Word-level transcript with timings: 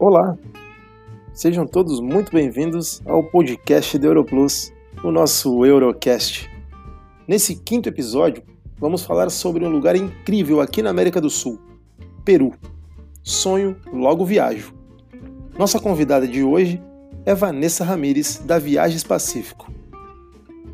Olá! 0.00 0.34
Sejam 1.34 1.66
todos 1.66 2.00
muito 2.00 2.32
bem-vindos 2.32 3.02
ao 3.04 3.22
podcast 3.22 3.98
do 3.98 4.06
Europlus, 4.06 4.72
o 5.04 5.10
nosso 5.10 5.62
Eurocast. 5.62 6.48
Nesse 7.28 7.54
quinto 7.54 7.90
episódio, 7.90 8.42
vamos 8.78 9.04
falar 9.04 9.28
sobre 9.28 9.62
um 9.62 9.68
lugar 9.68 9.94
incrível 9.94 10.62
aqui 10.62 10.80
na 10.80 10.88
América 10.88 11.20
do 11.20 11.28
Sul, 11.28 11.60
Peru. 12.24 12.54
Sonho, 13.22 13.76
logo 13.92 14.24
viajo. 14.24 14.72
Nossa 15.58 15.78
convidada 15.78 16.26
de 16.26 16.42
hoje 16.42 16.82
é 17.26 17.34
Vanessa 17.34 17.84
Ramires, 17.84 18.38
da 18.38 18.58
Viagens 18.58 19.04
Pacífico. 19.04 19.70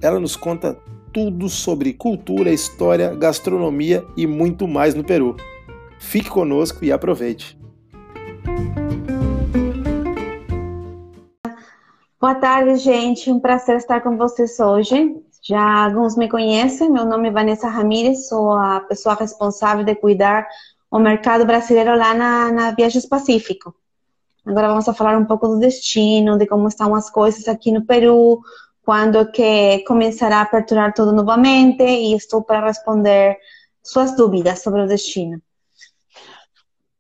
Ela 0.01 0.21
nos 0.21 0.37
conta 0.37 0.79
tudo 1.13 1.49
sobre 1.49 1.93
cultura, 1.93 2.53
história, 2.53 3.13
gastronomia 3.13 4.07
e 4.17 4.25
muito 4.25 4.69
mais 4.69 4.95
no 4.95 5.03
Peru. 5.03 5.35
Fique 5.99 6.31
conosco 6.31 6.85
e 6.85 6.93
aproveite! 6.93 7.59
Boa 12.19 12.35
tarde, 12.35 12.77
gente. 12.77 13.31
Um 13.31 13.39
prazer 13.39 13.77
estar 13.77 14.01
com 14.01 14.17
vocês 14.17 14.59
hoje. 14.59 15.15
Já 15.43 15.85
alguns 15.85 16.17
me 16.17 16.31
conhecem, 16.31 16.91
meu 16.91 17.05
nome 17.05 17.29
é 17.29 17.31
Vanessa 17.31 17.69
Ramírez, 17.69 18.27
sou 18.27 18.53
a 18.53 18.81
pessoa 18.81 19.15
responsável 19.15 19.85
de 19.85 19.95
cuidar 19.95 20.49
o 20.91 20.99
mercado 20.99 21.45
brasileiro 21.45 21.95
lá 21.95 22.15
na, 22.15 22.51
na 22.51 22.71
Viagens 22.71 23.05
Pacífico. 23.05 23.75
Agora 24.47 24.69
vamos 24.69 24.89
a 24.89 24.95
falar 24.95 25.19
um 25.19 25.27
pouco 25.27 25.47
do 25.47 25.59
destino, 25.59 26.39
de 26.39 26.47
como 26.47 26.67
estão 26.69 26.95
as 26.95 27.11
coisas 27.11 27.47
aqui 27.49 27.71
no 27.71 27.85
Peru, 27.85 28.41
quando 28.83 29.31
que 29.31 29.81
começará 29.81 30.39
a 30.39 30.43
aperturar 30.43 30.95
tudo 30.95 31.13
novamente 31.13 31.85
e 31.85 32.15
estou 32.15 32.43
para 32.43 32.65
responder 32.65 33.37
suas 33.83 34.17
dúvidas 34.17 34.63
sobre 34.63 34.81
o 34.81 34.87
destino. 34.87 35.39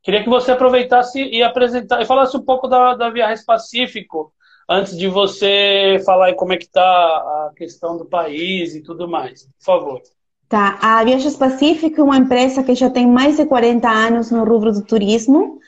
Queria 0.03 0.23
que 0.23 0.29
você 0.29 0.53
aproveitasse 0.53 1.21
e 1.21 1.43
apresentar 1.43 2.03
e 2.03 2.05
falasse 2.05 2.37
um 2.37 2.43
pouco 2.43 2.69
da, 2.69 2.95
da 2.95 3.09
Viagens 3.09 3.47
Pacífico, 3.47 4.36
antes 4.69 4.97
de 4.97 5.09
você 5.09 6.01
falar 6.05 6.35
como 6.35 6.53
é 6.53 6.57
que 6.57 6.65
está 6.65 6.83
a 6.83 7.53
questão 7.57 7.97
do 7.97 8.05
país 8.05 8.75
e 8.75 8.83
tudo 8.83 9.09
mais. 9.09 9.45
Por 9.59 9.65
favor. 9.65 10.03
Tá. 10.49 10.79
A 10.81 11.03
Viagens 11.05 11.37
Pacífico 11.37 12.01
é 12.01 12.05
uma 12.05 12.17
empresa 12.17 12.63
que 12.63 12.75
já 12.75 12.89
tem 12.89 13.07
mais 13.07 13.37
de 13.37 13.47
40 13.47 13.89
anos 13.89 14.31
no 14.31 14.45
rubro 14.45 14.73
do 14.73 14.83
turismo. 14.83 15.59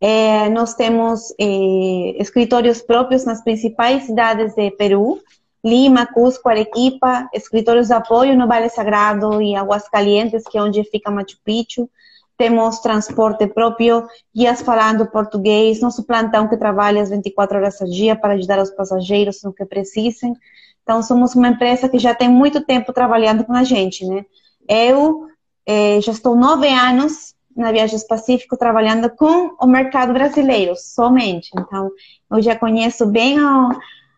É, 0.00 0.48
nós 0.50 0.74
temos 0.74 1.32
é, 1.38 2.20
escritórios 2.20 2.82
próprios 2.82 3.24
nas 3.24 3.42
principais 3.42 4.04
cidades 4.04 4.54
de 4.54 4.70
Peru, 4.72 5.20
Lima, 5.64 6.06
Cusco, 6.06 6.48
Arequipa, 6.48 7.28
escritórios 7.32 7.86
de 7.86 7.94
apoio 7.94 8.36
no 8.36 8.46
Vale 8.46 8.68
Sagrado 8.68 9.40
e 9.40 9.54
Aguascalientes, 9.54 10.44
que 10.44 10.58
é 10.58 10.62
onde 10.62 10.84
fica 10.84 11.10
Machu 11.10 11.38
Picchu 11.44 11.88
temos 12.36 12.80
transporte 12.80 13.46
próprio, 13.46 14.06
guias 14.34 14.60
falando 14.62 15.06
português, 15.06 15.80
nosso 15.80 16.04
plantão 16.04 16.48
que 16.48 16.56
trabalha 16.56 17.00
as 17.00 17.10
24 17.10 17.58
horas 17.58 17.80
ao 17.80 17.88
dia 17.88 18.16
para 18.16 18.34
ajudar 18.34 18.60
os 18.60 18.70
passageiros 18.70 19.42
no 19.42 19.52
que 19.52 19.64
precisem. 19.64 20.34
Então, 20.82 21.02
somos 21.02 21.34
uma 21.34 21.48
empresa 21.48 21.88
que 21.88 21.98
já 21.98 22.14
tem 22.14 22.28
muito 22.28 22.64
tempo 22.64 22.92
trabalhando 22.92 23.44
com 23.44 23.54
a 23.54 23.64
gente, 23.64 24.04
né? 24.04 24.24
Eu 24.68 25.26
eh, 25.66 26.00
já 26.00 26.12
estou 26.12 26.36
nove 26.36 26.68
anos 26.68 27.34
na 27.56 27.70
Viagens 27.70 28.04
Pacífico 28.04 28.56
trabalhando 28.56 29.08
com 29.08 29.54
o 29.60 29.66
mercado 29.66 30.12
brasileiro, 30.12 30.74
somente. 30.76 31.50
Então, 31.56 31.90
eu 32.30 32.42
já 32.42 32.56
conheço 32.56 33.06
bem 33.06 33.40
o, 33.40 33.70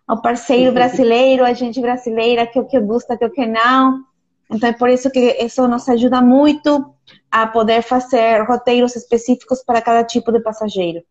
o 0.09 0.17
parceiro 0.17 0.73
brasileiro, 0.73 1.45
a 1.45 1.53
gente 1.53 1.81
brasileira, 1.81 2.47
que 2.47 2.59
o 2.59 2.65
que 2.65 2.81
gosta, 2.81 3.17
que 3.17 3.25
o 3.25 3.31
que 3.31 3.47
não. 3.47 4.03
Então, 4.51 4.69
é 4.69 4.73
por 4.73 4.89
isso 4.89 5.11
que 5.11 5.37
isso 5.43 5.67
nos 5.67 5.89
ajuda 5.89 6.21
muito 6.21 6.95
a 7.31 7.47
poder 7.47 7.83
fazer 7.83 8.43
roteiros 8.43 8.95
específicos 8.95 9.63
para 9.63 9.83
cada 9.83 10.05
tipo 10.05 10.31
de 10.33 10.41
passageiro. 10.41 11.03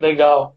Legal. 0.00 0.56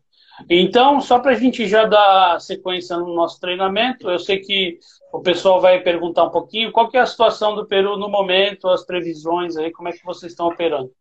Então, 0.50 1.00
só 1.00 1.20
para 1.20 1.32
a 1.32 1.36
gente 1.36 1.68
já 1.68 1.86
dar 1.86 2.42
sequência 2.42 2.98
no 2.98 3.14
nosso 3.14 3.40
treinamento, 3.40 4.10
eu 4.10 4.20
sei 4.20 4.40
que 4.40 4.80
o 5.14 5.20
pessoal 5.20 5.62
vai 5.62 5.80
perguntar 5.80 6.26
um 6.26 6.30
pouquinho 6.30 6.72
qual 6.72 6.90
que 6.90 6.98
é 6.98 7.02
a 7.02 7.06
situação 7.06 7.56
do 7.56 7.66
Peru 7.66 7.98
no 7.98 8.10
momento, 8.10 8.68
as 8.68 8.86
previsões 8.86 9.56
aí, 9.56 9.72
como 9.72 9.88
é 9.88 9.94
que 9.94 10.04
vocês 10.04 10.34
estão 10.34 10.48
operando? 10.48 10.92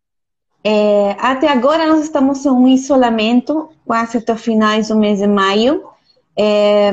É, 0.62 1.16
até 1.18 1.48
agora 1.48 1.86
nós 1.86 2.04
estamos 2.04 2.46
em 2.46 2.48
um 2.48 2.68
isolamento, 2.68 3.68
quase 3.84 4.18
até 4.18 4.36
finais 4.36 4.88
do 4.88 4.96
mês 4.96 5.18
de 5.18 5.26
maio. 5.26 5.84
É, 6.36 6.90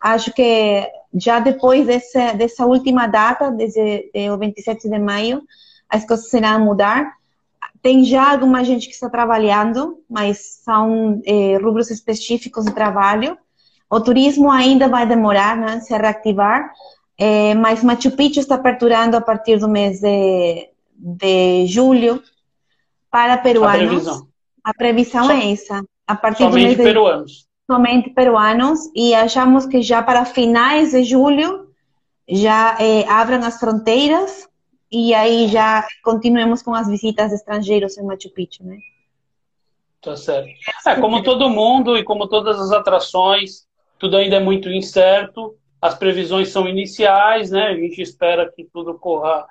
acho 0.00 0.32
que 0.32 0.90
já 1.18 1.38
depois 1.38 1.86
dessa, 1.86 2.32
dessa 2.34 2.66
última 2.66 3.06
data, 3.06 3.50
desde 3.50 4.10
o 4.32 4.36
27 4.36 4.88
de 4.88 4.98
maio, 4.98 5.42
as 5.88 6.06
coisas 6.06 6.28
serão 6.28 6.64
mudar. 6.64 7.12
Tem 7.82 8.04
já 8.04 8.32
alguma 8.32 8.64
gente 8.64 8.86
que 8.86 8.94
está 8.94 9.08
trabalhando, 9.08 9.98
mas 10.10 10.60
são 10.64 11.20
é, 11.24 11.56
rubros 11.56 11.90
específicos 11.90 12.64
de 12.64 12.72
trabalho. 12.72 13.38
O 13.88 14.00
turismo 14.00 14.50
ainda 14.50 14.88
vai 14.88 15.06
demorar 15.06 15.56
né, 15.56 15.80
se 15.80 15.96
reativar, 15.96 16.72
é, 17.16 17.54
mas 17.54 17.82
Machu 17.84 18.10
Picchu 18.10 18.40
está 18.40 18.56
aperturando 18.56 19.16
a 19.16 19.20
partir 19.20 19.58
do 19.58 19.68
mês 19.68 20.00
de, 20.00 20.68
de 20.96 21.66
julho 21.66 22.20
para 23.10 23.38
peruanos. 23.38 23.74
A 23.74 23.86
previsão, 23.86 24.28
a 24.64 24.74
previsão 24.74 25.30
é 25.30 25.52
essa. 25.52 25.82
A 26.06 26.14
partir 26.14 26.44
somente 26.44 26.62
do 26.62 26.66
mês 26.66 26.76
de, 26.76 26.82
peruanos. 26.82 27.45
Somente 27.70 28.10
peruanos. 28.10 28.90
E 28.94 29.14
achamos 29.14 29.66
que 29.66 29.82
já 29.82 30.02
para 30.02 30.24
finais 30.24 30.92
de 30.92 31.04
julho 31.04 31.66
já 32.28 32.76
é, 32.80 33.08
abram 33.08 33.44
as 33.44 33.58
fronteiras 33.58 34.48
e 34.90 35.14
aí 35.14 35.48
já 35.48 35.86
continuemos 36.02 36.62
com 36.62 36.74
as 36.74 36.88
visitas 36.88 37.28
de 37.30 37.36
estrangeiros 37.36 37.96
em 37.98 38.04
Machu 38.04 38.30
Picchu, 38.30 38.64
né? 38.64 38.78
Tá 40.00 40.16
certo. 40.16 40.48
É, 40.86 40.94
como 41.00 41.22
todo 41.22 41.50
mundo 41.50 41.96
e 41.96 42.04
como 42.04 42.28
todas 42.28 42.60
as 42.60 42.70
atrações, 42.70 43.66
tudo 43.98 44.16
ainda 44.16 44.36
é 44.36 44.40
muito 44.40 44.68
incerto. 44.70 45.56
As 45.80 45.94
previsões 45.94 46.48
são 46.48 46.68
iniciais, 46.68 47.50
né? 47.50 47.66
A 47.68 47.74
gente 47.74 48.00
espera 48.00 48.50
que 48.50 48.64
tudo 48.64 48.94
corra 48.94 49.46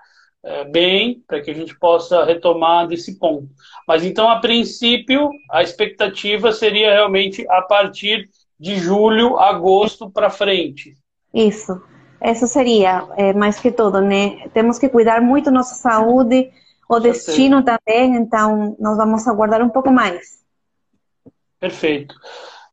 bem 0.66 1.24
para 1.28 1.42
que 1.42 1.50
a 1.50 1.54
gente 1.54 1.78
possa 1.78 2.24
retomar 2.24 2.88
desse 2.88 3.18
ponto. 3.18 3.50
Mas 3.88 4.04
então, 4.04 4.30
a 4.30 4.40
princípio, 4.40 5.30
a 5.50 5.64
expectativa 5.64 6.52
seria 6.52 6.94
realmente 6.94 7.46
a 7.50 7.62
partir 7.62 8.30
de 8.60 8.78
julho, 8.78 9.38
agosto 9.38 10.10
para 10.10 10.30
frente. 10.30 10.96
Isso. 11.34 11.82
Isso 12.22 12.48
seria 12.48 13.08
é, 13.18 13.34
mais 13.34 13.60
que 13.60 13.72
tudo, 13.72 14.02
né? 14.02 14.48
Temos 14.54 14.80
que 14.80 14.90
cuidar 14.90 15.22
muito 15.22 15.52
nossa 15.52 15.76
saúde, 15.76 16.52
o 16.88 17.00
destino 17.00 17.64
também, 17.64 18.16
então 18.16 18.76
nós 18.80 18.98
vamos 18.98 19.28
aguardar 19.28 19.62
um 19.62 19.70
pouco 19.70 19.92
mais. 19.92 20.44
Perfeito. 21.60 22.16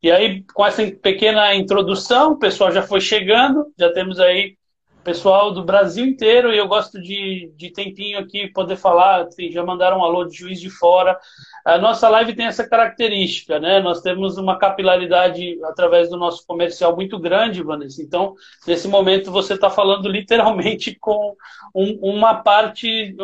E 0.01 0.11
aí, 0.11 0.43
com 0.53 0.65
essa 0.65 0.85
pequena 0.85 1.55
introdução, 1.55 2.33
o 2.33 2.39
pessoal 2.39 2.71
já 2.71 2.81
foi 2.81 3.01
chegando, 3.01 3.71
já 3.77 3.91
temos 3.91 4.19
aí 4.19 4.57
pessoal 5.03 5.53
do 5.53 5.63
Brasil 5.63 6.05
inteiro 6.05 6.53
e 6.53 6.57
eu 6.57 6.67
gosto 6.67 6.99
de, 7.01 7.51
de 7.55 7.69
tempinho 7.69 8.17
aqui 8.17 8.47
poder 8.47 8.77
falar, 8.77 9.27
já 9.51 9.63
mandaram 9.63 9.99
um 9.99 10.03
alô 10.03 10.23
de 10.25 10.37
Juiz 10.37 10.59
de 10.59 10.69
Fora. 10.69 11.19
A 11.65 11.77
nossa 11.77 12.07
live 12.09 12.33
tem 12.33 12.45
essa 12.45 12.67
característica, 12.67 13.59
né? 13.59 13.79
Nós 13.79 14.01
temos 14.01 14.37
uma 14.37 14.57
capilaridade 14.57 15.59
através 15.65 16.09
do 16.09 16.17
nosso 16.17 16.45
comercial 16.47 16.95
muito 16.95 17.19
grande, 17.19 17.61
Vanessa. 17.61 18.01
Então, 18.01 18.33
nesse 18.65 18.87
momento 18.87 19.31
você 19.31 19.53
está 19.53 19.69
falando 19.69 20.07
literalmente 20.07 20.95
com 20.99 21.35
um, 21.75 21.99
uma 22.01 22.35
parte, 22.35 23.15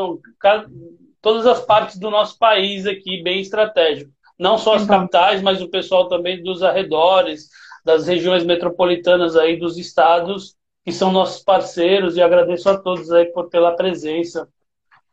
todas 1.21 1.47
as 1.47 1.61
partes 1.61 1.97
do 1.97 2.11
nosso 2.11 2.37
país 2.37 2.85
aqui, 2.85 3.23
bem 3.23 3.39
estratégico. 3.39 4.11
Não 4.37 4.57
só 4.57 4.75
as 4.75 4.85
capitais, 4.85 5.41
mas 5.41 5.61
o 5.61 5.69
pessoal 5.69 6.07
também 6.07 6.41
dos 6.41 6.63
arredores, 6.63 7.49
das 7.83 8.07
regiões 8.07 8.45
metropolitanas 8.45 9.35
aí 9.35 9.57
dos 9.57 9.77
estados 9.77 10.58
que 10.89 10.95
são 10.95 11.11
nossos 11.11 11.43
parceiros, 11.43 12.17
e 12.17 12.21
agradeço 12.21 12.67
a 12.67 12.77
todos 12.77 13.11
aí 13.11 13.25
por, 13.25 13.47
pela 13.47 13.75
presença. 13.75 14.49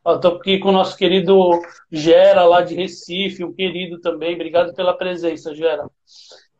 Estou 0.05 0.37
aqui 0.37 0.57
com 0.57 0.69
o 0.69 0.71
nosso 0.71 0.97
querido 0.97 1.61
Gera, 1.91 2.45
lá 2.45 2.61
de 2.61 2.73
Recife, 2.73 3.43
um 3.43 3.53
querido 3.53 3.99
também. 3.99 4.33
Obrigado 4.33 4.73
pela 4.73 4.97
presença, 4.97 5.53
Gera. 5.53 5.87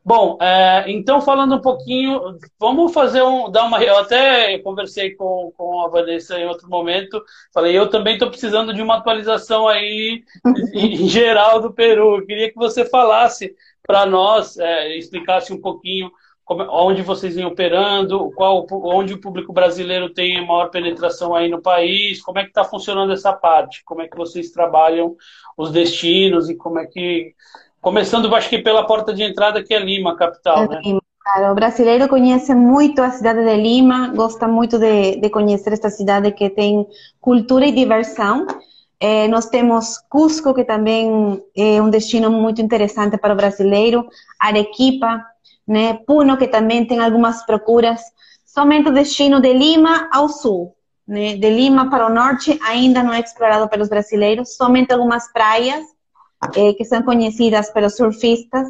Bom, 0.06 0.38
é, 0.40 0.86
então 0.88 1.20
falando 1.20 1.56
um 1.56 1.62
pouquinho, 1.62 2.38
vamos 2.60 2.94
fazer 2.94 3.24
um, 3.24 3.50
dar 3.50 3.64
uma. 3.66 3.84
Eu 3.84 3.98
até 3.98 4.58
conversei 4.60 5.16
com, 5.16 5.52
com 5.58 5.82
a 5.82 5.88
Vanessa 5.88 6.40
em 6.40 6.46
outro 6.46 6.70
momento. 6.70 7.22
Falei, 7.52 7.78
eu 7.78 7.90
também 7.90 8.14
estou 8.14 8.30
precisando 8.30 8.74
de 8.74 8.82
uma 8.82 8.98
atualização 8.98 9.68
aí 9.68 10.24
em 10.74 11.08
geral 11.10 11.60
do 11.60 11.74
Peru. 11.74 12.18
Eu 12.18 12.26
queria 12.26 12.50
que 12.52 12.56
você 12.56 12.86
falasse 12.86 13.56
para 13.82 14.06
nós, 14.06 14.58
é, 14.58 14.96
explicasse 14.96 15.52
um 15.52 15.60
pouquinho 15.60 16.12
como, 16.48 16.64
onde 16.72 17.02
vocês 17.02 17.36
vêm 17.36 17.44
operando, 17.44 18.32
qual, 18.32 18.66
onde 18.72 19.14
o 19.14 19.20
público 19.20 19.52
brasileiro 19.52 20.14
tem 20.14 20.48
maior 20.48 20.70
penetração 20.70 21.36
aí 21.36 21.50
no 21.50 21.62
país, 21.62 22.22
como 22.22 22.40
é 22.40 22.44
que 22.44 22.48
está 22.48 22.64
funcionando 22.64 23.12
essa 23.12 23.34
parte, 23.34 23.84
como 23.84 24.02
é 24.02 24.08
que 24.08 24.16
vocês 24.16 24.50
trabalham 24.50 25.18
os 25.58 25.72
destinos 25.72 26.50
e 26.50 26.56
como 26.56 26.80
é 26.80 26.86
que... 26.86 27.34
Começando, 27.82 28.34
acho 28.34 28.50
que 28.50 28.60
pela 28.60 28.88
porta 28.88 29.14
de 29.14 29.24
entrada, 29.24 29.62
que 29.62 29.74
é 29.74 29.80
Lima, 29.80 30.16
capital, 30.16 30.70
né? 30.70 30.82
Claro, 31.20 31.52
o 31.52 31.56
brasileiro 31.56 32.08
conhece 32.08 32.56
muito 32.56 33.02
a 33.02 33.12
cidade 33.12 33.44
de 33.44 33.56
Lima, 33.58 34.14
gosta 34.16 34.48
muito 34.48 34.80
de, 34.80 35.18
de 35.18 35.30
conhecer 35.30 35.74
esta 35.74 35.90
cidade 35.90 36.32
que 36.32 36.50
tem 36.50 36.88
cultura 37.20 37.66
e 37.66 37.74
diversão. 37.74 38.48
É, 39.00 39.28
nós 39.28 39.48
temos 39.48 39.98
Cusco, 40.10 40.54
que 40.54 40.64
também 40.64 41.44
é 41.56 41.82
um 41.82 41.90
destino 41.90 42.32
muito 42.32 42.62
interessante 42.62 43.18
para 43.18 43.34
o 43.34 43.38
brasileiro, 43.38 44.08
Arequipa, 44.40 45.22
né? 45.68 45.96
Puno, 46.06 46.38
que 46.38 46.48
também 46.48 46.86
tem 46.86 47.00
algumas 47.00 47.46
procuras. 47.46 48.02
Somente 48.46 48.90
o 48.90 48.94
destino 48.94 49.42
de 49.42 49.52
Lima 49.54 50.10
ao 50.12 50.30
sul, 50.30 50.76
né? 51.08 51.36
De 51.36 51.50
Lima 51.50 51.90
para 51.90 52.08
o 52.08 52.14
norte 52.14 52.58
ainda 52.64 53.04
não 53.04 53.14
é 53.14 53.20
explorado 53.20 53.68
pelos 53.68 53.90
brasileiros, 53.90 54.56
somente 54.56 54.94
algumas 54.94 55.32
praias 55.32 55.84
é, 56.56 56.74
que 56.74 56.86
são 56.86 57.02
conhecidas 57.04 57.70
pelos 57.72 57.96
surfistas. 57.96 58.68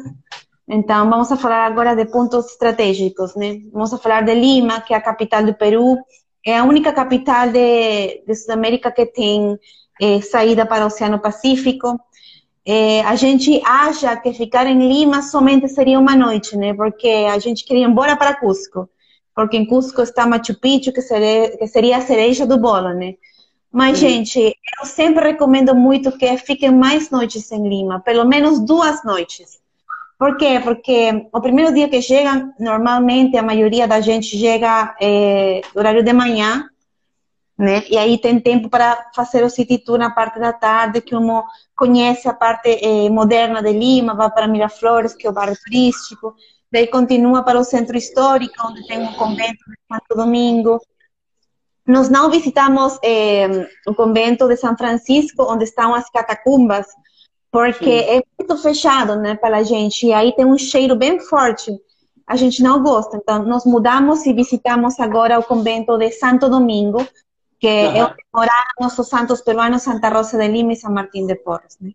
Então, 0.68 1.08
vamos 1.08 1.32
a 1.32 1.36
falar 1.36 1.64
agora 1.64 1.94
de 1.94 2.04
pontos 2.06 2.46
estratégicos, 2.46 3.34
né? 3.34 3.60
Vamos 3.72 3.92
a 3.94 3.98
falar 3.98 4.22
de 4.22 4.34
Lima, 4.34 4.80
que 4.80 4.92
é 4.92 4.96
a 4.96 5.00
capital 5.00 5.42
do 5.42 5.54
Peru, 5.54 5.96
é 6.44 6.58
a 6.58 6.64
única 6.64 6.92
capital 6.92 7.50
de, 7.50 8.22
de 8.26 8.34
Sudamérica 8.34 8.90
que 8.90 9.06
tem 9.06 9.58
é, 10.00 10.20
saída 10.20 10.66
para 10.66 10.84
o 10.84 10.86
Oceano 10.86 11.18
Pacífico. 11.18 11.98
É, 12.70 13.00
a 13.00 13.16
gente 13.16 13.62
acha 13.64 14.14
que 14.14 14.30
ficar 14.34 14.66
em 14.66 14.86
Lima 14.86 15.22
somente 15.22 15.66
seria 15.68 15.98
uma 15.98 16.14
noite, 16.14 16.54
né? 16.54 16.74
Porque 16.74 17.08
a 17.08 17.38
gente 17.38 17.64
queria 17.64 17.84
ir 17.84 17.88
embora 17.88 18.14
para 18.14 18.38
Cusco, 18.38 18.86
porque 19.34 19.56
em 19.56 19.64
Cusco 19.64 20.02
está 20.02 20.26
Machu 20.26 20.54
Picchu, 20.60 20.92
que 20.92 21.00
seria, 21.00 21.56
que 21.56 21.66
seria 21.66 21.96
a 21.96 22.02
cereja 22.02 22.46
do 22.46 22.58
bolo, 22.58 22.92
né? 22.92 23.14
Mas, 23.72 24.02
uhum. 24.02 24.08
gente, 24.10 24.38
eu 24.38 24.84
sempre 24.84 25.24
recomendo 25.30 25.74
muito 25.74 26.12
que 26.18 26.36
fiquem 26.36 26.70
mais 26.70 27.08
noites 27.08 27.50
em 27.50 27.66
Lima, 27.66 28.00
pelo 28.00 28.26
menos 28.26 28.60
duas 28.60 29.02
noites. 29.02 29.58
Por 30.18 30.36
quê? 30.36 30.60
Porque 30.62 31.26
o 31.32 31.40
primeiro 31.40 31.72
dia 31.72 31.88
que 31.88 32.02
chega, 32.02 32.52
normalmente 32.60 33.38
a 33.38 33.42
maioria 33.42 33.88
da 33.88 34.02
gente 34.02 34.36
chega 34.36 34.94
é, 35.00 35.62
horário 35.74 36.02
de 36.02 36.12
manhã, 36.12 36.68
né? 37.58 37.82
E 37.90 37.98
aí 37.98 38.16
tem 38.16 38.38
tempo 38.38 38.70
para 38.70 39.10
fazer 39.12 39.42
o 39.42 39.50
city 39.50 39.78
tour 39.78 39.98
na 39.98 40.10
parte 40.10 40.38
da 40.38 40.52
tarde, 40.52 41.00
que 41.00 41.16
um 41.16 41.42
conhece 41.74 42.28
a 42.28 42.32
parte 42.32 42.68
eh, 42.68 43.10
moderna 43.10 43.60
de 43.60 43.72
Lima, 43.72 44.14
vai 44.14 44.30
para 44.30 44.46
Miraflores, 44.46 45.14
que 45.14 45.26
é 45.26 45.30
o 45.30 45.32
bairro 45.32 45.56
turístico, 45.64 46.36
daí 46.70 46.86
continua 46.86 47.42
para 47.42 47.58
o 47.58 47.64
centro 47.64 47.96
histórico, 47.96 48.54
onde 48.64 48.86
tem 48.86 49.02
um 49.02 49.12
convento 49.14 49.58
de 49.68 49.76
Santo 49.90 50.14
Domingo. 50.14 50.80
Nós 51.84 52.08
não 52.08 52.30
visitamos 52.30 52.96
eh, 53.02 53.68
o 53.88 53.94
convento 53.94 54.46
de 54.46 54.56
São 54.56 54.76
Francisco, 54.76 55.42
onde 55.42 55.64
estão 55.64 55.94
as 55.94 56.08
catacumbas, 56.10 56.86
porque 57.50 58.02
Sim. 58.04 58.18
é 58.18 58.22
muito 58.38 58.56
fechado, 58.62 59.16
né, 59.16 59.34
para 59.34 59.58
a 59.58 59.62
gente, 59.64 60.06
e 60.06 60.12
aí 60.12 60.32
tem 60.32 60.44
um 60.44 60.58
cheiro 60.58 60.94
bem 60.94 61.18
forte. 61.18 61.72
A 62.24 62.36
gente 62.36 62.62
não 62.62 62.82
gosta, 62.82 63.16
então 63.16 63.42
nós 63.44 63.64
mudamos 63.64 64.26
e 64.26 64.32
visitamos 64.32 65.00
agora 65.00 65.38
o 65.38 65.42
convento 65.42 65.96
de 65.96 66.10
Santo 66.12 66.48
Domingo, 66.48 67.04
que 67.58 67.66
uhum. 67.66 67.96
é 67.96 68.04
onde 68.04 68.24
moraram 68.32 68.72
nossos 68.80 69.08
santos 69.08 69.40
peruanos 69.40 69.82
Santa 69.82 70.08
Rosa 70.08 70.38
de 70.38 70.48
Lima 70.48 70.72
e 70.72 70.76
São 70.76 70.92
Martín 70.92 71.26
de 71.26 71.34
Porres. 71.34 71.76
Né? 71.80 71.92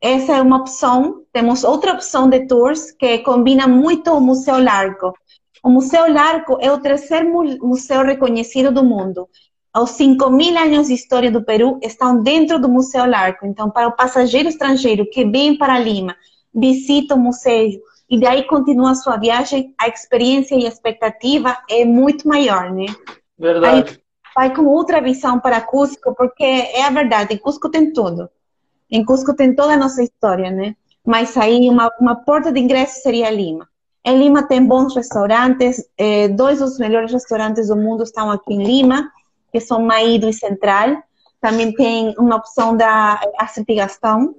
Essa 0.00 0.36
é 0.36 0.42
uma 0.42 0.58
opção. 0.58 1.22
Temos 1.32 1.64
outra 1.64 1.92
opção 1.92 2.28
de 2.28 2.46
tours 2.46 2.92
que 2.92 3.18
combina 3.18 3.66
muito 3.66 4.12
o 4.12 4.20
Museu 4.20 4.62
Largo. 4.62 5.14
O 5.62 5.70
Museu 5.70 6.12
Largo 6.12 6.58
é 6.60 6.70
o 6.70 6.78
terceiro 6.78 7.26
museu 7.62 8.04
reconhecido 8.04 8.70
do 8.70 8.84
mundo. 8.84 9.28
Os 9.76 9.90
5 9.90 10.30
mil 10.30 10.56
anos 10.56 10.88
de 10.88 10.94
história 10.94 11.30
do 11.30 11.42
Peru 11.42 11.80
estão 11.82 12.22
dentro 12.22 12.60
do 12.60 12.68
Museu 12.68 13.06
Largo. 13.06 13.46
Então, 13.46 13.70
para 13.70 13.88
o 13.88 13.96
passageiro 13.96 14.48
estrangeiro 14.48 15.08
que 15.10 15.24
vem 15.24 15.56
para 15.56 15.78
Lima, 15.78 16.14
visita 16.54 17.14
o 17.14 17.18
museu 17.18 17.70
e 18.08 18.20
daí 18.20 18.44
continua 18.44 18.90
a 18.90 18.94
sua 18.94 19.16
viagem, 19.16 19.74
a 19.78 19.88
experiência 19.88 20.54
e 20.54 20.66
a 20.66 20.68
expectativa 20.68 21.58
é 21.68 21.84
muito 21.84 22.28
maior, 22.28 22.70
né? 22.70 22.86
Verdade. 23.38 23.90
Aí, 23.90 23.98
vai 24.34 24.54
com 24.54 24.64
outra 24.64 25.00
visão 25.00 25.38
para 25.38 25.60
Cusco, 25.60 26.14
porque 26.14 26.44
é 26.44 26.84
a 26.84 26.90
verdade, 26.90 27.34
em 27.34 27.38
Cusco 27.38 27.70
tem 27.70 27.92
tudo. 27.92 28.28
Em 28.90 29.04
Cusco 29.04 29.34
tem 29.34 29.54
toda 29.54 29.74
a 29.74 29.76
nossa 29.76 30.02
história, 30.02 30.50
né? 30.50 30.76
Mas 31.06 31.36
aí 31.36 31.68
uma, 31.68 31.90
uma 32.00 32.16
porta 32.16 32.50
de 32.50 32.60
ingresso 32.60 33.02
seria 33.02 33.30
Lima. 33.30 33.68
Em 34.04 34.18
Lima 34.18 34.46
tem 34.46 34.64
bons 34.64 34.94
restaurantes, 34.94 35.82
eh, 35.96 36.28
dois 36.28 36.58
dos 36.58 36.78
melhores 36.78 37.12
restaurantes 37.12 37.68
do 37.68 37.76
mundo 37.76 38.02
estão 38.02 38.30
aqui 38.30 38.52
em 38.52 38.62
Lima, 38.62 39.10
que 39.52 39.60
são 39.60 39.82
Maído 39.82 40.28
e 40.28 40.32
Central. 40.32 41.02
Também 41.40 41.72
tem 41.72 42.14
uma 42.18 42.36
opção 42.36 42.76
da 42.76 43.20
Astrid 43.38 43.76
Gastão. 43.76 44.34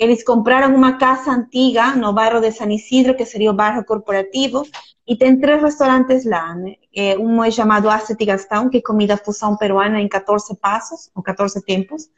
Eles 0.00 0.24
compraram 0.24 0.74
uma 0.74 0.96
casa 0.96 1.30
antiga 1.30 1.94
no 1.94 2.10
bairro 2.10 2.40
de 2.40 2.50
San 2.50 2.72
Isidro, 2.72 3.14
que 3.14 3.26
seria 3.26 3.50
o 3.50 3.54
bairro 3.54 3.84
corporativo, 3.84 4.66
e 5.06 5.14
tem 5.14 5.38
três 5.38 5.60
restaurantes 5.60 6.24
lá, 6.24 6.54
né? 6.54 6.76
É, 6.96 7.18
um 7.18 7.44
é 7.44 7.50
chamado 7.50 7.90
Acete 7.90 8.24
Gastão, 8.24 8.70
que 8.70 8.78
é 8.78 8.80
comida 8.80 9.18
fusão 9.18 9.58
peruana 9.58 10.00
em 10.00 10.08
14 10.08 10.56
passos, 10.56 11.10
ou 11.14 11.22
14 11.22 11.62
tempos. 11.66 12.08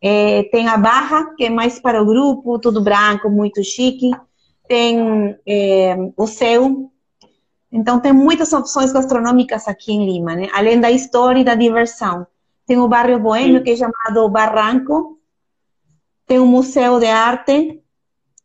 É, 0.00 0.44
tem 0.44 0.66
a 0.66 0.78
Barra, 0.78 1.34
que 1.36 1.44
é 1.44 1.50
mais 1.50 1.78
para 1.78 2.02
o 2.02 2.06
grupo, 2.06 2.58
tudo 2.58 2.82
branco, 2.82 3.28
muito 3.28 3.62
chique. 3.62 4.10
Tem 4.66 5.36
é, 5.46 5.94
o 6.16 6.26
Céu. 6.26 6.90
Então, 7.70 8.00
tem 8.00 8.14
muitas 8.14 8.50
opções 8.54 8.94
gastronômicas 8.94 9.68
aqui 9.68 9.92
em 9.92 10.06
Lima, 10.10 10.34
né? 10.34 10.48
Além 10.54 10.80
da 10.80 10.90
história 10.90 11.40
e 11.40 11.44
da 11.44 11.54
diversão. 11.54 12.26
Tem 12.66 12.78
o 12.78 12.88
bairro 12.88 13.20
Boêmio, 13.20 13.62
que 13.62 13.72
é 13.72 13.76
chamado 13.76 14.26
Barranco. 14.30 15.15
Tem 16.26 16.38
o 16.38 16.46
Museu 16.46 16.98
de 16.98 17.06
Arte 17.06 17.80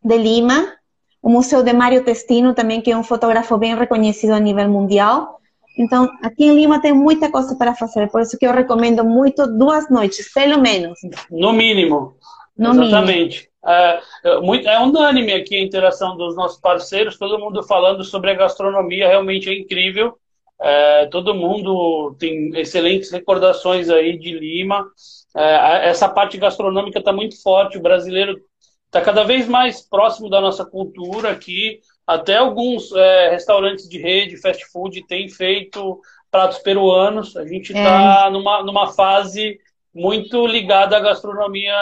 de 0.04 0.18
Lima, 0.18 0.74
o 1.22 1.30
Museu 1.30 1.64
de 1.64 1.74
Mário 1.74 2.04
Testino 2.04 2.54
também, 2.54 2.82
que 2.82 2.92
é 2.92 2.98
um 2.98 3.04
fotógrafo 3.04 3.58
bem 3.58 3.76
reconhecido 3.76 4.32
a 4.32 4.40
nível 4.40 4.70
mundial. 4.70 5.40
Então, 5.78 6.10
aqui 6.22 6.46
em 6.46 6.56
Lima 6.56 6.82
tem 6.82 6.94
muita 6.94 7.32
coisa 7.32 7.56
para 7.56 7.74
fazer, 7.74 8.10
por 8.10 8.22
isso 8.22 8.38
que 8.38 8.46
eu 8.46 8.52
recomendo 8.52 9.04
muito 9.04 9.48
duas 9.48 9.90
noites, 9.90 10.32
pelo 10.34 10.60
menos. 10.60 11.00
No 11.30 11.54
mínimo. 11.54 12.16
No 12.58 12.72
Exatamente. 12.72 13.38
Mínimo. 13.38 13.52
É, 13.64 14.02
muito, 14.42 14.68
é 14.68 14.80
unânime 14.80 15.34
aqui 15.34 15.56
a 15.56 15.62
interação 15.62 16.18
dos 16.18 16.36
nossos 16.36 16.60
parceiros, 16.60 17.18
todo 17.18 17.40
mundo 17.40 17.64
falando 17.64 18.04
sobre 18.04 18.32
a 18.32 18.36
gastronomia, 18.36 19.08
realmente 19.08 19.50
é 19.50 19.58
incrível. 19.58 20.18
É, 20.62 21.08
todo 21.08 21.34
mundo 21.34 22.16
tem 22.20 22.56
excelentes 22.56 23.12
recordações 23.12 23.90
aí 23.90 24.18
de 24.18 24.32
Lima. 24.32 24.88
É, 25.36 25.90
essa 25.90 26.08
parte 26.08 26.38
gastronômica 26.38 27.00
está 27.00 27.12
muito 27.12 27.42
forte, 27.42 27.78
o 27.78 27.82
brasileiro 27.82 28.40
está 28.86 29.02
cada 29.02 29.24
vez 29.24 29.48
mais 29.48 29.82
próximo 29.82 30.30
da 30.30 30.40
nossa 30.40 30.66
cultura 30.66 31.32
aqui. 31.32 31.80
Até 32.06 32.38
alguns 32.38 32.92
é, 32.92 33.30
restaurantes 33.30 33.88
de 33.88 33.98
rede, 33.98 34.42
fast 34.42 34.66
food, 34.72 35.06
têm 35.08 35.30
feito 35.30 36.00
pratos 36.30 36.60
peruanos. 36.60 37.36
A 37.38 37.46
gente 37.46 37.72
está 37.74 38.26
é. 38.28 38.30
numa, 38.30 38.64
numa 38.64 38.94
fase 38.94 39.60
muito 39.94 40.46
ligada 40.48 40.98
à 40.98 41.00
gastronomia 41.00 41.76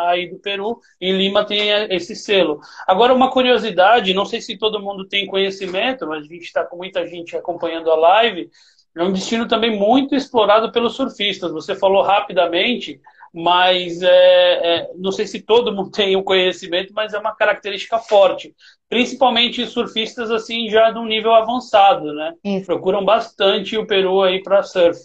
aí 0.00 0.28
do 0.28 0.38
Peru. 0.38 0.80
E 1.00 1.10
Lima 1.12 1.44
tem 1.44 1.70
esse 1.90 2.14
selo. 2.14 2.60
Agora, 2.86 3.14
uma 3.14 3.30
curiosidade, 3.30 4.14
não 4.14 4.24
sei 4.24 4.40
se 4.40 4.56
todo 4.56 4.80
mundo 4.80 5.06
tem 5.06 5.26
conhecimento, 5.26 6.06
mas 6.06 6.24
a 6.24 6.28
gente 6.28 6.44
está 6.44 6.64
com 6.64 6.76
muita 6.76 7.06
gente 7.06 7.36
acompanhando 7.36 7.90
a 7.90 7.96
live. 7.96 8.50
É 8.96 9.02
um 9.02 9.12
destino 9.12 9.46
também 9.46 9.78
muito 9.78 10.14
explorado 10.14 10.72
pelos 10.72 10.94
surfistas. 10.94 11.52
Você 11.52 11.74
falou 11.74 12.02
rapidamente 12.02 13.00
mas 13.32 14.02
é, 14.02 14.08
é, 14.08 14.90
não 14.96 15.12
sei 15.12 15.26
se 15.26 15.40
todo 15.40 15.72
mundo 15.72 15.90
tem 15.94 16.16
o 16.16 16.22
conhecimento, 16.22 16.92
mas 16.92 17.14
é 17.14 17.18
uma 17.18 17.34
característica 17.34 17.98
forte. 17.98 18.54
Principalmente 18.88 19.66
surfistas 19.66 20.30
assim 20.30 20.68
já 20.68 20.90
de 20.90 20.98
um 20.98 21.06
nível 21.06 21.32
avançado, 21.32 22.12
né? 22.12 22.34
Isso. 22.44 22.66
Procuram 22.66 23.04
bastante 23.04 23.76
o 23.76 23.86
Peru 23.86 24.22
aí 24.22 24.42
para 24.42 24.62
surf. 24.62 24.98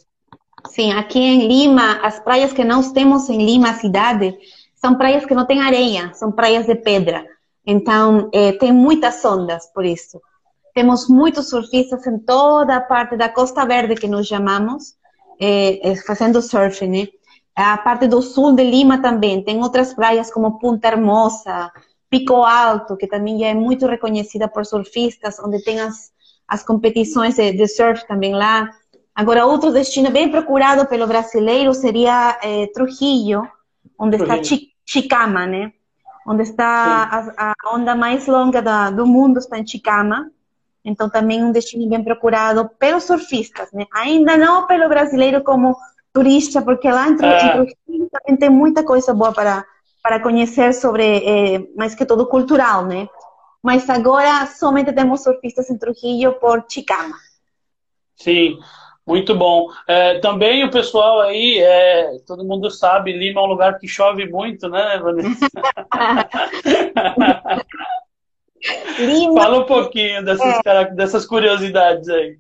Sim, 0.70 0.92
aqui 0.94 1.20
em 1.20 1.48
Lima, 1.48 2.00
as 2.02 2.20
praias 2.20 2.52
que 2.52 2.64
nós 2.64 2.92
temos 2.92 3.30
em 3.30 3.46
Lima, 3.46 3.74
cidade, 3.74 4.38
são 4.76 4.96
praias 4.96 5.26
que 5.26 5.34
não 5.34 5.46
têm 5.46 5.62
areia, 5.62 6.14
são 6.14 6.32
praias 6.32 6.66
de 6.66 6.76
pedra. 6.76 7.26
Então, 7.66 8.30
é, 8.34 8.52
tem 8.54 8.72
muitas 8.72 9.24
ondas 9.26 9.68
por 9.74 9.86
isso. 9.86 10.22
Temos 10.74 11.08
muitos 11.08 11.50
surfistas 11.50 12.06
em 12.06 12.20
toda 12.20 12.76
a 12.76 12.82
parte 12.82 13.16
da 13.16 13.30
Costa 13.30 13.66
Verde, 13.66 13.96
que 13.96 14.08
nós 14.08 14.28
chamamos, 14.28 14.96
é, 15.40 15.92
é, 15.92 15.96
fazendo 15.96 16.42
surf, 16.42 16.86
né? 16.88 17.08
A 17.56 17.78
parte 17.78 18.08
do 18.08 18.22
sul 18.22 18.54
de 18.54 18.64
Lima 18.64 19.02
também 19.02 19.42
tem 19.42 19.62
outras 19.64 19.94
praias 19.94 20.30
como 20.30 20.60
Punta 20.60 20.90
Hermosa, 20.90 21.72
Pico 22.10 22.44
Alto, 22.44 22.98
que 22.98 23.08
também 23.08 23.40
já 23.40 23.48
é 23.48 23.54
muito 23.54 23.88
reconhecida 23.88 24.48
por 24.48 24.66
surfistas, 24.66 25.40
onde 25.40 25.64
tem 25.64 25.80
as, 25.80 26.12
as 26.48 26.64
competições 26.64 27.36
de, 27.36 27.54
de 27.54 27.68
surf 27.68 28.06
também 28.08 28.34
lá. 28.34 28.70
Agora, 29.16 29.46
outro 29.46 29.72
destino 29.72 30.12
bem 30.12 30.30
procurado 30.30 30.86
pelo 30.88 31.08
brasileiro 31.08 31.74
seria 31.74 32.38
eh, 32.44 32.68
Trujillo, 32.74 33.48
onde 33.98 34.18
está 34.18 34.36
Chicama, 34.86 35.46
né? 35.46 35.72
Onde 36.28 36.44
está 36.44 37.04
a, 37.38 37.52
a, 37.52 37.54
onda 37.74 37.96
mais 37.96 38.28
longa 38.28 38.62
da, 38.62 38.92
do 38.92 39.08
mundo 39.08 39.40
está 39.40 39.58
em 39.58 39.66
Chicama. 39.66 40.30
Então, 40.84 41.10
também 41.10 41.42
um 41.42 41.52
destino 41.52 41.88
bem 41.88 42.04
procurado 42.04 42.70
pelos 42.78 43.06
surfistas, 43.06 43.72
né? 43.72 43.86
Ainda 43.94 44.36
não 44.36 44.68
pelo 44.68 44.90
brasileiro 44.90 45.42
como 45.44 45.78
turista, 46.14 46.62
porque 46.62 46.92
lá 46.92 47.08
em 47.08 47.16
Trujillo 47.16 47.64
é. 47.64 48.10
também 48.12 48.38
tem 48.38 48.50
muita 48.50 48.84
coisa 48.84 49.14
boa 49.14 49.32
para, 49.32 49.66
para 50.04 50.20
conhecer 50.20 50.74
sobre, 50.74 51.04
é, 51.26 51.68
mais 51.78 51.96
que 51.96 52.06
tudo 52.06 52.28
cultural, 52.28 52.86
né? 52.86 53.08
Mas 53.64 53.90
agora 53.90 54.46
somente 54.46 54.92
temos 54.92 55.24
surfistas 55.24 55.70
em 55.70 55.78
Trujillo 55.78 56.34
por 56.34 56.66
Chicama. 56.70 57.16
Sim. 58.18 58.60
Muito 59.06 59.36
bom. 59.36 59.68
É, 59.88 60.20
também 60.20 60.64
o 60.64 60.72
pessoal 60.72 61.22
aí, 61.22 61.60
é, 61.60 62.18
todo 62.26 62.44
mundo 62.44 62.72
sabe, 62.72 63.14
Lima 63.14 63.40
é 63.40 63.44
um 63.44 63.48
lugar 63.48 63.78
que 63.78 63.88
chove 63.88 64.28
muito, 64.28 64.68
né, 64.68 64.98
Vanessa? 64.98 65.48
Lima, 68.98 69.42
Fala 69.42 69.60
um 69.60 69.66
pouquinho 69.66 70.26
dessas, 70.26 70.60
é, 70.66 70.86
dessas 70.86 71.26
curiosidades 71.26 72.10
aí. 72.10 72.38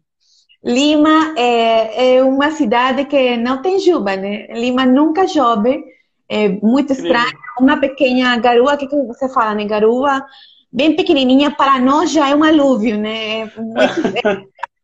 Lima 0.63 1.35
é, 1.37 2.15
é, 2.15 2.23
uma 2.23 2.49
cidade 2.49 3.05
que 3.05 3.37
não 3.37 3.61
tem 3.61 3.79
chuva, 3.79 4.15
né? 4.15 4.47
Lima 4.47 4.87
nunca 4.87 5.27
chove, 5.27 5.83
é 6.27 6.49
muito 6.49 6.93
estranho. 6.93 7.37
Uma 7.59 7.79
pequena 7.79 8.35
garoa, 8.37 8.73
o 8.73 8.77
que, 8.77 8.87
que 8.87 8.95
você 9.03 9.31
fala, 9.31 9.53
né? 9.53 9.65
Garoa 9.65 10.25
bem 10.73 10.95
pequenininha, 10.95 11.51
para 11.51 11.79
nós 11.79 12.11
já 12.11 12.27
é 12.27 12.35
um 12.35 12.43
alúvio, 12.43 12.97
né? 12.97 13.41
É, 13.41 13.51
muito, 13.55 14.01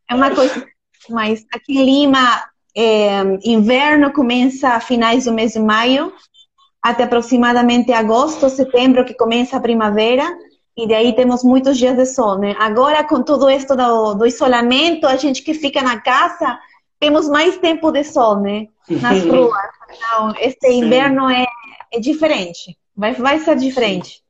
é 0.08 0.14
uma 0.14 0.30
coisa 0.30 0.64
mas 1.08 1.44
aqui 1.52 1.78
em 1.78 1.84
Lima, 1.84 2.42
é, 2.76 3.22
inverno 3.44 4.12
começa 4.12 4.70
a 4.70 4.80
finais 4.80 5.24
do 5.24 5.32
mês 5.32 5.52
de 5.52 5.60
maio, 5.60 6.12
até 6.82 7.04
aproximadamente 7.04 7.92
agosto, 7.92 8.48
setembro, 8.48 9.04
que 9.04 9.14
começa 9.14 9.56
a 9.56 9.60
primavera, 9.60 10.26
e 10.76 10.88
daí 10.88 11.14
temos 11.14 11.44
muitos 11.44 11.76
dias 11.76 11.96
de 11.96 12.06
sol, 12.06 12.38
né? 12.38 12.56
Agora, 12.58 13.04
com 13.04 13.22
tudo 13.22 13.50
isso 13.50 13.76
do, 13.76 14.14
do 14.14 14.26
isolamento, 14.26 15.06
a 15.06 15.16
gente 15.16 15.42
que 15.42 15.52
fica 15.52 15.82
na 15.82 16.00
casa, 16.00 16.58
temos 16.98 17.28
mais 17.28 17.58
tempo 17.58 17.92
de 17.92 18.02
sol, 18.02 18.40
né? 18.40 18.66
Nas 18.88 19.22
ruas. 19.26 19.52
Então, 19.94 20.32
este 20.40 20.72
inverno 20.72 21.28
é, 21.28 21.46
é 21.92 22.00
diferente, 22.00 22.76
vai, 22.96 23.12
vai 23.12 23.38
ser 23.40 23.56
diferente. 23.56 24.21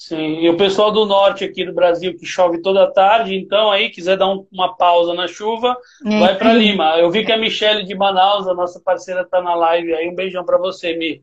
Sim, 0.00 0.40
e 0.40 0.48
o 0.48 0.56
pessoal 0.56 0.90
do 0.90 1.04
norte 1.04 1.44
aqui 1.44 1.62
do 1.62 1.74
Brasil 1.74 2.16
que 2.16 2.24
chove 2.24 2.62
toda 2.62 2.90
tarde, 2.90 3.36
então 3.36 3.70
aí 3.70 3.90
quiser 3.90 4.16
dar 4.16 4.28
um, 4.28 4.46
uma 4.50 4.74
pausa 4.74 5.12
na 5.12 5.28
chuva, 5.28 5.76
é. 6.06 6.18
vai 6.18 6.38
para 6.38 6.54
Lima. 6.54 6.96
Eu 6.96 7.10
vi 7.10 7.22
que 7.22 7.30
a 7.30 7.36
Michelle 7.36 7.84
de 7.84 7.94
Manaus, 7.94 8.48
a 8.48 8.54
nossa 8.54 8.80
parceira, 8.80 9.20
está 9.20 9.42
na 9.42 9.54
live 9.54 9.92
aí. 9.92 10.08
Um 10.08 10.14
beijão 10.14 10.42
para 10.42 10.56
você, 10.56 10.96
Mi. 10.96 11.22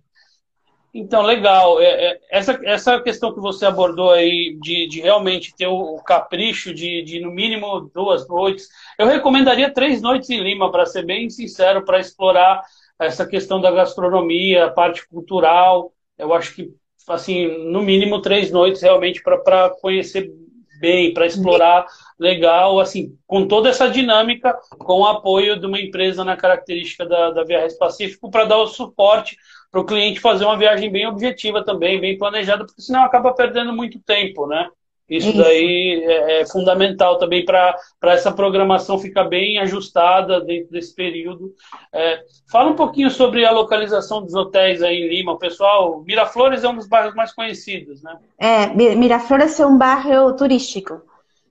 Então, 0.93 1.23
legal. 1.23 1.81
É, 1.81 1.87
é, 1.87 2.19
essa, 2.29 2.59
essa 2.63 3.01
questão 3.01 3.33
que 3.33 3.39
você 3.39 3.65
abordou 3.65 4.11
aí 4.11 4.55
de, 4.61 4.87
de 4.87 5.01
realmente 5.01 5.55
ter 5.55 5.65
o, 5.65 5.95
o 5.95 6.03
capricho 6.03 6.71
de, 6.71 7.01
de, 7.01 7.19
no 7.19 7.31
mínimo, 7.31 7.89
duas 7.95 8.27
noites. 8.27 8.67
Eu 8.99 9.07
recomendaria 9.07 9.73
três 9.73 10.03
noites 10.03 10.29
em 10.29 10.39
Lima, 10.39 10.71
para 10.71 10.85
ser 10.85 11.03
bem 11.03 11.31
sincero, 11.31 11.83
para 11.83 11.99
explorar 11.99 12.61
essa 12.99 13.25
questão 13.25 13.59
da 13.59 13.71
gastronomia, 13.71 14.65
a 14.65 14.71
parte 14.71 15.07
cultural. 15.07 15.91
Eu 16.15 16.31
acho 16.31 16.53
que 16.53 16.71
assim, 17.07 17.65
no 17.69 17.81
mínimo 17.81 18.21
três 18.21 18.51
noites 18.51 18.81
realmente 18.81 19.21
para 19.21 19.69
conhecer 19.81 20.31
bem, 20.79 21.13
para 21.13 21.25
explorar 21.25 21.85
legal, 22.19 22.79
assim, 22.79 23.17
com 23.25 23.47
toda 23.47 23.69
essa 23.69 23.89
dinâmica, 23.89 24.57
com 24.77 25.01
o 25.01 25.05
apoio 25.07 25.59
de 25.59 25.65
uma 25.65 25.79
empresa 25.79 26.23
na 26.23 26.37
característica 26.37 27.05
da, 27.05 27.31
da 27.31 27.43
Viagens 27.43 27.77
Pacífico, 27.77 28.29
para 28.29 28.45
dar 28.45 28.57
o 28.57 28.67
suporte 28.67 29.37
para 29.71 29.81
o 29.81 29.85
cliente 29.85 30.19
fazer 30.19 30.45
uma 30.45 30.57
viagem 30.57 30.91
bem 30.91 31.05
objetiva 31.07 31.63
também, 31.63 31.99
bem 31.99 32.17
planejada, 32.17 32.65
porque 32.65 32.81
senão 32.81 33.03
acaba 33.03 33.33
perdendo 33.33 33.73
muito 33.73 33.99
tempo, 33.99 34.47
né? 34.47 34.69
Isso, 35.09 35.29
Isso. 35.29 35.37
daí 35.37 36.03
é, 36.03 36.41
é, 36.41 36.45
fundamental 36.45 37.17
também 37.17 37.45
para 37.45 37.77
essa 38.03 38.29
programação 38.29 38.99
ficar 38.99 39.23
bem 39.23 39.57
ajustada 39.59 40.41
dentro 40.41 40.69
desse 40.71 40.93
período. 40.93 41.53
É, 41.93 42.19
fala 42.51 42.71
um 42.71 42.75
pouquinho 42.75 43.09
sobre 43.09 43.45
a 43.45 43.51
localização 43.51 44.21
dos 44.21 44.33
hotéis 44.33 44.83
aí 44.83 44.97
em 44.97 45.07
Lima. 45.07 45.31
O 45.31 45.39
pessoal, 45.39 46.03
Miraflores 46.03 46.63
é 46.65 46.69
um 46.69 46.75
dos 46.75 46.87
bairros 46.87 47.15
mais 47.15 47.31
conhecidos, 47.33 48.03
né? 48.03 48.17
É, 48.37 48.67
Miraflores 48.95 49.57
é 49.59 49.65
um 49.65 49.77
bairro 49.77 50.35
turístico. 50.35 51.01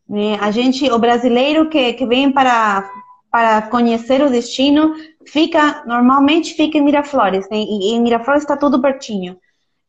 Né? 0.06 0.38
A 0.38 0.50
gente, 0.50 0.90
o 0.92 0.98
brasileiro 0.98 1.70
que, 1.70 1.94
que 1.94 2.04
vem 2.04 2.30
para, 2.30 2.86
para 3.30 3.62
conhecer 3.62 4.22
o 4.22 4.30
destino, 4.30 4.94
fica 5.26 5.82
normalmente 5.86 6.52
fica 6.52 6.76
em 6.76 6.82
Miraflores. 6.82 7.48
Né? 7.48 7.56
E, 7.56 7.90
e 7.90 7.94
em 7.94 8.02
Miraflores 8.02 8.42
está 8.42 8.54
tudo 8.54 8.82
pertinho. 8.82 9.38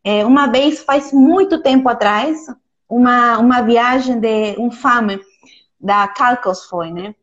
É, 0.06 0.26
uma 0.26 0.48
vez, 0.48 0.82
faz 0.84 1.12
muito 1.12 1.62
tempo 1.62 1.90
atrás, 1.90 2.46
uma, 2.90 3.38
uma 3.38 3.62
viagem 3.62 4.20
de 4.20 4.56
um 4.58 4.72
fama 4.72 5.20
da 5.80 6.08
Calcos 6.08 6.66
foi, 6.66 6.92
né? 6.92 7.14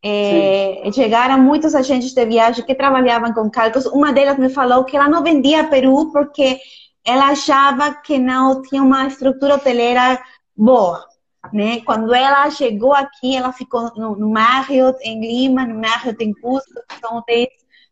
É, 0.00 0.88
chegaram 0.92 1.40
muitos 1.40 1.74
agentes 1.74 2.12
de 2.12 2.24
viagem 2.24 2.64
que 2.64 2.74
trabalhavam 2.74 3.32
com 3.32 3.50
Calcos. 3.50 3.84
Uma 3.86 4.12
delas 4.12 4.38
me 4.38 4.48
falou 4.48 4.84
que 4.84 4.96
ela 4.96 5.08
não 5.08 5.22
vendia 5.22 5.64
Peru 5.64 6.12
porque 6.12 6.58
ela 7.04 7.28
achava 7.28 7.94
que 7.94 8.18
não 8.18 8.62
tinha 8.62 8.82
uma 8.82 9.06
estrutura 9.06 9.56
hoteleira 9.56 10.22
boa. 10.56 11.04
Né? 11.52 11.80
Quando 11.80 12.14
ela 12.14 12.50
chegou 12.50 12.92
aqui, 12.92 13.34
ela 13.36 13.52
ficou 13.52 13.90
no, 13.96 14.14
no 14.16 14.30
Marriott 14.30 14.98
em 15.02 15.20
Lima, 15.20 15.64
no 15.64 15.80
Marriott 15.80 16.22
em 16.22 16.32
Cusco, 16.32 16.80
que 16.88 17.00
são 17.00 17.18
hotéis 17.18 17.48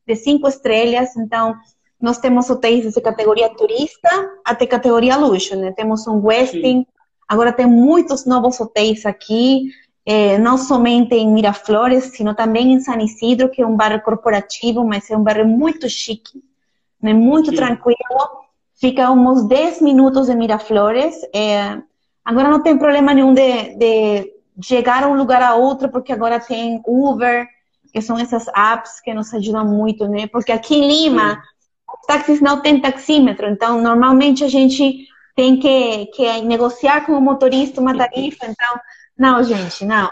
de 0.06 0.16
cinco 0.16 0.46
estrelas. 0.46 1.16
Então, 1.16 1.54
nós 2.00 2.18
temos 2.18 2.50
hotéis 2.50 2.92
de 2.92 3.00
categoria 3.00 3.48
turista 3.48 4.08
até 4.44 4.66
categoria 4.66 5.16
luxo, 5.16 5.56
né? 5.56 5.72
Temos 5.72 6.06
um 6.06 6.24
Westin, 6.24 6.86
Agora 7.28 7.52
tem 7.52 7.66
muitos 7.66 8.24
novos 8.24 8.60
hotéis 8.60 9.04
aqui, 9.04 9.70
eh, 10.04 10.38
não 10.38 10.56
somente 10.56 11.14
em 11.14 11.28
Miraflores, 11.28 12.04
sino 12.16 12.34
também 12.34 12.72
em 12.72 12.80
San 12.80 12.98
Isidro, 12.98 13.48
que 13.48 13.60
é 13.60 13.66
um 13.66 13.76
bairro 13.76 14.00
corporativo, 14.02 14.84
mas 14.86 15.10
é 15.10 15.16
um 15.16 15.22
bairro 15.22 15.46
muito 15.48 15.88
chique, 15.88 16.40
né? 17.02 17.12
muito 17.12 17.50
Sim. 17.50 17.56
tranquilo. 17.56 17.96
Fica 18.74 19.10
uns 19.10 19.48
10 19.48 19.80
minutos 19.80 20.28
de 20.28 20.34
Miraflores. 20.36 21.16
Eh, 21.34 21.82
agora 22.24 22.48
não 22.48 22.62
tem 22.62 22.78
problema 22.78 23.12
nenhum 23.12 23.34
de, 23.34 23.74
de 23.76 24.32
chegar 24.60 25.02
a 25.02 25.08
um 25.08 25.16
lugar 25.16 25.42
a 25.42 25.54
outro, 25.56 25.88
porque 25.88 26.12
agora 26.12 26.38
tem 26.38 26.80
Uber, 26.86 27.48
que 27.92 28.00
são 28.00 28.18
essas 28.18 28.46
apps 28.48 29.00
que 29.00 29.12
nos 29.12 29.32
ajudam 29.34 29.64
muito, 29.66 30.06
né? 30.06 30.26
Porque 30.28 30.52
aqui 30.52 30.76
em 30.76 30.86
Lima, 30.86 31.34
Sim. 31.34 31.40
os 32.00 32.06
táxis 32.06 32.40
não 32.40 32.60
têm 32.60 32.80
taxímetro, 32.80 33.48
então 33.48 33.80
normalmente 33.80 34.44
a 34.44 34.48
gente 34.48 35.08
tem 35.36 35.58
que, 35.58 36.06
que 36.06 36.40
negociar 36.40 37.04
com 37.04 37.12
o 37.12 37.20
motorista 37.20 37.80
uma 37.80 37.96
tarifa. 37.96 38.46
Então, 38.46 38.80
não, 39.16 39.42
gente, 39.44 39.84
não. 39.84 40.08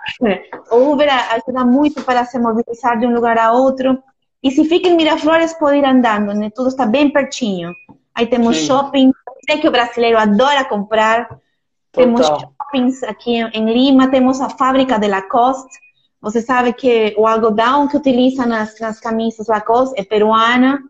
O 0.71 0.93
Uber 0.93 1.09
ajuda 1.33 1.65
muito 1.65 2.03
para 2.03 2.27
se 2.27 2.39
mobilizar 2.39 2.99
de 2.99 3.07
um 3.07 3.15
lugar 3.15 3.39
a 3.39 3.51
outro. 3.53 3.99
E 4.43 4.51
se 4.51 4.67
fica 4.67 4.87
em 4.87 4.97
Miraflores, 4.97 5.55
pode 5.55 5.79
ir 5.79 5.85
andando, 5.85 6.35
né? 6.35 6.51
Tudo 6.55 6.69
está 6.69 6.85
bem 6.85 7.11
pertinho. 7.11 7.73
Aí 8.15 8.27
temos 8.27 8.59
Sim. 8.59 8.67
shopping. 8.67 9.13
Sei 9.47 9.59
que 9.59 9.67
o 9.67 9.73
brasileiro 9.73 10.19
adora 10.19 10.65
comprar. 10.67 11.27
Total. 11.27 11.41
Temos 11.91 12.27
shoppings 12.27 13.03
aqui 13.03 13.37
em 13.37 13.73
Lima. 13.73 14.11
Temos 14.11 14.43
a 14.43 14.51
fábrica 14.51 14.99
de 14.99 15.09
Lacoste. 15.09 15.79
Você 16.21 16.43
sabe 16.43 16.75
que 16.75 17.15
o 17.17 17.27
algodão 17.27 17.89
que 17.89 17.97
utiliza 17.97 18.45
nas, 18.45 18.79
nas 18.79 19.01
camisas 19.01 19.49
Lacoste 19.49 19.99
é 19.99 20.05
peruana. 20.05 20.83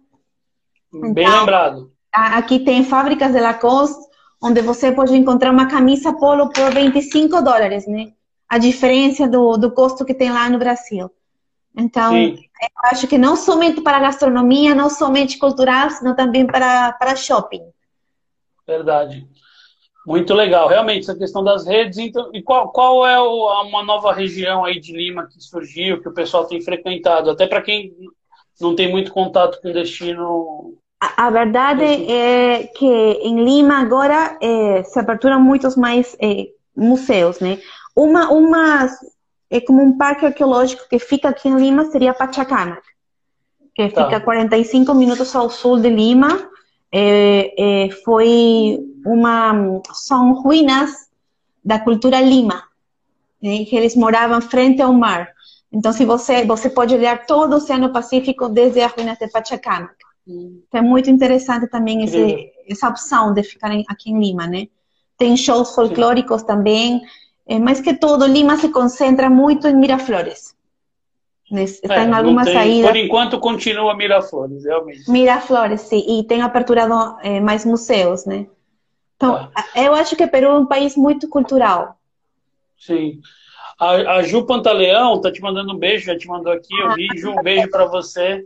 Bem 0.93 1.25
então, 1.25 1.41
lembrado. 1.41 1.93
Aqui 2.13 2.61
tem 2.61 2.85
fábricas 2.85 3.33
de 3.33 3.41
Lacoste 3.41 4.14
onde 4.45 4.61
você 4.61 4.93
pode 4.93 5.17
encontrar 5.17 5.51
uma 5.51 5.67
camisa 5.67 6.13
polo 6.13 6.51
por 6.51 6.71
25 6.71 7.41
dólares, 7.41 7.87
né? 7.87 8.13
A 8.47 8.59
diferença 8.59 9.27
do, 9.27 9.57
do 9.57 9.71
custo 9.73 10.05
que 10.05 10.13
tem 10.13 10.31
lá 10.31 10.51
no 10.51 10.59
Brasil. 10.59 11.11
Então, 11.75 12.13
Sim. 12.13 12.37
eu 12.37 12.91
acho 12.91 13.09
que 13.09 13.17
não 13.17 13.37
somente 13.37 13.81
para 13.81 13.99
gastronomia, 13.99 14.75
não 14.75 14.91
somente 14.91 15.39
cultural, 15.39 15.89
senão 15.89 16.15
também 16.15 16.47
para, 16.47 16.93
para 16.93 17.17
shopping. 17.17 17.63
Verdade. 18.67 19.27
Muito 20.07 20.35
legal. 20.35 20.69
Realmente, 20.69 21.05
essa 21.05 21.19
questão 21.19 21.43
das 21.43 21.67
redes. 21.67 21.97
Então, 21.97 22.31
e 22.35 22.43
qual, 22.43 22.71
qual 22.71 23.07
é 23.07 23.19
o, 23.19 23.63
uma 23.63 23.83
nova 23.83 24.13
região 24.13 24.63
aí 24.63 24.79
de 24.79 24.93
Lima 24.95 25.27
que 25.27 25.41
surgiu, 25.41 26.03
que 26.03 26.09
o 26.09 26.15
pessoal 26.15 26.47
tem 26.47 26.61
frequentado? 26.61 27.31
Até 27.31 27.47
para 27.47 27.63
quem 27.63 27.95
não 28.61 28.77
tem 28.77 28.91
muito 28.91 29.11
contato 29.11 29.59
com 29.63 29.71
o 29.71 29.73
destino 29.73 30.77
a, 31.01 31.31
verdade 31.31 31.85
é 31.85 32.67
que 32.69 32.87
em 32.87 33.45
Lima 33.45 33.81
agora 33.81 34.39
é, 34.41 34.83
se 34.85 34.99
aperturam 34.99 35.41
muitos 35.41 35.77
mais 35.77 36.17
é, 36.21 36.49
museus, 36.75 37.41
né? 37.41 37.59
Uma, 37.95 38.31
uma 38.31 38.89
é 39.51 39.61
como 39.61 39.83
um 39.83 39.97
parque 39.97 40.27
arqueológico 40.27 40.89
que 40.89 40.99
fica 40.99 41.29
aqui 41.29 41.49
em 41.49 41.57
Lima 41.57 41.85
seria 41.87 42.15
Pachacana, 42.15 42.79
que 43.75 43.89
tá. 43.91 44.05
fica 44.05 44.21
45 44.21 44.95
minutos 44.95 45.35
ao 45.37 45.51
sul 45.51 45.79
de 45.79 45.91
Lima. 45.91 46.51
É, 46.97 47.89
foi 48.05 48.79
uma 49.05 49.81
são 49.93 50.33
ruínas 50.35 51.09
da 51.65 51.79
cultura 51.79 52.21
Lima, 52.21 52.63
né? 53.43 53.65
que 53.65 53.75
eles 53.75 53.97
moravam 53.97 54.41
frente 54.41 54.81
ao 54.81 54.93
mar. 54.93 55.29
Então, 55.73 55.93
se 55.93 56.05
você 56.05 56.45
você 56.45 56.71
pode 56.71 56.95
olhar 56.95 57.27
todo 57.27 57.55
o 57.55 57.57
Oceano 57.57 57.93
Pacífico 57.93 58.49
desde 58.49 58.81
as 58.81 58.93
ruínas 58.93 59.19
de 59.19 59.29
Pachacana. 59.29 59.91
Então 60.27 60.81
é 60.81 60.83
muito 60.83 61.11
interessante 61.11 61.67
também 61.69 62.03
esse, 62.05 62.51
essa 62.69 62.89
opção 62.89 63.35
de 63.35 63.43
ficar 63.43 63.71
aqui 63.89 64.11
em 64.11 64.19
Lima, 64.19 64.47
né? 64.47 64.69
Tem 65.19 65.37
shows 65.37 65.75
folclóricos 65.75 66.41
Sim. 66.41 66.47
também, 66.47 67.03
é, 67.47 67.59
mas 67.59 67.81
que 67.81 67.95
todo 67.95 68.27
Lima 68.27 68.57
se 68.57 68.71
concentra 68.71 69.29
muito 69.29 69.69
em 69.69 69.77
Miraflores. 69.77 70.55
Está 71.51 71.97
é, 71.97 72.05
em 72.05 72.13
algumas 72.13 72.47
tem, 72.47 72.55
saídas. 72.55 72.91
Por 72.91 72.97
enquanto 72.97 73.39
continua 73.39 73.95
Miraflores, 73.95 74.65
realmente. 74.65 75.11
Miraflores, 75.11 75.83
sim, 75.83 76.03
e 76.09 76.25
tem 76.25 76.43
aperturado 76.43 77.19
é, 77.23 77.39
mais 77.41 77.65
museus, 77.65 78.25
né? 78.25 78.47
Então, 79.17 79.51
ah. 79.55 79.65
eu 79.77 79.95
acho 79.95 80.17
que 80.17 80.27
Peru 80.27 80.47
é 80.47 80.59
um 80.59 80.67
país 80.67 80.97
muito 80.97 81.29
cultural. 81.29 81.97
Sim. 82.79 83.21
A, 83.79 84.17
a, 84.17 84.23
Ju 84.23 84.47
Pantaleão 84.47 85.21
tá 85.21 85.33
te 85.33 85.41
mandando 85.41 85.75
um 85.75 85.79
beijo, 85.79 86.07
já 86.07 86.17
te 86.17 86.29
mandou 86.29 86.53
aqui, 86.53 86.75
eu 86.79 86.95
vi, 86.95 87.09
Ju, 87.17 87.31
um 87.31 87.43
beijo 87.43 87.69
para 87.71 87.87
você. 87.87 88.45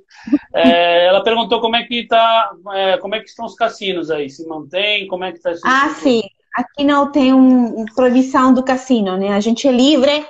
É, 0.55 1.07
ela 1.07 1.23
perguntou 1.23 1.61
como 1.61 1.77
é 1.77 1.85
que 1.85 2.07
tá, 2.07 2.51
é, 2.73 2.97
como 2.99 3.15
é 3.15 3.21
que 3.21 3.29
estão 3.29 3.45
os 3.45 3.55
cassinos 3.55 4.11
aí, 4.11 4.31
se 4.31 4.47
mantém, 4.47 5.07
como 5.07 5.25
é 5.25 5.33
que 5.33 5.41
tá 5.41 5.53
isso? 5.53 5.63
Ah, 5.65 5.91
sim, 5.91 6.23
aqui 6.55 6.85
não 6.85 7.13
tem 7.13 7.35
um, 7.35 7.85
proibição 7.95 8.53
do 8.55 8.63
cassino, 8.63 9.17
né? 9.17 9.35
A 9.35 9.41
gente 9.41 9.69
é 9.69 9.73
livre 9.73 10.27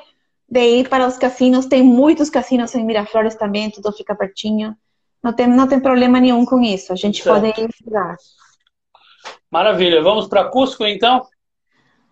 de 0.49 0.61
ir 0.61 0.89
para 0.89 1.07
os 1.07 1.17
cassinos, 1.17 1.67
tem 1.67 1.83
muitos 1.83 2.29
cassinos 2.29 2.75
em 2.75 2.85
Miraflores 2.85 3.35
também, 3.35 3.71
tudo 3.71 3.93
fica 3.93 4.15
pertinho. 4.15 4.77
Não 5.23 5.33
tem, 5.33 5.47
não 5.47 5.69
tem 5.69 5.81
problema 5.81 6.21
nenhum 6.21 6.45
com 6.45 6.61
isso, 6.61 6.93
a 6.93 6.97
gente 6.97 7.23
certo. 7.23 7.41
pode 7.41 7.61
ir 7.61 7.69
jogar. 7.85 8.17
Maravilha, 9.51 10.03
vamos 10.03 10.27
para 10.27 10.45
Cusco 10.45 10.85
então? 10.85 11.27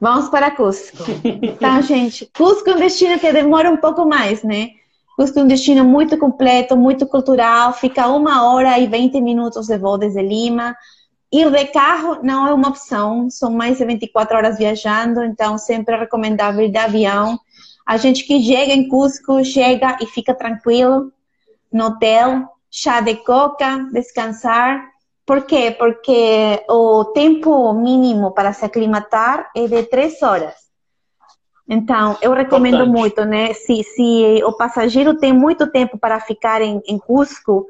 Vamos 0.01 0.29
para 0.29 0.51
Cusco. 0.51 1.05
Então, 1.25 1.81
gente, 1.83 2.31
Cusco 2.37 2.69
é 2.69 2.75
um 2.75 2.79
destino 2.79 3.19
que 3.19 3.33
demora 3.33 3.71
um 3.71 3.79
pouco 3.79 4.07
mais, 4.07 4.43
né? 4.43 4.71
Cusco 5.17 5.39
é 5.39 5.43
um 5.43 5.47
destino 5.47 5.85
muito 5.85 6.19
completo, 6.19 6.77
muito 6.77 7.07
cultural, 7.07 7.73
fica 7.73 8.07
uma 8.09 8.45
hora 8.47 8.79
e 8.79 8.87
20 8.87 9.21
minutos 9.23 9.67
de 9.67 9.79
voo 9.79 9.97
desde 9.97 10.21
Lima. 10.21 10.77
Ir 11.33 11.51
de 11.51 11.65
carro 11.67 12.19
não 12.23 12.47
é 12.47 12.53
uma 12.53 12.69
opção, 12.69 13.31
são 13.31 13.51
mais 13.51 13.79
de 13.79 13.87
24 13.87 14.37
horas 14.37 14.59
viajando, 14.59 15.25
então 15.25 15.57
sempre 15.57 15.95
é 15.95 15.99
recomendável 15.99 16.65
ir 16.65 16.71
de 16.71 16.79
avião. 16.79 17.41
A 17.87 17.97
gente 17.97 18.25
que 18.25 18.43
chega 18.43 18.73
em 18.73 18.89
Cusco, 18.89 19.43
chega 19.43 19.97
e 20.03 20.07
fica 20.07 20.35
tranquilo 20.35 21.11
no 21.73 21.87
hotel, 21.87 22.47
chá 22.71 23.01
de 23.01 23.15
coca, 23.17 23.89
descansar 23.93 24.96
por 25.27 25.45
quê? 25.45 25.75
Porque 25.77 26.65
o 26.71 27.07
tempo 27.07 27.73
mínimo 27.73 28.31
para 28.31 28.53
se 28.53 28.65
aclimatar 28.65 29.51
é 29.57 29.67
de 29.67 29.83
três 29.83 30.23
horas. 30.23 30.55
Então, 31.69 32.17
eu 32.23 32.33
recomendo 32.33 32.85
Importante. 32.85 32.97
muito, 32.97 33.25
né? 33.25 33.53
Se, 33.53 33.83
se 33.83 34.45
o 34.45 34.53
passageiro 34.53 35.19
tem 35.19 35.33
muito 35.33 35.67
tempo 35.67 35.99
para 35.99 36.21
ficar 36.21 36.63
em, 36.63 36.81
em 36.87 36.97
Cusco, 36.97 37.67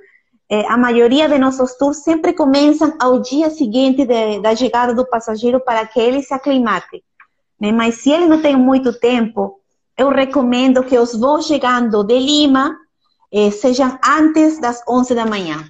é, 0.50 0.70
a 0.70 0.76
maioria 0.76 1.26
de 1.26 1.38
nossos 1.38 1.74
tours 1.78 2.02
sempre 2.02 2.34
começam 2.34 2.94
ao 3.00 3.20
dia 3.20 3.48
seguinte 3.48 4.04
de, 4.04 4.38
da 4.40 4.54
chegada 4.54 4.94
do 4.94 5.06
passageiro 5.06 5.58
para 5.58 5.86
que 5.86 5.98
ele 5.98 6.22
se 6.22 6.34
aclimate. 6.34 7.02
Né? 7.58 7.72
Mas 7.72 7.96
se 7.96 8.10
ele 8.10 8.26
não 8.26 8.42
tem 8.42 8.54
muito 8.54 8.92
tempo, 8.92 9.58
eu 9.96 10.10
recomendo 10.10 10.84
que 10.84 10.98
os 10.98 11.18
voos 11.18 11.46
chegando 11.46 12.04
de 12.04 12.18
Lima 12.18 12.76
eh, 13.32 13.50
sejam 13.50 13.98
antes 14.06 14.60
das 14.60 14.82
11 14.86 15.14
da 15.14 15.24
manhã. 15.24 15.64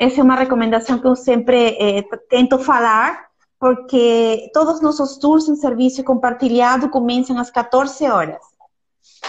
Essa 0.00 0.22
é 0.22 0.24
uma 0.24 0.34
recomendação 0.34 0.98
que 0.98 1.06
eu 1.06 1.14
sempre 1.14 1.76
eh, 1.78 2.02
tento 2.30 2.58
falar, 2.58 3.26
porque 3.58 4.50
todos 4.54 4.76
os 4.76 4.80
nossos 4.80 5.18
tours 5.18 5.46
em 5.46 5.54
serviço 5.56 6.02
compartilhado 6.02 6.88
começam 6.88 7.38
às 7.38 7.50
14 7.50 8.08
horas. 8.08 8.40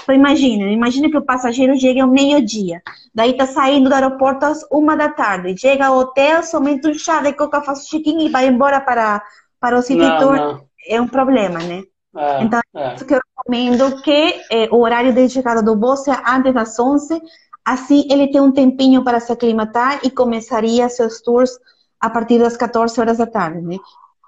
Então, 0.01 0.15
imagina, 0.15 0.71
imagina 0.71 1.09
que 1.09 1.17
o 1.17 1.25
passageiro 1.25 1.77
chegue 1.77 1.99
ao 1.99 2.07
meio-dia, 2.07 2.81
daí 3.13 3.31
está 3.31 3.45
saindo 3.45 3.89
do 3.89 3.95
aeroporto 3.95 4.45
às 4.45 4.65
uma 4.71 4.95
da 4.95 5.09
tarde, 5.09 5.59
chega 5.59 5.87
ao 5.87 5.97
hotel, 5.97 6.41
somente 6.41 6.87
um 6.87 6.93
chá 6.93 7.21
de 7.21 7.33
coca, 7.33 7.61
faz 7.61 7.85
check-in 7.87 8.25
e 8.25 8.29
vai 8.29 8.47
embora 8.47 8.79
para, 8.79 9.21
para 9.59 9.77
o 9.77 9.81
city 9.81 10.07
tour. 10.19 10.63
É 10.87 11.01
um 11.01 11.07
problema, 11.07 11.59
né? 11.59 11.83
É, 12.15 12.43
então, 12.43 12.61
é. 12.73 12.95
isso 12.95 13.05
que 13.05 13.13
eu 13.13 13.19
recomendo 13.37 14.01
que 14.01 14.41
eh, 14.49 14.69
o 14.71 14.77
horário 14.77 15.13
de 15.13 15.27
chegada 15.27 15.61
do 15.61 15.77
voo 15.77 15.97
seja 15.97 16.23
antes 16.25 16.53
das 16.53 16.79
11, 16.79 17.21
Assim, 17.65 18.07
ele 18.09 18.31
tem 18.31 18.41
um 18.41 18.51
tempinho 18.51 19.03
para 19.03 19.19
se 19.19 19.31
aclimatar 19.31 19.99
e 20.03 20.09
começaria 20.09 20.89
seus 20.89 21.21
tours 21.21 21.51
a 21.99 22.09
partir 22.09 22.39
das 22.39 22.57
14 22.57 22.99
horas 22.99 23.19
da 23.19 23.27
tarde, 23.27 23.61
né? 23.61 23.77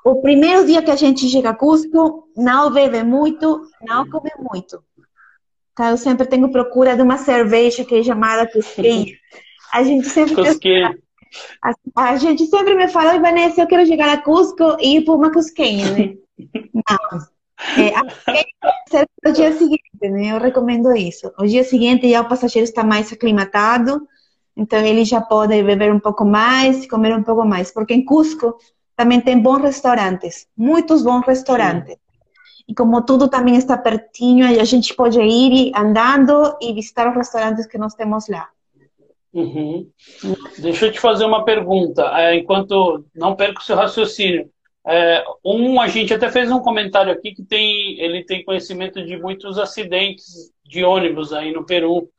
O 0.05 0.21
primeiro 0.21 0.65
dia 0.65 0.81
que 0.81 0.91
a 0.91 0.95
gente 0.95 1.27
chega 1.29 1.49
a 1.49 1.55
Cusco, 1.55 2.27
não 2.35 2.71
bebe 2.71 3.03
muito, 3.03 3.61
não 3.81 4.07
come 4.09 4.29
muito. 4.37 4.83
Tá? 5.73 5.91
Eu 5.91 5.97
sempre 5.97 6.27
tenho 6.27 6.51
procura 6.51 6.95
de 6.95 7.01
uma 7.01 7.17
cerveja 7.17 7.85
que 7.85 7.95
é 7.95 8.03
chamada 8.03 8.51
Cusquinha. 8.51 9.13
A 9.73 9.81
gente 9.83 10.07
sempre... 10.07 10.35
A, 11.63 12.09
a, 12.09 12.17
gente 12.17 12.45
sempre 12.45 12.75
me 12.75 12.87
fala, 12.87 13.17
Vanessa, 13.17 13.61
eu 13.61 13.67
quero 13.67 13.87
chegar 13.87 14.07
a 14.09 14.21
Cusco 14.21 14.77
e 14.79 14.97
ir 14.97 15.05
para 15.05 15.15
uma 15.15 15.31
Cusquinha, 15.31 15.89
né? 15.91 16.15
Não. 16.73 17.32
É, 17.77 19.03
no 19.25 19.33
dia 19.33 19.51
seguinte, 19.53 19.81
né? 20.01 20.31
Eu 20.31 20.39
recomendo 20.39 20.95
isso. 20.95 21.31
O 21.39 21.45
dia 21.45 21.63
seguinte 21.63 22.09
já 22.09 22.21
o 22.21 22.27
passageiro 22.27 22.65
está 22.65 22.83
mais 22.83 23.11
aclimatado, 23.11 24.07
então 24.55 24.79
ele 24.79 25.05
já 25.05 25.21
pode 25.21 25.61
beber 25.63 25.91
um 25.91 25.99
pouco 25.99 26.25
mais, 26.25 26.87
comer 26.87 27.15
um 27.15 27.23
pouco 27.23 27.45
mais, 27.45 27.71
porque 27.71 27.93
em 27.93 28.03
Cusco 28.03 28.57
também 28.95 29.21
tem 29.21 29.39
bons 29.39 29.61
restaurantes, 29.61 30.47
muitos 30.55 31.03
bons 31.03 31.25
restaurantes. 31.25 31.95
Sim. 31.95 31.99
E 32.67 32.73
como 32.73 33.01
tudo 33.01 33.27
também 33.27 33.55
está 33.55 33.77
pertinho, 33.77 34.45
a 34.45 34.63
gente 34.63 34.93
pode 34.93 35.19
ir 35.19 35.71
andando 35.75 36.55
e 36.61 36.73
visitar 36.73 37.09
os 37.09 37.15
restaurantes 37.15 37.65
que 37.65 37.77
nós 37.77 37.93
temos 37.93 38.27
lá. 38.29 38.47
Uhum. 39.33 39.89
Deixa 40.59 40.85
eu 40.85 40.91
te 40.91 40.99
fazer 40.99 41.25
uma 41.25 41.43
pergunta, 41.43 42.03
é, 42.13 42.35
enquanto 42.37 43.03
não 43.15 43.35
perco 43.35 43.59
o 43.59 43.63
seu 43.63 43.75
raciocínio. 43.75 44.49
É, 44.85 45.23
um, 45.45 45.79
a 45.79 45.87
gente 45.87 46.13
até 46.13 46.29
fez 46.29 46.51
um 46.51 46.59
comentário 46.59 47.11
aqui 47.11 47.33
que 47.33 47.43
tem, 47.43 47.99
ele 47.99 48.23
tem 48.23 48.43
conhecimento 48.43 49.03
de 49.03 49.17
muitos 49.17 49.57
acidentes 49.57 50.51
de 50.65 50.83
ônibus 50.83 51.31
aí 51.31 51.53
no 51.53 51.65
Peru. 51.65 52.09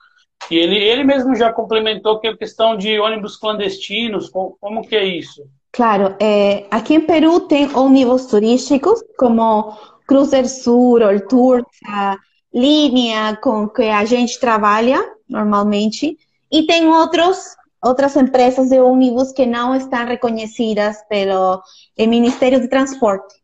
E 0.51 0.57
ele, 0.57 0.77
ele 0.77 1.05
mesmo 1.05 1.35
já 1.35 1.53
complementou 1.53 2.19
que 2.21 2.27
a 2.27 2.37
questão 2.37 2.77
de 2.77 2.99
ônibus 2.99 3.37
clandestinos, 3.37 4.29
como, 4.29 4.57
como 4.61 4.87
que 4.87 4.97
é 4.97 5.05
isso? 5.05 5.43
Claro, 5.73 6.15
é, 6.21 6.67
aqui 6.71 6.95
em 6.95 7.01
Peru 7.01 7.41
tem 7.41 7.75
ônibus 7.75 8.27
turísticos 8.27 9.03
como 9.19 9.77
Cruzer 10.07 10.49
Sur, 10.49 11.01
Tour, 11.29 11.65
a 11.87 12.17
linha 12.53 13.37
com 13.43 13.69
que 13.69 13.83
a 13.83 14.05
gente 14.05 14.39
trabalha 14.39 15.03
normalmente, 15.29 16.17
e 16.53 16.67
tem 16.67 16.87
outros 16.87 17.57
outras 17.85 18.17
empresas 18.17 18.71
de 18.71 18.81
ônibus 18.81 19.31
que 19.31 19.45
não 19.45 19.75
estão 19.75 20.07
reconhecidas 20.07 20.97
pelo 21.09 21.63
Ministério 21.99 22.61
de 22.61 22.69
Transporte. 22.69 23.35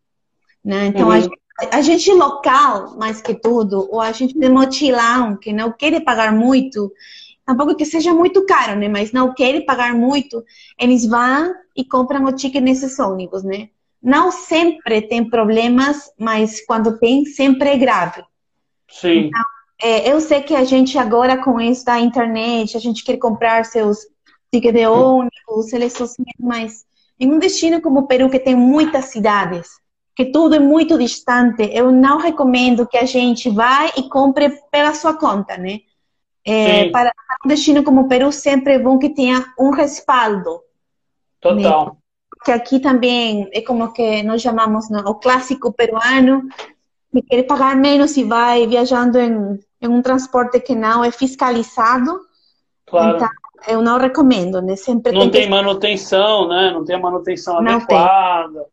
Né? 0.64 0.86
Então, 0.86 1.08
uhum. 1.08 1.12
a, 1.12 1.20
gente, 1.20 1.40
a, 1.72 1.82
gente, 1.82 2.12
local, 2.12 2.96
mais 2.98 3.20
que 3.20 3.34
tudo, 3.34 3.86
ou 3.90 4.00
a 4.00 4.12
gente 4.12 4.38
de 4.38 4.48
mochilão, 4.48 5.36
que 5.36 5.52
não 5.52 5.70
quer 5.70 6.00
pagar 6.02 6.32
muito, 6.32 6.90
tampouco 7.44 7.76
que 7.76 7.84
seja 7.84 8.14
muito 8.14 8.46
caro, 8.46 8.78
né? 8.78 8.88
mas 8.88 9.12
não 9.12 9.34
quer 9.34 9.60
pagar 9.64 9.94
muito, 9.94 10.42
eles 10.78 11.04
vão 11.04 11.54
e 11.76 11.84
compram 11.84 12.24
o 12.24 12.32
ticket 12.32 12.62
nesses 12.62 12.98
ônibus. 12.98 13.42
Né? 13.42 13.68
Não 14.02 14.32
sempre 14.32 15.02
tem 15.02 15.28
problemas, 15.28 16.10
mas 16.18 16.64
quando 16.64 16.98
tem, 16.98 17.26
sempre 17.26 17.70
é 17.70 17.76
grave. 17.76 18.24
Sim. 18.88 19.26
Então, 19.26 19.44
é, 19.82 20.12
eu 20.12 20.20
sei 20.20 20.42
que 20.42 20.54
a 20.54 20.64
gente 20.64 20.98
agora 20.98 21.42
com 21.42 21.58
isso 21.58 21.84
da 21.84 21.98
internet, 21.98 22.76
a 22.76 22.80
gente 22.80 23.02
quer 23.02 23.16
comprar 23.16 23.64
seus 23.64 23.98
ticket 24.52 24.74
de 24.74 24.86
ônibus, 24.86 25.70
seleções, 25.70 26.16
mas 26.38 26.84
em 27.18 27.30
um 27.32 27.38
destino 27.38 27.80
como 27.80 28.00
o 28.00 28.06
Peru, 28.06 28.30
que 28.30 28.38
tem 28.38 28.54
muitas 28.54 29.06
cidades, 29.06 29.68
que 30.16 30.26
tudo 30.26 30.54
é 30.54 30.58
muito 30.58 30.98
distante, 30.98 31.70
eu 31.72 31.92
não 31.92 32.18
recomendo 32.18 32.86
que 32.86 32.96
a 32.98 33.04
gente 33.04 33.48
vá 33.50 33.86
e 33.96 34.08
compre 34.08 34.50
pela 34.70 34.94
sua 34.94 35.14
conta, 35.14 35.56
né? 35.56 35.80
É, 36.44 36.88
para 36.88 37.12
um 37.44 37.48
destino 37.48 37.84
como 37.84 38.02
o 38.02 38.08
Peru, 38.08 38.32
sempre 38.32 38.74
é 38.74 38.78
bom 38.78 38.98
que 38.98 39.10
tenha 39.10 39.52
um 39.58 39.70
respaldo. 39.70 40.60
Total. 41.40 41.86
Né? 41.86 41.92
Que 42.44 42.52
aqui 42.52 42.80
também 42.80 43.48
é 43.52 43.60
como 43.60 43.92
que 43.92 44.22
nós 44.22 44.40
chamamos 44.40 44.90
o 44.90 45.14
clássico 45.16 45.72
peruano, 45.72 46.48
que 47.12 47.22
quer 47.22 47.42
pagar 47.42 47.76
menos 47.76 48.16
e 48.16 48.24
vai 48.24 48.66
viajando 48.66 49.18
em, 49.18 49.60
em 49.82 49.88
um 49.88 50.00
transporte 50.00 50.58
que 50.60 50.74
não 50.74 51.04
é 51.04 51.10
fiscalizado. 51.10 52.18
Claro. 52.86 53.16
Então, 53.16 53.28
eu 53.68 53.82
não 53.82 53.98
recomendo, 53.98 54.60
né? 54.60 54.76
Sempre 54.76 55.12
não 55.12 55.30
tem, 55.30 55.42
tem 55.42 55.50
manutenção, 55.50 56.48
né? 56.48 56.70
Não 56.72 56.84
tem 56.84 56.96
a 56.96 56.98
manutenção 56.98 57.60
não 57.62 57.76
adequada. 57.76 58.64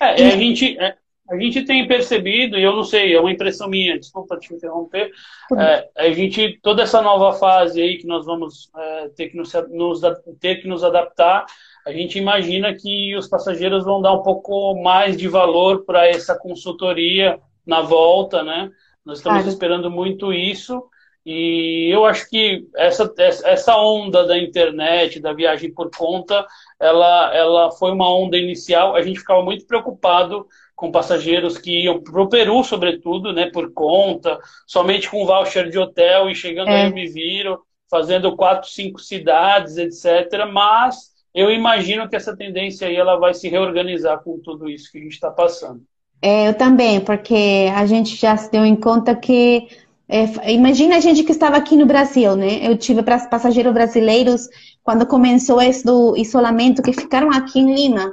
É, 0.00 0.20
e... 0.20 0.24
a, 0.24 0.36
gente, 0.36 0.78
é, 0.78 0.94
a 1.30 1.36
gente 1.36 1.62
tem 1.64 1.86
percebido, 1.86 2.58
e 2.58 2.62
eu 2.62 2.74
não 2.74 2.84
sei, 2.84 3.14
é 3.14 3.20
uma 3.20 3.30
impressão 3.30 3.68
minha, 3.68 3.98
desculpa 3.98 4.36
te 4.36 4.52
interromper, 4.52 5.10
é, 5.56 5.88
a 5.96 6.10
gente, 6.10 6.58
toda 6.62 6.82
essa 6.82 7.00
nova 7.00 7.32
fase 7.38 7.80
aí 7.80 7.98
que 7.98 8.06
nós 8.06 8.26
vamos 8.26 8.70
é, 8.76 9.08
ter, 9.16 9.28
que 9.28 9.36
nos, 9.36 9.52
nos, 9.70 10.00
ter 10.40 10.56
que 10.56 10.68
nos 10.68 10.82
adaptar, 10.82 11.46
a 11.86 11.92
gente 11.92 12.18
imagina 12.18 12.74
que 12.74 13.16
os 13.16 13.28
passageiros 13.28 13.84
vão 13.84 14.00
dar 14.00 14.12
um 14.12 14.22
pouco 14.22 14.80
mais 14.82 15.16
de 15.16 15.28
valor 15.28 15.84
para 15.84 16.06
essa 16.06 16.36
consultoria 16.38 17.40
na 17.66 17.80
volta, 17.80 18.42
né? 18.42 18.70
Nós 19.04 19.18
estamos 19.18 19.40
claro. 19.40 19.52
esperando 19.52 19.90
muito 19.90 20.32
isso. 20.32 20.82
E 21.24 21.88
eu 21.92 22.04
acho 22.04 22.28
que 22.28 22.66
essa, 22.76 23.12
essa 23.16 23.76
onda 23.76 24.26
da 24.26 24.36
internet, 24.36 25.20
da 25.20 25.32
viagem 25.32 25.72
por 25.72 25.90
conta, 25.96 26.44
ela, 26.80 27.34
ela 27.34 27.70
foi 27.70 27.92
uma 27.92 28.12
onda 28.12 28.36
inicial. 28.36 28.96
A 28.96 29.02
gente 29.02 29.20
ficava 29.20 29.42
muito 29.42 29.64
preocupado 29.66 30.46
com 30.74 30.90
passageiros 30.90 31.56
que 31.56 31.84
iam 31.84 32.02
para 32.02 32.20
o 32.20 32.28
Peru, 32.28 32.64
sobretudo, 32.64 33.32
né, 33.32 33.48
por 33.52 33.72
conta, 33.72 34.40
somente 34.66 35.08
com 35.08 35.24
voucher 35.24 35.70
de 35.70 35.78
hotel 35.78 36.28
e 36.28 36.34
chegando 36.34 36.70
é. 36.70 36.82
aí 36.82 36.88
eu 36.88 36.94
me 36.94 37.06
viro, 37.06 37.60
fazendo 37.88 38.34
quatro, 38.34 38.68
cinco 38.68 38.98
cidades, 38.98 39.76
etc. 39.76 40.44
Mas 40.52 41.12
eu 41.32 41.52
imagino 41.52 42.08
que 42.08 42.16
essa 42.16 42.36
tendência 42.36 42.88
aí 42.88 42.96
ela 42.96 43.16
vai 43.16 43.32
se 43.32 43.48
reorganizar 43.48 44.22
com 44.24 44.40
tudo 44.40 44.68
isso 44.68 44.90
que 44.90 44.98
a 44.98 45.02
gente 45.02 45.12
está 45.12 45.30
passando. 45.30 45.82
É, 46.20 46.48
eu 46.48 46.54
também, 46.54 47.00
porque 47.00 47.68
a 47.74 47.86
gente 47.86 48.16
já 48.16 48.36
se 48.36 48.50
deu 48.50 48.64
em 48.64 48.76
conta 48.76 49.14
que 49.14 49.68
É, 50.08 50.52
imagina 50.52 50.96
a 50.96 51.00
gente 51.00 51.22
que 51.22 51.32
estava 51.32 51.56
aqui 51.56 51.76
no 51.76 51.86
Brasil, 51.86 52.36
né? 52.36 52.58
Eu 52.62 52.76
tive 52.76 53.02
passageiros 53.02 53.72
brasileiros 53.72 54.48
quando 54.82 55.06
começou 55.06 55.60
esse 55.62 55.84
do 55.84 56.16
isolamento 56.16 56.82
que 56.82 56.92
ficaram 56.92 57.30
aqui 57.30 57.60
em 57.60 57.74
Lima. 57.74 58.12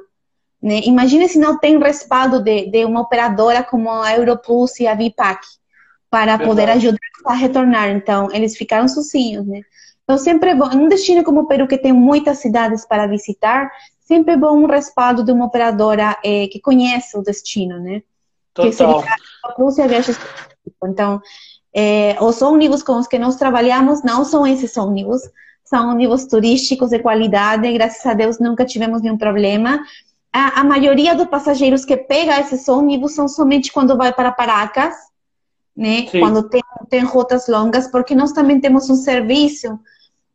Né? 0.61 0.81
Imagina 0.85 1.27
se 1.27 1.39
não 1.39 1.57
tem 1.57 1.79
respaldo 1.79 2.41
de, 2.41 2.69
de 2.69 2.85
uma 2.85 3.01
operadora 3.01 3.63
como 3.63 3.89
a 3.89 4.13
Europlus 4.15 4.79
e 4.79 4.87
a 4.87 4.93
Vipac 4.93 5.45
para 6.09 6.37
Verdade. 6.37 6.49
poder 6.49 6.69
ajudar 6.71 6.99
a 7.25 7.33
retornar. 7.33 7.89
Então, 7.89 8.29
eles 8.31 8.57
ficaram 8.57 8.87
sozinhos, 8.87 9.45
né? 9.45 9.61
Então, 10.03 10.17
sempre 10.17 10.49
é 10.49 10.55
bom, 10.55 10.67
um 10.73 10.87
destino 10.87 11.23
como 11.23 11.41
o 11.41 11.47
Peru, 11.47 11.67
que 11.67 11.77
tem 11.77 11.93
muitas 11.93 12.39
cidades 12.39 12.83
para 12.85 13.05
visitar, 13.05 13.69
sempre 13.99 14.33
é 14.33 14.37
bom 14.37 14.57
um 14.57 14.65
respaldo 14.65 15.23
de 15.23 15.31
uma 15.31 15.45
operadora 15.45 16.17
é, 16.25 16.47
que 16.47 16.59
conhece 16.59 17.15
o 17.17 17.21
destino, 17.21 17.79
né? 17.79 18.01
Total. 18.53 18.71
Que 18.71 18.75
seria 18.75 19.85
a 19.85 19.87
Viagens. 19.87 20.19
Então, 20.83 21.21
é, 21.73 22.17
os 22.21 22.41
ônibus 22.41 22.81
com 22.81 22.97
os 22.97 23.07
que 23.07 23.19
nós 23.19 23.35
trabalhamos 23.35 24.03
não 24.03 24.25
são 24.25 24.45
esses 24.45 24.75
ônibus, 24.77 25.21
são 25.63 25.91
ônibus 25.91 26.25
turísticos 26.25 26.89
de 26.89 26.99
qualidade, 26.99 27.71
graças 27.73 28.03
a 28.05 28.13
Deus 28.13 28.39
nunca 28.39 28.65
tivemos 28.65 29.01
nenhum 29.01 29.17
problema. 29.17 29.79
A, 30.33 30.61
a 30.61 30.63
maioria 30.63 31.15
dos 31.15 31.27
passageiros 31.27 31.85
que 31.85 31.95
pega 31.95 32.39
esses 32.39 32.67
ônibus 32.67 33.13
são 33.13 33.27
somente 33.27 33.71
quando 33.71 33.95
vai 33.95 34.11
para 34.11 34.31
Paracas, 34.31 34.95
né? 35.75 36.07
Sim. 36.07 36.19
Quando 36.19 36.49
tem, 36.49 36.61
tem 36.89 37.03
rotas 37.03 37.47
longas, 37.47 37.87
porque 37.87 38.15
nós 38.15 38.31
também 38.31 38.59
temos 38.59 38.89
um 38.89 38.95
serviço 38.95 39.79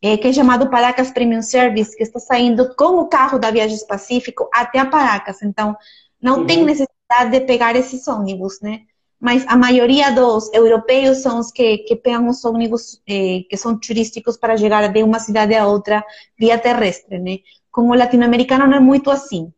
é, 0.00 0.16
que 0.16 0.28
é 0.28 0.32
chamado 0.32 0.70
Paracas 0.70 1.10
Premium 1.10 1.42
Service, 1.42 1.96
que 1.96 2.02
está 2.02 2.20
saindo 2.20 2.74
com 2.76 3.00
o 3.00 3.06
carro 3.06 3.38
da 3.38 3.50
Viagens 3.50 3.84
Pacífico 3.84 4.48
até 4.52 4.78
a 4.78 4.86
Paracas. 4.86 5.42
Então, 5.42 5.76
não 6.20 6.40
uhum. 6.40 6.46
tem 6.46 6.64
necessidade 6.64 7.30
de 7.30 7.40
pegar 7.40 7.74
esses 7.74 8.06
ônibus, 8.06 8.60
né? 8.60 8.82
Mas 9.24 9.42
a 9.48 9.56
maioria 9.56 10.12
dos 10.12 10.52
europeus 10.52 11.22
são 11.22 11.38
os 11.38 11.50
que, 11.50 11.78
que 11.78 11.96
pegam 11.96 12.28
os 12.28 12.44
ônibus 12.44 13.00
eh, 13.08 13.44
que 13.48 13.56
são 13.56 13.74
turísticos 13.74 14.36
para 14.36 14.54
chegar 14.54 14.86
de 14.92 15.02
uma 15.02 15.18
cidade 15.18 15.54
a 15.54 15.66
outra 15.66 16.04
via 16.38 16.58
terrestre, 16.58 17.18
né? 17.18 17.38
Como 17.70 17.90
o 17.90 17.96
latino-americano 17.96 18.66
não 18.66 18.76
é 18.76 18.80
muito 18.80 19.10
assim. 19.10 19.50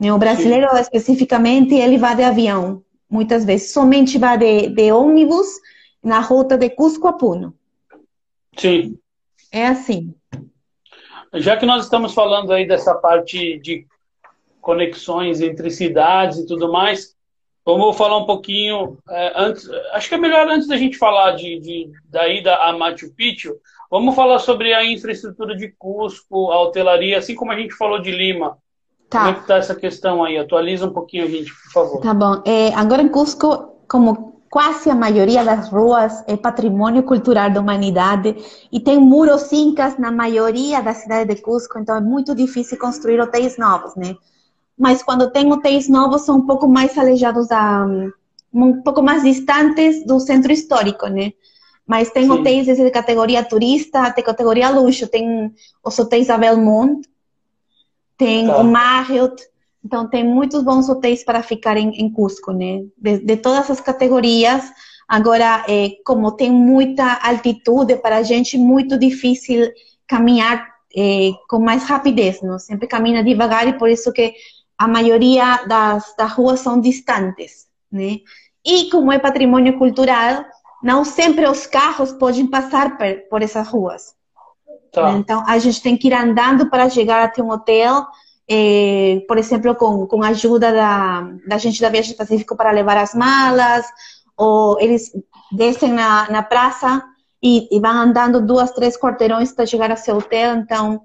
Né? 0.00 0.12
O 0.12 0.18
brasileiro, 0.18 0.68
Sim. 0.74 0.80
especificamente, 0.80 1.76
ele 1.76 1.96
vai 1.96 2.16
de 2.16 2.24
avião 2.24 2.82
muitas 3.08 3.44
vezes. 3.44 3.72
Somente 3.72 4.18
vai 4.18 4.36
de, 4.36 4.68
de 4.70 4.90
ônibus 4.90 5.46
na 6.02 6.18
rota 6.18 6.58
de 6.58 6.68
Cusco 6.68 7.06
a 7.06 7.12
Puno. 7.12 7.54
Sim. 8.56 8.98
É 9.52 9.68
assim. 9.68 10.12
Já 11.34 11.56
que 11.56 11.64
nós 11.64 11.84
estamos 11.84 12.12
falando 12.14 12.52
aí 12.52 12.66
dessa 12.66 12.96
parte 12.96 13.60
de 13.60 13.86
conexões 14.60 15.40
entre 15.40 15.70
cidades 15.70 16.38
e 16.38 16.46
tudo 16.48 16.72
mais, 16.72 17.16
vamos 17.76 17.96
falar 17.96 18.16
um 18.16 18.24
pouquinho 18.24 18.98
é, 19.10 19.32
antes. 19.36 19.68
Acho 19.92 20.08
que 20.08 20.14
é 20.14 20.18
melhor 20.18 20.48
antes 20.48 20.68
da 20.68 20.76
gente 20.76 20.96
falar 20.96 21.32
de, 21.32 21.58
de 21.60 21.90
da 22.08 22.26
ida 22.28 22.54
a 22.56 22.76
Machu 22.76 23.12
Picchu, 23.14 23.54
vamos 23.90 24.14
falar 24.14 24.38
sobre 24.38 24.72
a 24.72 24.84
infraestrutura 24.84 25.56
de 25.56 25.68
Cusco, 25.78 26.50
a 26.50 26.62
hotelaria, 26.62 27.18
assim 27.18 27.34
como 27.34 27.52
a 27.52 27.56
gente 27.56 27.74
falou 27.74 28.00
de 28.00 28.10
Lima. 28.10 28.56
Tá. 29.10 29.20
Como 29.20 29.30
é 29.30 29.34
que 29.34 29.40
está 29.40 29.56
essa 29.56 29.74
questão 29.74 30.24
aí? 30.24 30.38
Atualiza 30.38 30.86
um 30.86 30.92
pouquinho 30.92 31.24
a 31.24 31.28
gente, 31.28 31.52
por 31.52 31.72
favor. 31.72 32.00
Tá 32.00 32.14
bom. 32.14 32.42
É, 32.46 32.74
agora 32.74 33.02
em 33.02 33.08
Cusco, 33.08 33.74
como 33.88 34.42
quase 34.50 34.90
a 34.90 34.94
maioria 34.94 35.44
das 35.44 35.68
ruas 35.70 36.24
é 36.26 36.36
patrimônio 36.36 37.02
cultural 37.02 37.50
da 37.50 37.60
humanidade 37.60 38.36
e 38.72 38.80
tem 38.80 38.98
muros 38.98 39.52
incas 39.52 39.98
na 39.98 40.10
maioria 40.10 40.82
da 40.82 40.94
cidade 40.94 41.34
de 41.34 41.40
Cusco, 41.40 41.78
então 41.78 41.96
é 41.96 42.00
muito 42.00 42.34
difícil 42.34 42.78
construir 42.78 43.20
hotéis 43.20 43.58
novos, 43.58 43.94
né? 43.94 44.16
Mas 44.78 45.02
quando 45.02 45.30
tem 45.30 45.52
hotéis 45.52 45.88
novos 45.88 46.22
são 46.22 46.36
um 46.36 46.46
pouco 46.46 46.68
mais 46.68 46.96
alejados 46.96 47.48
da 47.48 47.86
um 48.52 48.82
pouco 48.82 49.02
mais 49.02 49.22
distantes 49.22 50.06
do 50.06 50.18
centro 50.20 50.52
histórico, 50.52 51.06
né? 51.06 51.32
Mas 51.86 52.10
tem 52.10 52.24
Sim. 52.24 52.30
hotéis 52.30 52.66
de 52.66 52.90
categoria 52.90 53.42
turista 53.42 54.02
até 54.02 54.22
categoria 54.22 54.70
luxo, 54.70 55.06
tem 55.06 55.52
os 55.84 55.98
hotéis 55.98 56.26
da 56.26 56.38
Belmont, 56.38 57.06
tem 58.16 58.46
tá. 58.46 58.58
o 58.58 58.64
Marriott, 58.64 59.42
então 59.84 60.08
tem 60.08 60.24
muitos 60.24 60.62
bons 60.62 60.88
hotéis 60.88 61.24
para 61.24 61.42
ficar 61.42 61.76
em, 61.76 61.90
em 61.90 62.10
Cusco, 62.10 62.52
né? 62.52 62.84
De, 62.96 63.18
de, 63.18 63.36
todas 63.36 63.70
as 63.70 63.80
categorias. 63.80 64.70
Agora, 65.06 65.64
é, 65.68 65.92
como 66.04 66.32
tem 66.32 66.50
muita 66.50 67.14
altitude, 67.22 67.96
para 67.96 68.18
a 68.18 68.22
gente 68.22 68.58
muito 68.58 68.98
difícil 68.98 69.70
caminhar 70.06 70.68
é, 70.94 71.30
com 71.48 71.58
mais 71.58 71.84
rapidez, 71.84 72.42
não? 72.42 72.58
Sempre 72.58 72.86
caminha 72.86 73.24
devagar 73.24 73.66
e 73.68 73.78
por 73.78 73.88
isso 73.88 74.12
que 74.12 74.34
a 74.78 74.86
maioria 74.86 75.64
das, 75.66 76.14
das 76.16 76.32
ruas 76.32 76.60
são 76.60 76.80
distantes, 76.80 77.66
né? 77.90 78.18
E 78.64 78.88
como 78.90 79.12
é 79.12 79.18
patrimônio 79.18 79.76
cultural, 79.76 80.44
não 80.82 81.04
sempre 81.04 81.46
os 81.48 81.66
carros 81.66 82.12
podem 82.12 82.46
passar 82.46 82.96
por, 82.96 83.06
por 83.28 83.42
essas 83.42 83.66
ruas. 83.66 84.14
Tá. 84.92 85.12
Então, 85.12 85.42
a 85.46 85.58
gente 85.58 85.82
tem 85.82 85.96
que 85.96 86.08
ir 86.08 86.14
andando 86.14 86.70
para 86.70 86.88
chegar 86.88 87.24
até 87.24 87.42
um 87.42 87.50
hotel, 87.50 88.06
eh, 88.48 89.22
por 89.26 89.36
exemplo, 89.36 89.74
com, 89.74 90.06
com 90.06 90.22
a 90.22 90.28
ajuda 90.28 90.72
da, 90.72 91.28
da 91.46 91.58
gente 91.58 91.80
da 91.80 91.88
Viagem 91.88 92.16
Pacífico 92.16 92.56
para 92.56 92.70
levar 92.70 92.96
as 92.96 93.14
malas, 93.14 93.86
ou 94.36 94.80
eles 94.80 95.10
descem 95.50 95.92
na, 95.92 96.30
na 96.30 96.42
praça 96.42 97.02
e, 97.42 97.68
e 97.74 97.80
vão 97.80 97.90
andando 97.90 98.40
duas, 98.40 98.70
três 98.70 98.96
quarteirões 98.96 99.52
para 99.52 99.66
chegar 99.66 99.90
ao 99.90 99.96
seu 99.96 100.16
hotel. 100.16 100.56
Então, 100.56 101.02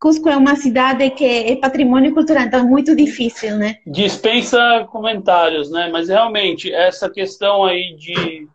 Cusco 0.00 0.28
é 0.28 0.36
uma 0.36 0.54
cidade 0.54 1.10
que 1.10 1.24
é 1.24 1.56
patrimônio 1.56 2.14
cultural, 2.14 2.44
então 2.44 2.60
é 2.60 2.62
muito 2.62 2.94
difícil, 2.94 3.56
né? 3.56 3.76
Dispensa 3.86 4.86
comentários, 4.92 5.70
né? 5.70 5.90
Mas 5.92 6.08
realmente, 6.08 6.72
essa 6.72 7.10
questão 7.10 7.64
aí 7.64 7.96
de 7.96 8.48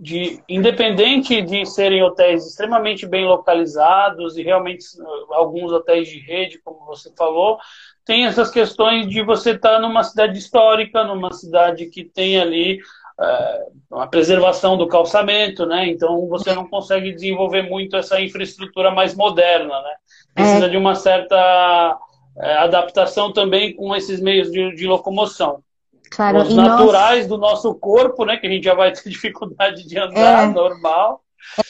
de 0.00 0.42
independente 0.48 1.42
de 1.42 1.66
serem 1.66 2.02
hotéis 2.02 2.46
extremamente 2.46 3.06
bem 3.06 3.26
localizados 3.26 4.38
e 4.38 4.42
realmente 4.42 4.84
uh, 4.98 5.34
alguns 5.34 5.70
hotéis 5.70 6.08
de 6.08 6.18
rede, 6.18 6.58
como 6.64 6.86
você 6.86 7.12
falou, 7.16 7.58
tem 8.04 8.24
essas 8.24 8.50
questões 8.50 9.06
de 9.08 9.22
você 9.22 9.50
estar 9.50 9.74
tá 9.74 9.78
numa 9.80 10.02
cidade 10.02 10.38
histórica, 10.38 11.04
numa 11.04 11.32
cidade 11.32 11.86
que 11.86 12.04
tem 12.04 12.40
ali 12.40 12.80
uh, 13.18 13.98
a 13.98 14.06
preservação 14.06 14.78
do 14.78 14.88
calçamento, 14.88 15.66
né? 15.66 15.86
Então 15.88 16.26
você 16.28 16.54
não 16.54 16.66
consegue 16.66 17.12
desenvolver 17.12 17.62
muito 17.62 17.96
essa 17.96 18.20
infraestrutura 18.20 18.90
mais 18.90 19.14
moderna, 19.14 19.82
né? 19.82 19.94
Precisa 20.34 20.66
é. 20.66 20.68
de 20.68 20.76
uma 20.76 20.94
certa 20.94 21.98
uh, 22.36 22.42
adaptação 22.58 23.32
também 23.32 23.74
com 23.74 23.94
esses 23.94 24.20
meios 24.20 24.50
de, 24.50 24.74
de 24.74 24.86
locomoção. 24.86 25.62
Claro, 26.10 26.42
os 26.42 26.54
naturais 26.54 27.20
nós... 27.20 27.28
do 27.28 27.38
nosso 27.38 27.74
corpo, 27.74 28.24
né? 28.24 28.36
Que 28.36 28.46
a 28.46 28.50
gente 28.50 28.64
já 28.64 28.74
vai 28.74 28.92
ter 28.92 29.08
dificuldade 29.08 29.86
de 29.86 29.98
andar, 29.98 30.44
é. 30.44 30.46
normal. 30.52 31.22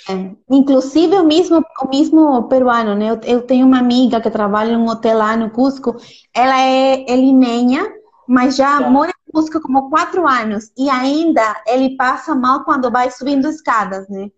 É. 0.09 0.31
Inclusive 0.51 1.17
o 1.17 1.25
mesmo, 1.25 1.65
o 1.81 1.89
mesmo 1.89 2.43
peruano, 2.45 2.95
né? 2.95 3.11
Eu, 3.11 3.21
eu, 3.25 3.43
tenho 3.43 3.67
uma 3.67 3.79
amiga 3.79 4.21
que 4.21 4.31
trabalha 4.31 4.73
em 4.73 4.77
um 4.77 4.89
hotel 4.89 5.19
lá 5.19 5.37
no 5.37 5.51
Cusco. 5.51 5.97
Ela 6.35 6.61
é, 6.61 7.05
é 7.09 7.17
limeña, 7.17 7.87
mas 8.27 8.57
já 8.57 8.81
tá. 8.81 8.91
mora 8.91 9.11
em 9.11 9.33
Cusco 9.33 9.61
como 9.61 9.91
quatro 9.91 10.27
anos 10.27 10.71
e 10.77 10.91
ainda 10.91 11.63
ele 11.67 11.97
passa 11.97 12.35
mal 12.35 12.65
quando 12.65 12.91
vai 12.91 13.11
subindo 13.11 13.49
escadas, 13.49 14.09
né? 14.09 14.31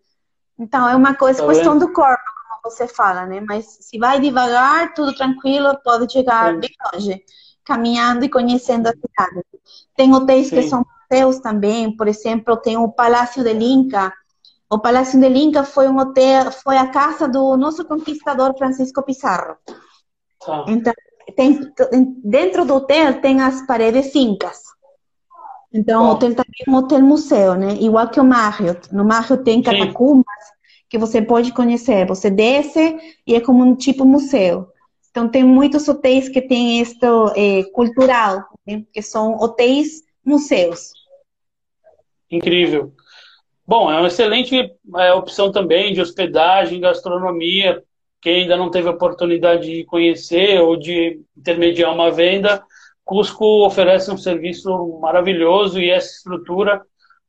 Então 0.59 0.89
é 0.89 0.95
uma 0.95 1.15
coisa, 1.15 1.43
tá 1.43 1.49
questão 1.49 1.79
do 1.79 1.93
corpo, 1.93 2.23
você 2.63 2.87
fala, 2.87 3.27
né? 3.27 3.41
Mas 3.41 3.67
se 3.81 3.99
vai 3.99 4.21
devagar, 4.21 4.95
tudo 4.95 5.15
tranquilo, 5.15 5.77
pode 5.85 6.13
chegar 6.13 6.55
Sim. 6.55 6.61
bem 6.61 6.71
longe 6.93 7.25
caminhando 7.65 8.25
e 8.25 8.29
conhecendo 8.29 8.89
a 8.89 8.93
cidade. 8.93 9.47
Tem 9.97 10.13
hotéis 10.15 10.49
Sim. 10.49 10.57
que 10.57 10.63
são 10.63 10.85
museus 11.11 11.39
também, 11.41 11.97
por 11.97 12.09
exemplo, 12.09 12.57
tem 12.57 12.77
o 12.77 12.89
Palácio 12.89 13.43
de 13.43 13.53
Linca. 13.53 14.13
O 14.71 14.79
Palácio 14.79 15.21
de 15.21 15.29
Linca 15.29 15.65
foi 15.65 15.89
um 15.89 15.99
hotel, 15.99 16.51
foi 16.51 16.77
a 16.77 16.89
casa 16.89 17.29
do 17.29 17.57
nosso 17.57 17.85
conquistador 17.85 18.57
Francisco 18.57 19.03
Pizarro. 19.03 19.57
Tá. 20.45 20.65
Então, 20.67 20.93
tem, 21.37 21.73
dentro 22.25 22.65
do 22.65 22.75
hotel 22.75 23.21
tem 23.21 23.41
as 23.41 23.65
paredes 23.67 24.15
incas. 24.15 24.61
Então, 25.73 26.05
o 26.05 26.11
hotel 26.11 26.35
também 26.35 26.65
é 26.67 26.71
um 26.71 26.75
hotel 26.75 27.01
museu, 27.01 27.55
né? 27.55 27.75
Igual 27.75 28.09
que 28.09 28.21
o 28.21 28.25
Marriott. 28.25 28.93
No 28.93 29.05
Marriott 29.05 29.43
tem 29.45 29.63
catacumbas 29.63 30.25
Sim. 30.45 30.62
Que 30.93 30.99
você 30.99 31.23
pode 31.23 31.55
conhecer. 31.55 32.07
Você 32.07 32.29
desce 32.29 32.99
e 33.27 33.35
é 33.35 33.41
como 33.41 33.65
um 33.65 33.75
tipo 33.75 34.05
museu. 34.05 34.69
Então, 35.11 35.27
tem 35.27 35.43
muitos 35.43 35.89
hotéis 35.89 36.29
que 36.29 36.43
têm 36.43 36.83
isto 36.83 37.33
é, 37.35 37.63
cultural, 37.73 38.45
né? 38.67 38.85
que 38.93 39.01
são 39.01 39.39
hotéis 39.39 40.03
museus. 40.23 40.91
Incrível. 42.31 42.93
Bom, 43.67 43.91
é 43.91 43.99
uma 43.99 44.09
excelente 44.09 44.55
é, 44.99 45.15
opção 45.15 45.51
também 45.51 45.95
de 45.95 46.03
hospedagem, 46.03 46.79
gastronomia. 46.79 47.83
Quem 48.21 48.43
ainda 48.43 48.59
não 48.59 48.71
teve 48.71 48.87
a 48.87 48.93
oportunidade 48.93 49.65
de 49.65 49.85
conhecer 49.85 50.61
ou 50.61 50.77
de 50.77 51.23
intermediar 51.35 51.91
uma 51.91 52.11
venda, 52.11 52.63
Cusco 53.03 53.65
oferece 53.65 54.11
um 54.11 54.19
serviço 54.19 54.99
maravilhoso 55.01 55.81
e 55.81 55.89
essa 55.89 56.17
estrutura. 56.17 56.83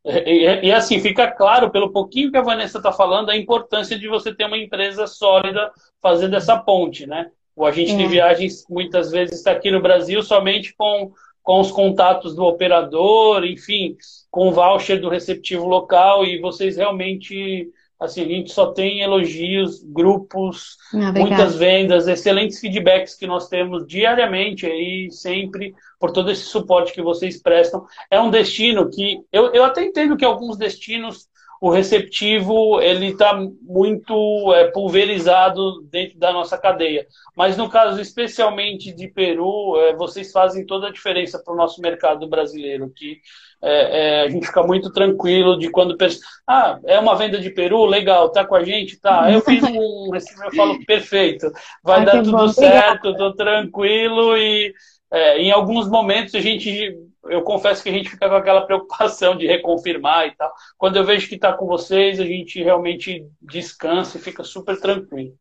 E, 0.06 0.68
e, 0.68 0.72
assim, 0.72 1.00
fica 1.00 1.32
claro, 1.32 1.72
pelo 1.72 1.92
pouquinho 1.92 2.32
que 2.32 2.38
a 2.38 2.42
Vanessa 2.42 2.78
está 2.78 2.92
falando, 2.92 3.30
a 3.30 3.38
importância 3.38 3.98
de 3.98 4.08
você 4.08 4.34
ter 4.34 4.46
uma 4.46 4.58
empresa 4.58 5.08
sólida 5.08 5.72
fazendo 6.02 6.36
essa 6.36 6.58
ponte, 6.58 7.08
né? 7.08 7.32
O 7.56 7.66
agente 7.66 7.94
é. 7.94 7.98
de 7.98 8.08
viagens 8.08 8.66
muitas 8.70 9.12
vezes 9.12 9.38
está 9.38 9.52
aqui 9.52 9.72
no 9.72 9.82
Brasil 9.82 10.22
somente 10.22 10.74
com 10.76 11.12
com 11.44 11.60
os 11.60 11.70
contatos 11.70 12.34
do 12.34 12.46
operador, 12.46 13.46
enfim, 13.46 13.98
com 14.32 14.48
o 14.48 14.52
voucher 14.54 15.00
do 15.00 15.10
receptivo 15.10 15.68
local, 15.68 16.26
e 16.26 16.40
vocês 16.40 16.78
realmente 16.78 17.70
assim, 18.04 18.22
a 18.22 18.28
gente 18.28 18.52
só 18.52 18.72
tem 18.72 19.02
elogios, 19.02 19.82
grupos, 19.84 20.78
ah, 20.94 21.12
muitas 21.12 21.56
vendas, 21.56 22.08
excelentes 22.08 22.60
feedbacks 22.60 23.16
que 23.16 23.26
nós 23.26 23.48
temos 23.48 23.88
diariamente 23.88 24.66
aí, 24.66 25.10
sempre, 25.12 25.74
por 26.00 26.12
todo 26.12 26.32
esse 26.32 26.44
suporte 26.44 26.94
que 26.94 27.02
vocês 27.02 27.42
prestam. 27.42 27.86
É 28.12 28.20
um 28.20 28.30
destino 28.30 28.90
que, 28.90 29.22
eu, 29.32 29.54
eu 29.54 29.64
até 29.64 29.84
entendo 29.84 30.18
que 30.18 30.26
alguns 30.26 30.58
destinos 30.58 31.28
o 31.64 31.70
receptivo 31.70 32.82
ele 32.82 33.12
está 33.12 33.34
muito 33.62 34.54
é, 34.54 34.66
pulverizado 34.66 35.82
dentro 35.84 36.20
da 36.20 36.34
nossa 36.34 36.58
cadeia. 36.58 37.08
Mas 37.38 37.56
no 37.56 37.70
caso 37.70 38.02
especialmente 38.02 38.92
de 38.92 39.08
Peru, 39.08 39.78
é, 39.80 39.96
vocês 39.96 40.30
fazem 40.30 40.66
toda 40.66 40.88
a 40.88 40.92
diferença 40.92 41.42
para 41.42 41.54
o 41.54 41.56
nosso 41.56 41.80
mercado 41.80 42.28
brasileiro, 42.28 42.92
que 42.94 43.22
é, 43.62 44.00
é, 44.20 44.22
a 44.24 44.30
gente 44.30 44.46
fica 44.46 44.62
muito 44.62 44.92
tranquilo 44.92 45.58
de 45.58 45.70
quando 45.70 45.96
pensa, 45.96 46.20
ah, 46.46 46.78
é 46.84 47.00
uma 47.00 47.16
venda 47.16 47.40
de 47.40 47.50
Peru, 47.50 47.86
legal, 47.86 48.30
tá 48.30 48.44
com 48.44 48.56
a 48.56 48.64
gente, 48.66 49.00
tá. 49.00 49.32
Eu 49.32 49.40
fiz 49.48 49.64
um 49.64 50.12
eu 50.14 50.52
falo, 50.54 50.86
perfeito, 50.86 51.50
vai 51.82 52.02
ah, 52.02 52.04
dar 52.04 52.24
tudo 52.24 52.32
bom, 52.34 52.50
certo, 52.50 53.12
estou 53.12 53.34
tranquilo 53.34 54.36
e 54.36 54.74
é, 55.14 55.38
em 55.38 55.52
alguns 55.52 55.88
momentos 55.88 56.34
a 56.34 56.40
gente 56.40 56.98
eu 57.30 57.42
confesso 57.42 57.82
que 57.82 57.90
a 57.90 57.94
gente 57.94 58.10
fica 58.10 58.28
com 58.28 58.36
aquela 58.36 58.62
preocupação 58.68 59.38
de 59.38 59.48
reconfirmar 59.48 60.28
e 60.28 60.32
tal. 60.36 60.52
Quando 60.78 60.98
eu 60.98 61.06
vejo 61.06 61.30
que 61.30 61.36
está 61.36 61.54
com 61.54 61.66
vocês, 61.66 62.20
a 62.20 62.26
gente 62.26 62.62
realmente 62.62 63.26
descansa 63.42 64.18
e 64.18 64.22
fica 64.22 64.44
super 64.44 64.80
tranquilo. 64.80 65.34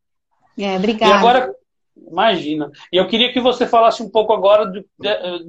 É, 0.59 0.77
obrigada. 0.77 1.11
E 1.11 1.17
agora, 1.17 1.55
imagina. 1.97 2.71
E 2.93 2.97
eu 2.97 3.09
queria 3.09 3.33
que 3.33 3.41
você 3.41 3.67
falasse 3.67 4.03
um 4.03 4.11
pouco 4.11 4.33
agora 4.33 4.67
do, 4.67 4.85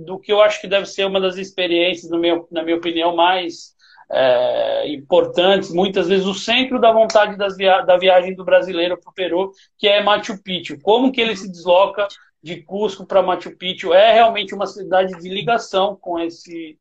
do 0.05 0.19
que 0.19 0.31
eu 0.31 0.41
acho 0.41 0.59
que 0.59 0.67
deve 0.67 0.85
ser 0.85 1.05
uma 1.05 1.19
das 1.19 1.37
experiências, 1.37 2.09
no 2.09 2.17
meu, 2.17 2.47
na 2.49 2.63
minha 2.63 2.77
opinião, 2.77 3.15
mais 3.15 3.73
é, 4.11 4.87
importantes, 4.89 5.73
muitas 5.73 6.07
vezes 6.07 6.25
o 6.25 6.33
centro 6.33 6.79
da 6.79 6.91
vontade 6.91 7.35
via 7.55 7.81
da 7.81 7.97
viagem 7.97 8.35
do 8.35 8.45
brasileiro 8.45 8.97
para 8.99 9.09
o 9.09 9.13
Peru, 9.13 9.51
que 9.77 9.87
é 9.87 10.01
Machu 10.01 10.41
Picchu. 10.41 10.79
Como 10.81 11.11
que 11.11 11.21
ele 11.21 11.35
se 11.35 11.51
desloca 11.51 12.07
de 12.43 12.61
Cusco 12.61 13.05
para 13.05 13.23
Machu 13.23 13.51
Picchu 13.51 13.93
é 13.93 14.13
realmente 14.13 14.53
uma 14.53 14.67
cidade 14.67 15.13
de 15.19 15.29
ligação 15.29 15.97
com 15.99 16.19
esse 16.19 16.77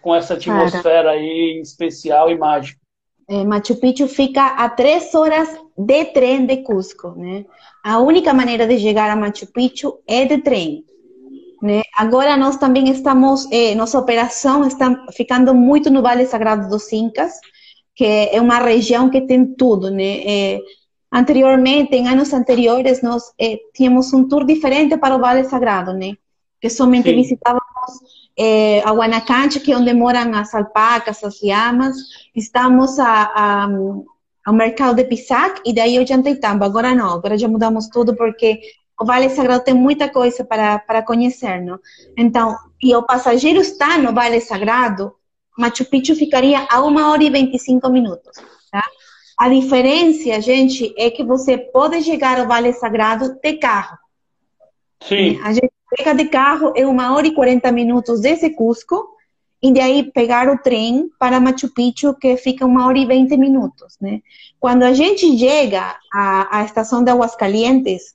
com 0.00 0.14
essa 0.14 0.34
atmosfera 0.34 0.82
Cara, 0.82 1.10
aí 1.12 1.60
especial 1.62 2.28
e 2.28 2.36
mágica. 2.36 2.80
É, 3.28 3.44
Machu 3.44 3.76
Picchu 3.76 4.08
fica 4.08 4.44
a 4.44 4.68
três 4.68 5.14
horas 5.14 5.48
de 5.78 6.04
trem 6.06 6.44
de 6.44 6.56
Cusco, 6.58 7.10
né? 7.10 7.44
A 7.84 8.00
única 8.00 8.34
maneira 8.34 8.66
de 8.66 8.80
chegar 8.80 9.08
a 9.10 9.14
Machu 9.14 9.46
Picchu 9.52 10.00
é 10.08 10.24
de 10.24 10.38
trem. 10.38 10.84
Né? 11.62 11.82
Agora 11.96 12.36
nós 12.36 12.56
também 12.56 12.88
estamos, 12.88 13.46
eh, 13.52 13.76
nossa 13.76 13.96
operação 13.96 14.66
está 14.66 15.06
ficando 15.12 15.54
muito 15.54 15.88
no 15.90 16.02
Vale 16.02 16.26
Sagrado 16.26 16.68
dos 16.68 16.92
Incas, 16.92 17.34
que 17.94 18.04
é 18.04 18.40
uma 18.40 18.58
região 18.58 19.08
que 19.08 19.20
tem 19.20 19.54
tudo, 19.54 19.88
né? 19.88 20.24
Eh, 20.26 20.60
Anteriormente, 21.12 21.94
em 21.94 22.08
anos 22.08 22.32
anteriores, 22.32 23.02
nós 23.02 23.32
eh, 23.38 23.58
tínhamos 23.74 24.12
um 24.14 24.26
tour 24.26 24.46
diferente 24.46 24.96
para 24.96 25.14
o 25.14 25.18
Vale 25.18 25.44
Sagrado, 25.44 25.92
né? 25.92 26.14
Que 26.58 26.70
somente 26.70 27.10
Sim. 27.10 27.16
visitávamos 27.16 27.62
eh, 28.38 28.80
a 28.82 28.92
Guanacante, 28.92 29.60
que 29.60 29.72
é 29.72 29.76
onde 29.76 29.92
moram 29.92 30.34
as 30.34 30.54
alpacas, 30.54 31.22
as 31.22 31.42
llamas. 31.42 31.96
Estamos 32.34 32.98
a, 32.98 33.30
a, 33.34 33.68
ao 34.46 34.54
mercado 34.54 34.96
de 34.96 35.04
Pisac 35.04 35.60
e 35.66 35.74
daí 35.74 35.98
o 35.98 36.06
Jantaitamba. 36.06 36.64
Agora 36.64 36.94
não, 36.94 37.10
agora 37.10 37.36
já 37.36 37.46
mudamos 37.46 37.88
tudo 37.88 38.16
porque 38.16 38.60
o 38.98 39.04
Vale 39.04 39.28
Sagrado 39.28 39.64
tem 39.64 39.74
muita 39.74 40.08
coisa 40.08 40.44
para, 40.44 40.78
para 40.78 41.02
conhecer, 41.02 41.60
não? 41.60 41.78
Então, 42.16 42.56
e 42.82 42.94
o 42.94 43.02
passageiro 43.02 43.60
está 43.60 43.98
no 43.98 44.14
Vale 44.14 44.40
Sagrado, 44.40 45.12
Machu 45.58 45.84
Picchu 45.84 46.14
ficaria 46.14 46.66
a 46.70 46.82
uma 46.82 47.10
hora 47.10 47.22
e 47.22 47.28
25 47.28 47.88
minutos? 47.90 48.32
A 49.42 49.48
diferença, 49.48 50.40
gente, 50.40 50.94
é 50.96 51.10
que 51.10 51.24
você 51.24 51.58
pode 51.58 52.00
chegar 52.04 52.38
ao 52.38 52.46
Vale 52.46 52.72
Sagrado 52.74 53.40
de 53.42 53.54
carro. 53.54 53.98
Sim. 55.02 55.40
A 55.42 55.52
gente 55.52 55.72
pega 55.90 56.14
de 56.14 56.26
carro, 56.26 56.72
é 56.76 56.86
uma 56.86 57.12
hora 57.12 57.26
e 57.26 57.34
40 57.34 57.72
minutos 57.72 58.20
desse 58.20 58.50
Cusco, 58.50 59.04
e 59.60 59.72
daí 59.72 60.04
pegar 60.12 60.48
o 60.48 60.58
trem 60.58 61.10
para 61.18 61.40
Machu 61.40 61.74
Picchu, 61.74 62.14
que 62.14 62.36
fica 62.36 62.64
uma 62.64 62.86
hora 62.86 62.96
e 62.96 63.04
20 63.04 63.36
minutos, 63.36 63.96
né? 64.00 64.20
Quando 64.60 64.84
a 64.84 64.92
gente 64.92 65.36
chega 65.36 65.98
à, 66.14 66.58
à 66.58 66.64
estação 66.64 67.02
de 67.02 67.10
Aguascalientes, 67.10 68.14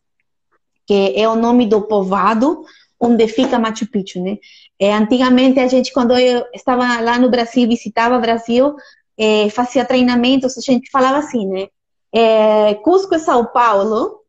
que 0.86 1.12
é 1.14 1.28
o 1.28 1.36
nome 1.36 1.66
do 1.66 1.82
povoado 1.82 2.64
onde 2.98 3.28
fica 3.28 3.60
Machu 3.60 3.86
Picchu, 3.86 4.24
né? 4.24 4.38
É, 4.80 4.94
antigamente 4.94 5.60
a 5.60 5.68
gente, 5.68 5.92
quando 5.92 6.18
eu 6.18 6.46
estava 6.54 7.02
lá 7.02 7.20
no 7.20 7.30
Brasil, 7.30 7.68
visitava 7.68 8.18
o 8.18 8.22
Brasil, 8.22 8.76
é, 9.18 9.50
fazia 9.50 9.84
treinamentos, 9.84 10.58
a 10.58 10.62
gente 10.62 10.92
falava 10.92 11.18
assim, 11.18 11.48
né? 11.48 11.68
É, 12.14 12.76
Cusco 12.76 13.16
e 13.16 13.20
São 13.20 13.46
Paulo. 13.46 14.22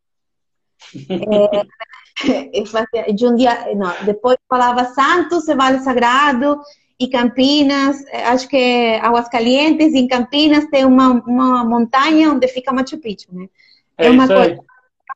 É, 1.09 2.65
fazia, 2.65 3.13
de 3.13 3.27
um 3.27 3.35
dia, 3.35 3.73
não, 3.75 3.93
depois 4.03 4.37
falava 4.49 4.85
Santos 4.85 5.47
e 5.47 5.55
Vale 5.55 5.79
Sagrado 5.79 6.59
e 6.99 7.07
Campinas, 7.07 8.03
é, 8.07 8.25
acho 8.25 8.47
que 8.47 8.99
Aguascalientes, 9.01 9.93
e 9.93 9.99
em 9.99 10.07
Campinas 10.07 10.65
tem 10.69 10.83
uma, 10.83 11.11
uma 11.25 11.63
montanha 11.63 12.31
onde 12.31 12.47
fica 12.47 12.73
Machu 12.73 12.97
Picchu, 12.97 13.27
né? 13.31 13.47
É, 13.97 14.07
é 14.07 14.09
uma, 14.09 14.27
coisa, 14.27 14.59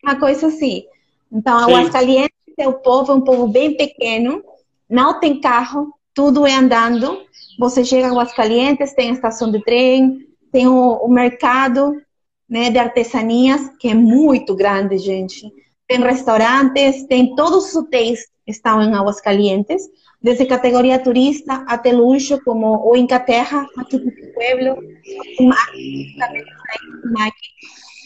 uma 0.03 0.15
coisa 0.15 0.47
assim. 0.47 0.85
Então, 1.31 1.57
Aguascalientes 1.57 2.31
é 2.57 2.67
o 2.67 2.73
povo, 2.73 3.11
é 3.11 3.15
um 3.15 3.21
povo 3.21 3.47
bem 3.47 3.75
pequeno, 3.75 4.43
não 4.89 5.19
tem 5.19 5.41
carro, 5.41 5.93
tudo 6.13 6.45
é 6.45 6.53
andando. 6.53 7.23
Você 7.59 7.83
chega 7.83 8.07
a 8.07 8.11
Aguascalientes, 8.11 8.93
tem 8.93 9.09
a 9.09 9.13
estação 9.13 9.51
de 9.51 9.63
trem, 9.63 10.27
tem 10.51 10.67
o, 10.67 10.97
o 10.97 11.07
mercado 11.07 12.01
né, 12.49 12.69
de 12.69 12.77
artesanias, 12.77 13.69
que 13.79 13.87
é 13.87 13.93
muito 13.93 14.55
grande, 14.55 14.97
gente. 14.97 15.51
Tem 15.87 15.99
restaurantes, 15.99 17.05
tem 17.07 17.35
todos 17.35 17.69
os 17.69 17.75
hotéis 17.75 18.27
estão 18.45 18.81
em 18.81 18.93
Aguascalientes, 18.93 19.83
desde 20.21 20.45
categoria 20.45 20.99
turista 20.99 21.65
até 21.67 21.91
luxo, 21.91 22.39
como 22.43 22.89
o 22.89 22.95
Inca 22.95 23.19
Terra, 23.19 23.65
Machu 23.75 23.99
Picchu 23.99 24.33
Pueblo, 24.33 24.77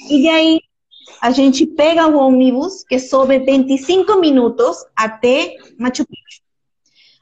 e 0.09 0.21
de 0.21 0.29
aí 0.29 0.61
a 1.21 1.31
gente 1.31 1.65
pega 1.65 2.07
o 2.07 2.17
ônibus 2.17 2.83
que 2.83 2.99
sobe 2.99 3.39
25 3.39 4.19
minutos 4.19 4.77
até 4.95 5.55
Machu 5.77 6.05
Picchu. 6.05 6.46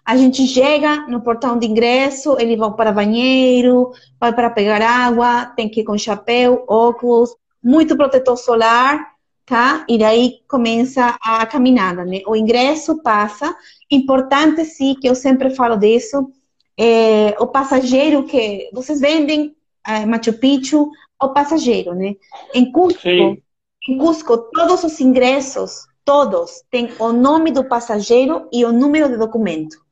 A 0.06 0.15
gente 0.15 0.46
chega 0.46 1.08
no 1.08 1.20
portão 1.20 1.58
de 1.58 1.65
ingresso, 1.65 2.38
ele 2.39 2.56
vai 2.56 2.72
para 2.74 2.91
banheiro, 2.91 3.91
vai 4.20 4.32
para 4.32 4.52
pegar 4.52 4.80
água, 4.80 5.48
tem 5.56 5.68
que 5.68 5.82
ir 5.82 5.84
com 5.84 5.98
chapéu, 5.98 6.63
óculos, 6.68 7.36
muito 7.63 7.98
protetor 7.98 8.38
solar, 8.38 9.13
tá? 9.48 9.84
E 9.89 9.98
daí 9.98 10.41
começa 10.48 11.18
a 11.20 11.44
caminhada, 11.48 12.06
né? 12.06 12.22
O 12.28 12.36
ingresso 12.36 13.02
passa. 13.02 13.56
Importante, 13.89 14.63
sim, 14.63 14.94
que 14.94 15.10
eu 15.10 15.15
sempre 15.15 15.50
falo 15.50 15.76
disso, 15.76 16.32
é, 16.78 17.36
o 17.39 17.48
passageiro 17.48 18.26
que 18.26 18.70
vocês 18.72 19.00
vendem 19.00 19.56
é, 19.88 20.06
Machu 20.06 20.34
Picchu, 20.34 20.88
o 21.20 21.30
passageiro, 21.30 21.96
né? 21.96 22.15
Em 22.54 22.72
Cusco, 22.72 23.02
sim. 23.02 23.41
em 23.89 23.98
Cusco, 23.98 24.38
todos 24.54 24.84
os 24.84 25.00
ingressos, 25.00 25.88
todos, 26.04 26.62
têm 26.70 26.91
o 27.00 27.12
nome 27.12 27.50
do 27.50 27.63
passageiro 27.63 28.48
e 28.54 28.63
o 28.63 28.72
número 28.72 29.10
de 29.10 29.18
documento 29.18 29.84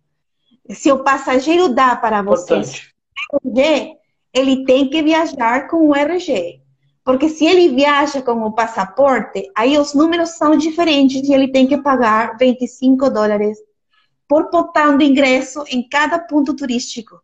se 0.69 0.91
o 0.91 1.03
passageiro 1.03 1.69
dá 1.69 1.95
para 1.95 2.21
você 2.21 2.61
RG, 3.43 3.97
ele 4.33 4.65
tem 4.65 4.89
que 4.89 5.01
viajar 5.01 5.67
com 5.67 5.87
o 5.87 5.95
RG. 5.95 6.61
Porque 7.03 7.27
se 7.27 7.45
ele 7.45 7.75
viaja 7.75 8.21
com 8.21 8.43
o 8.43 8.53
passaporte, 8.53 9.51
aí 9.55 9.77
os 9.77 9.93
números 9.93 10.29
são 10.37 10.55
diferentes 10.55 11.27
e 11.27 11.33
ele 11.33 11.49
tem 11.49 11.67
que 11.67 11.77
pagar 11.77 12.37
25 12.37 13.09
dólares 13.09 13.57
por 14.27 14.49
botão 14.49 14.97
de 14.97 15.05
ingresso 15.05 15.63
em 15.69 15.87
cada 15.87 16.17
ponto 16.17 16.55
turístico 16.55 17.21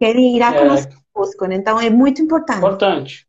que 0.00 0.04
ele 0.04 0.34
irá 0.34 0.54
é. 0.54 0.58
conosco. 0.58 1.46
Né? 1.46 1.56
Então 1.56 1.78
é 1.78 1.90
muito 1.90 2.22
importante. 2.22 2.58
Importante. 2.58 3.26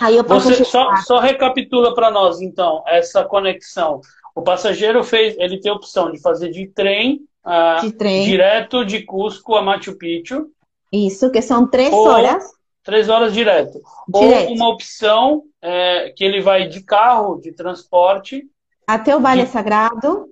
Aí 0.00 0.20
Você 0.22 0.64
só, 0.64 0.96
só 0.96 1.18
recapitula 1.18 1.94
para 1.94 2.10
nós, 2.10 2.40
então, 2.40 2.82
essa 2.86 3.24
conexão. 3.24 4.00
O 4.34 4.40
passageiro 4.40 5.04
fez, 5.04 5.36
ele 5.38 5.60
tem 5.60 5.70
a 5.70 5.74
opção 5.74 6.10
de 6.10 6.18
fazer 6.18 6.50
de 6.50 6.66
trem 6.68 7.20
ah, 7.44 7.80
de 7.82 7.92
trem. 7.92 8.24
direto 8.24 8.84
de 8.84 9.02
Cusco 9.02 9.54
a 9.54 9.62
Machu 9.62 9.96
Picchu. 9.96 10.46
Isso, 10.92 11.30
que 11.30 11.40
são 11.40 11.66
três 11.66 11.92
horas. 11.92 12.44
Três 12.84 13.08
horas 13.08 13.32
direto. 13.32 13.80
direto. 14.08 14.50
Ou 14.50 14.54
uma 14.54 14.68
opção 14.68 15.44
é, 15.60 16.12
que 16.16 16.24
ele 16.24 16.40
vai 16.40 16.68
de 16.68 16.82
carro, 16.82 17.40
de 17.40 17.52
transporte. 17.52 18.44
Até 18.86 19.16
o 19.16 19.20
Vale 19.20 19.44
de... 19.44 19.50
Sagrado. 19.50 20.28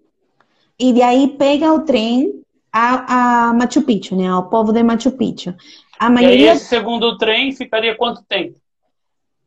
E 0.79 0.93
de 0.93 1.03
aí 1.03 1.29
pega 1.29 1.73
o 1.73 1.85
trem 1.85 2.43
a, 2.73 3.49
a 3.49 3.55
Machu 3.55 3.83
Picchu, 3.83 4.17
né? 4.17 4.29
Ao 4.29 4.49
povo 4.49 4.73
de 4.73 4.83
Machu 4.83 5.13
Picchu. 5.13 5.55
A 5.99 6.11
maioria... 6.11 6.37
E 6.37 6.49
aí 6.49 6.57
esse 6.57 6.67
segundo 6.67 7.17
trem 7.19 7.53
ficaria 7.53 7.97
quanto 7.97 8.23
tempo? 8.25 8.59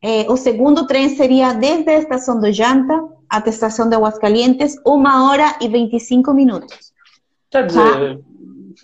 É, 0.00 0.30
o 0.30 0.36
segundo 0.36 0.86
trem 0.86 1.16
seria 1.16 1.52
desde 1.52 1.90
a 1.90 1.98
estação 1.98 2.38
do 2.38 2.52
Janta 2.52 3.02
até 3.28 3.50
a 3.50 3.52
estação 3.52 3.88
de 3.88 3.96
Aguascalientes, 3.96 4.76
uma 4.84 5.28
hora 5.28 5.56
e 5.60 5.68
25 5.68 6.32
minutos. 6.32 6.93
Quer 7.54 7.66
dizer, 7.66 8.20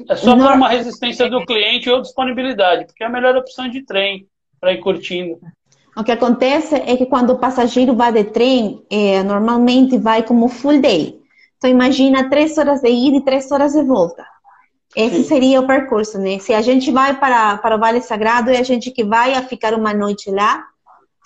É 0.09 0.15
só 0.15 0.37
por 0.37 0.53
uma 0.53 0.69
resistência 0.69 1.29
do 1.29 1.45
cliente 1.45 1.91
ou 1.91 2.01
disponibilidade, 2.01 2.87
porque 2.87 3.03
é 3.03 3.07
a 3.09 3.11
melhor 3.11 3.37
opção 3.37 3.69
de 3.69 3.83
trem 3.83 4.29
para 4.61 4.73
ir 4.73 4.79
curtindo. 4.79 5.41
O 5.97 6.05
que 6.05 6.13
acontece 6.13 6.77
é 6.77 6.97
que 6.97 7.07
quando 7.07 7.31
o 7.31 7.39
passageiro 7.39 7.97
vai 7.97 8.13
de 8.13 8.23
trem, 8.23 8.87
é, 8.89 9.25
normalmente 9.25 9.99
vai 9.99 10.23
como 10.23 10.47
full 10.47 10.81
day. 10.81 11.19
Então 11.57 11.69
imagina 11.69 12.31
três 12.31 12.57
horas 12.59 12.81
de 12.81 12.89
ida 12.89 13.17
e 13.17 13.25
três 13.25 13.51
horas 13.51 13.73
de 13.73 13.83
volta. 13.83 14.25
Esse 14.95 15.17
Sim. 15.17 15.25
seria 15.25 15.61
o 15.61 15.67
percurso, 15.67 16.17
né? 16.19 16.39
Se 16.39 16.55
a 16.55 16.63
gente 16.63 16.93
vai 16.93 17.19
para, 17.19 17.59
para 17.59 17.75
o 17.75 17.81
Vale 17.81 18.01
Sagrado, 18.01 18.51
é 18.51 18.59
a 18.59 18.63
gente 18.63 18.93
que 18.93 19.03
vai 19.03 19.35
a 19.35 19.43
ficar 19.43 19.75
uma 19.75 19.93
noite 19.93 20.31
lá, 20.31 20.65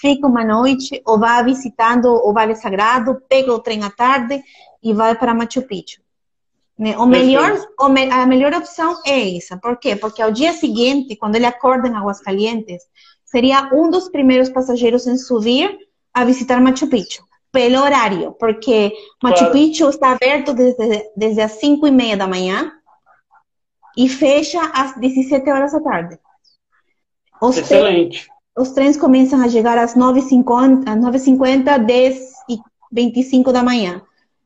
fica 0.01 0.27
uma 0.27 0.45
noite, 0.45 1.03
ou 1.05 1.19
vai 1.19 1.45
visitando 1.45 2.07
o 2.07 2.33
Vale 2.33 2.55
Sagrado, 2.55 3.21
pega 3.29 3.53
o 3.53 3.59
trem 3.59 3.85
à 3.85 3.91
tarde 3.91 4.43
e 4.83 4.95
vai 4.95 5.15
para 5.15 5.35
Machu 5.35 5.61
Picchu. 5.61 6.04
Né? 6.79 6.97
O 6.99 7.07
melhor, 7.07 7.57
o 7.81 7.89
me, 7.89 8.11
a 8.11 8.27
melhor 8.27 8.53
opção 8.53 9.01
é 9.07 9.37
essa. 9.37 9.57
Por 9.57 9.77
quê? 9.79 9.95
Porque 9.95 10.21
ao 10.21 10.33
dia 10.33 10.53
seguinte, 10.53 11.17
quando 11.17 11.37
ele 11.37 11.47
acorda 11.47 11.89
em 11.89 11.95
Aguascalientes, 11.95 12.83
seria 13.25 13.71
um 13.73 13.91
dos 13.91 14.09
primeiros 14.09 14.49
passageiros 14.49 15.07
em 15.07 15.17
subir 15.17 15.79
a 16.13 16.25
visitar 16.25 16.61
Machu 16.61 16.89
Picchu, 16.89 17.23
pelo 17.53 17.81
horário, 17.81 18.33
porque 18.39 18.93
Machu 19.23 19.39
claro. 19.39 19.53
Picchu 19.53 19.89
está 19.89 20.13
aberto 20.13 20.53
desde, 20.53 21.11
desde 21.17 21.41
as 21.41 21.53
5 21.53 21.87
e 21.87 21.91
meia 21.91 22.17
da 22.17 22.27
manhã 22.27 22.73
e 23.97 24.09
fecha 24.09 24.61
às 24.73 24.97
17 24.97 25.51
horas 25.51 25.73
da 25.73 25.81
tarde. 25.81 26.19
Os 27.41 27.57
Excelente. 27.57 28.29
os 28.57 28.71
trens 28.71 28.97
começam 28.97 29.41
a 29.43 29.49
chegar 29.49 29.79
às 29.79 29.95
9h50, 29.95 30.85
9h50, 30.85 31.79
10 31.79 32.33
e 32.49 32.59
25 32.93 33.53
da 33.53 33.63
manhã. 33.63 34.03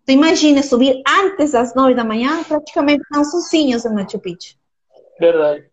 Então, 0.08 0.16
imagina 0.16 0.62
subir 0.62 1.02
antes 1.06 1.52
das 1.52 1.74
9 1.74 1.94
da 1.94 2.02
manhã, 2.02 2.42
praticamente 2.42 3.02
estão 3.02 3.22
sozinhos 3.24 3.84
em 3.84 3.92
Machu 3.92 4.18
Picchu. 4.18 4.54
Verdade. 5.20 5.66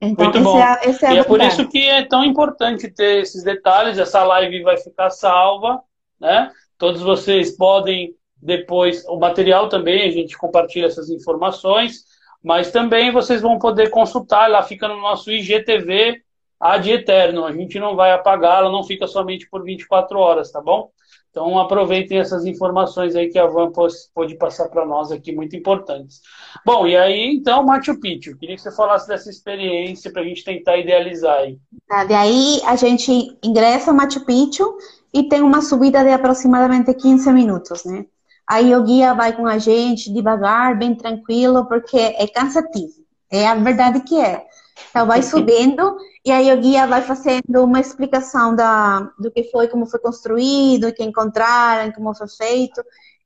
Então, 0.00 0.24
Muito 0.24 0.40
bom. 0.40 0.58
É, 0.58 0.80
é 0.86 1.12
e 1.12 1.18
é 1.18 1.22
por 1.22 1.38
isso 1.42 1.68
que 1.68 1.86
é 1.86 2.02
tão 2.02 2.24
importante 2.24 2.88
ter 2.88 3.20
esses 3.20 3.42
detalhes. 3.42 3.98
Essa 3.98 4.24
live 4.24 4.62
vai 4.62 4.78
ficar 4.78 5.10
salva, 5.10 5.82
né? 6.18 6.50
Todos 6.78 7.02
vocês 7.02 7.54
podem 7.58 8.14
depois, 8.40 9.04
o 9.06 9.18
material 9.18 9.68
também, 9.68 10.08
a 10.08 10.12
gente 10.12 10.38
compartilha 10.38 10.86
essas 10.86 11.10
informações. 11.10 12.04
Mas 12.42 12.70
também 12.70 13.12
vocês 13.12 13.42
vão 13.42 13.58
poder 13.58 13.90
consultar, 13.90 14.48
lá 14.48 14.62
fica 14.62 14.88
no 14.88 14.98
nosso 14.98 15.30
IGTV 15.30 16.22
ad 16.58 16.90
eterno. 16.90 17.44
A 17.44 17.52
gente 17.52 17.78
não 17.78 17.94
vai 17.94 18.12
apagar, 18.12 18.60
ela 18.60 18.72
não 18.72 18.82
fica 18.82 19.06
somente 19.06 19.46
por 19.50 19.62
24 19.62 20.18
horas, 20.18 20.50
tá 20.50 20.62
bom? 20.62 20.90
Então 21.30 21.58
aproveitem 21.58 22.18
essas 22.18 22.44
informações 22.46 23.14
aí 23.14 23.28
que 23.28 23.38
a 23.38 23.46
Van 23.46 23.70
pôde 24.14 24.36
passar 24.36 24.68
para 24.68 24.86
nós 24.86 25.12
aqui, 25.12 25.30
muito 25.30 25.54
importantes. 25.54 26.20
Bom, 26.64 26.86
e 26.86 26.96
aí 26.96 27.34
então 27.34 27.64
Machu 27.64 28.00
Picchu, 28.00 28.36
queria 28.36 28.56
que 28.56 28.62
você 28.62 28.74
falasse 28.74 29.06
dessa 29.06 29.30
experiência 29.30 30.10
para 30.10 30.22
a 30.22 30.24
gente 30.24 30.44
tentar 30.44 30.76
idealizar 30.78 31.38
aí. 31.38 31.58
Tá, 31.86 32.04
daí 32.04 32.60
a 32.64 32.76
gente 32.76 33.38
ingressa 33.42 33.92
Machu 33.92 34.24
Picchu 34.24 34.76
e 35.12 35.28
tem 35.28 35.42
uma 35.42 35.62
subida 35.62 36.02
de 36.02 36.10
aproximadamente 36.10 36.92
15 36.94 37.32
minutos, 37.32 37.84
né? 37.84 38.06
Aí 38.48 38.74
o 38.74 38.82
guia 38.82 39.14
vai 39.14 39.36
com 39.36 39.46
a 39.46 39.58
gente 39.58 40.12
devagar, 40.12 40.78
bem 40.78 40.94
tranquilo, 40.94 41.66
porque 41.66 41.98
é 41.98 42.26
cansativo. 42.26 42.94
É 43.30 43.46
a 43.46 43.54
verdade 43.54 44.00
que 44.00 44.18
é. 44.18 44.46
Então 44.90 45.06
vai 45.06 45.22
subindo 45.22 45.96
e 46.24 46.30
aí 46.30 46.52
o 46.52 46.60
guia 46.60 46.86
vai 46.86 47.02
fazendo 47.02 47.64
uma 47.64 47.80
explicação 47.80 48.54
da, 48.54 49.00
do 49.18 49.30
que 49.30 49.44
foi, 49.44 49.68
como 49.68 49.86
foi 49.86 50.00
construído, 50.00 50.88
o 50.88 50.92
que 50.92 51.02
encontraram, 51.02 51.92
como 51.92 52.14
foi 52.14 52.28
feito, 52.28 52.82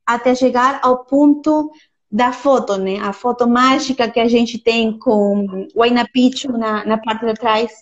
até 0.07 0.35
chegar 0.35 0.81
ao 0.83 1.05
ponto 1.05 1.71
da 2.11 2.33
foto, 2.33 2.77
né? 2.77 2.99
A 3.01 3.13
foto 3.13 3.49
mágica 3.49 4.11
que 4.11 4.21
a 4.21 4.29
gente 4.29 4.59
tem 4.59 4.99
com 4.99 5.47
o 5.47 5.69
Huayna 5.75 6.07
Picchu 6.13 6.53
na, 6.53 6.85
na 6.85 6.99
parte 6.99 7.25
de 7.25 7.35
trás. 7.35 7.73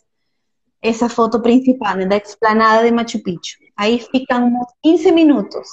Essa 0.83 1.09
foto 1.11 1.40
principal, 1.40 1.96
né? 1.96 2.06
Da 2.06 2.16
explanada 2.16 2.85
de 2.85 2.92
Machu 2.92 3.22
Picchu. 3.22 3.59
Aí 3.76 3.98
ficam 3.98 4.46
uns 4.46 4.72
15 4.83 5.12
minutos 5.12 5.68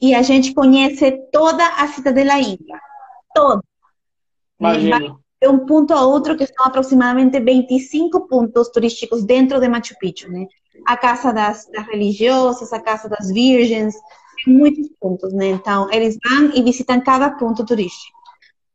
e 0.00 0.14
a 0.14 0.22
gente 0.22 0.52
conhece 0.52 1.10
toda 1.32 1.66
a 1.66 1.88
cidadela 1.88 2.38
Inca. 2.38 2.80
Toda. 3.34 3.62
Imagina. 4.60 5.18
De 5.46 5.52
um 5.52 5.64
ponto 5.64 5.94
a 5.94 6.04
outro, 6.04 6.36
que 6.36 6.44
são 6.44 6.66
aproximadamente 6.66 7.38
25 7.38 8.26
pontos 8.26 8.68
turísticos 8.70 9.24
dentro 9.24 9.60
de 9.60 9.68
Machu 9.68 9.94
Picchu, 10.00 10.28
né? 10.28 10.48
A 10.84 10.96
casa 10.96 11.32
das, 11.32 11.70
das 11.70 11.86
religiosas, 11.86 12.72
a 12.72 12.80
casa 12.80 13.08
das 13.08 13.30
virgens, 13.30 13.94
muitos 14.44 14.88
pontos, 15.00 15.32
né? 15.32 15.50
Então, 15.50 15.88
eles 15.92 16.18
vão 16.20 16.50
e 16.52 16.60
visitam 16.64 17.00
cada 17.00 17.30
ponto 17.30 17.64
turístico. 17.64 18.18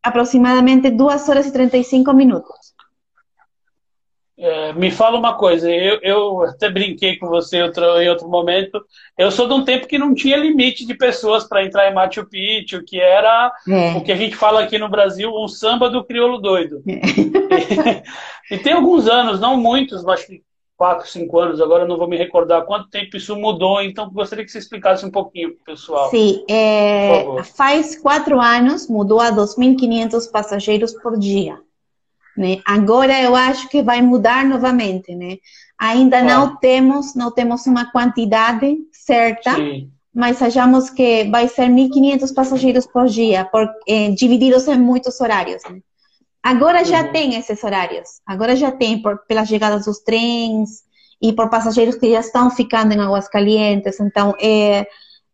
Aproximadamente 0.01 0.89
2 0.89 1.27
horas 1.27 1.47
e 1.47 1.51
35 1.51 2.13
minutos. 2.13 2.73
É, 4.37 4.73
me 4.73 4.89
fala 4.89 5.19
uma 5.19 5.35
coisa, 5.35 5.69
eu, 5.69 5.99
eu 6.01 6.41
até 6.43 6.69
brinquei 6.69 7.17
com 7.17 7.27
você 7.27 7.57
em 7.57 7.63
outro, 7.63 8.01
em 8.01 8.09
outro 8.09 8.27
momento. 8.27 8.83
Eu 9.17 9.29
sou 9.29 9.47
de 9.47 9.53
um 9.53 9.63
tempo 9.63 9.87
que 9.87 9.99
não 9.99 10.15
tinha 10.15 10.37
limite 10.37 10.85
de 10.85 10.95
pessoas 10.95 11.43
para 11.43 11.63
entrar 11.63 11.89
em 11.89 11.93
Machu 11.93 12.25
Picchu, 12.25 12.83
que 12.83 12.99
era 12.99 13.51
é. 13.67 13.93
o 13.93 14.01
que 14.01 14.11
a 14.11 14.15
gente 14.15 14.35
fala 14.35 14.63
aqui 14.63 14.77
no 14.77 14.89
Brasil, 14.89 15.31
um 15.31 15.47
samba 15.47 15.89
do 15.89 16.03
crioulo 16.03 16.39
doido. 16.39 16.81
É. 16.87 17.01
E, 18.49 18.55
e, 18.55 18.57
tem 18.57 18.73
alguns 18.73 19.07
anos, 19.07 19.39
não 19.39 19.55
muitos, 19.55 20.03
mas 20.03 20.25
quatro, 20.81 21.07
cinco 21.07 21.39
anos, 21.39 21.61
agora 21.61 21.85
não 21.85 21.95
vou 21.95 22.07
me 22.07 22.17
recordar 22.17 22.65
quanto 22.65 22.89
tempo 22.89 23.15
isso 23.15 23.35
mudou, 23.35 23.81
então 23.81 24.09
gostaria 24.09 24.43
que 24.43 24.49
você 24.49 24.57
explicasse 24.57 25.05
um 25.05 25.11
pouquinho 25.11 25.53
para 25.53 25.61
o 25.61 25.65
pessoal. 25.65 26.09
Sim, 26.09 26.43
é, 26.49 27.43
faz 27.55 27.99
quatro 27.99 28.41
anos 28.41 28.89
mudou 28.89 29.19
a 29.19 29.31
2.500 29.31 30.31
passageiros 30.31 30.93
por 30.95 31.19
dia. 31.19 31.59
Né? 32.37 32.59
Agora 32.65 33.21
eu 33.21 33.35
acho 33.35 33.67
que 33.67 33.83
vai 33.83 34.01
mudar 34.01 34.45
novamente, 34.45 35.13
né? 35.15 35.37
Ainda 35.77 36.21
não 36.21 36.57
temos, 36.57 37.15
não 37.15 37.31
temos 37.31 37.65
uma 37.65 37.91
quantidade 37.91 38.77
certa, 38.91 39.55
Sim. 39.55 39.89
mas 40.13 40.41
achamos 40.41 40.89
que 40.91 41.23
vai 41.25 41.47
ser 41.47 41.67
1.500 41.67 42.33
passageiros 42.33 42.85
por 42.85 43.07
dia, 43.07 43.45
por, 43.45 43.67
eh, 43.87 44.11
divididos 44.11 44.67
em 44.67 44.77
muitos 44.77 45.19
horários. 45.19 45.63
Né? 45.69 45.79
Agora 46.43 46.85
já 46.85 47.03
uhum. 47.03 47.11
tem 47.11 47.35
esses 47.35 47.63
horários, 47.63 48.21
agora 48.25 48.55
já 48.55 48.71
tem 48.71 49.01
por, 49.01 49.25
pelas 49.27 49.47
chegadas 49.47 49.85
dos 49.85 49.99
trens 49.99 50.83
e 51.21 51.33
por 51.33 51.49
passageiros 51.49 51.95
que 51.95 52.11
já 52.11 52.19
estão 52.19 52.49
ficando 52.51 52.93
em 52.93 52.99
Águas 52.99 53.27
Calientes, 53.27 53.99
então 53.99 54.35
é, 54.39 54.87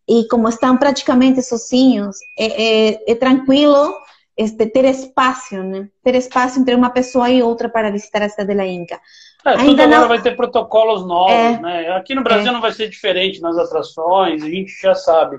e 0.07 0.25
como 0.29 0.47
estão 0.47 0.77
praticamente 0.77 1.41
sozinhos, 1.41 2.17
é, 2.37 2.45
é, 2.89 3.11
é 3.11 3.15
tranquilo 3.15 3.93
este, 4.37 4.67
ter 4.67 4.85
espaço, 4.85 5.61
né? 5.63 5.89
Ter 6.03 6.15
espaço 6.15 6.59
entre 6.59 6.75
uma 6.75 6.91
pessoa 6.91 7.29
e 7.29 7.41
outra 7.41 7.67
para 7.67 7.91
visitar 7.91 8.21
a 8.21 8.29
cidade 8.29 8.55
da 8.55 8.65
Inca. 8.65 8.99
É, 9.45 9.51
Ainda 9.51 9.65
tudo 9.65 9.81
agora 9.81 10.01
não... 10.01 10.07
vai 10.07 10.21
ter 10.21 10.35
protocolos 10.35 11.07
novos, 11.07 11.31
é, 11.31 11.59
né? 11.59 11.89
Aqui 11.91 12.13
no 12.13 12.23
Brasil 12.23 12.49
é. 12.49 12.51
não 12.51 12.61
vai 12.61 12.71
ser 12.71 12.89
diferente 12.89 13.41
nas 13.41 13.57
atrações, 13.57 14.43
a 14.43 14.49
gente 14.49 14.71
já 14.81 14.93
sabe. 14.93 15.37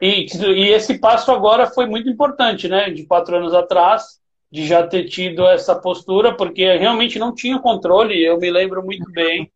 E, 0.00 0.26
e 0.48 0.70
esse 0.70 0.98
passo 0.98 1.30
agora 1.30 1.68
foi 1.68 1.86
muito 1.86 2.08
importante, 2.08 2.68
né? 2.68 2.90
De 2.90 3.06
quatro 3.06 3.36
anos 3.36 3.54
atrás, 3.54 4.20
de 4.50 4.66
já 4.66 4.86
ter 4.86 5.04
tido 5.04 5.46
essa 5.46 5.76
postura, 5.76 6.34
porque 6.34 6.76
realmente 6.76 7.18
não 7.18 7.34
tinha 7.34 7.58
controle, 7.58 8.20
eu 8.20 8.38
me 8.38 8.50
lembro 8.50 8.82
muito 8.82 9.10
bem. 9.12 9.50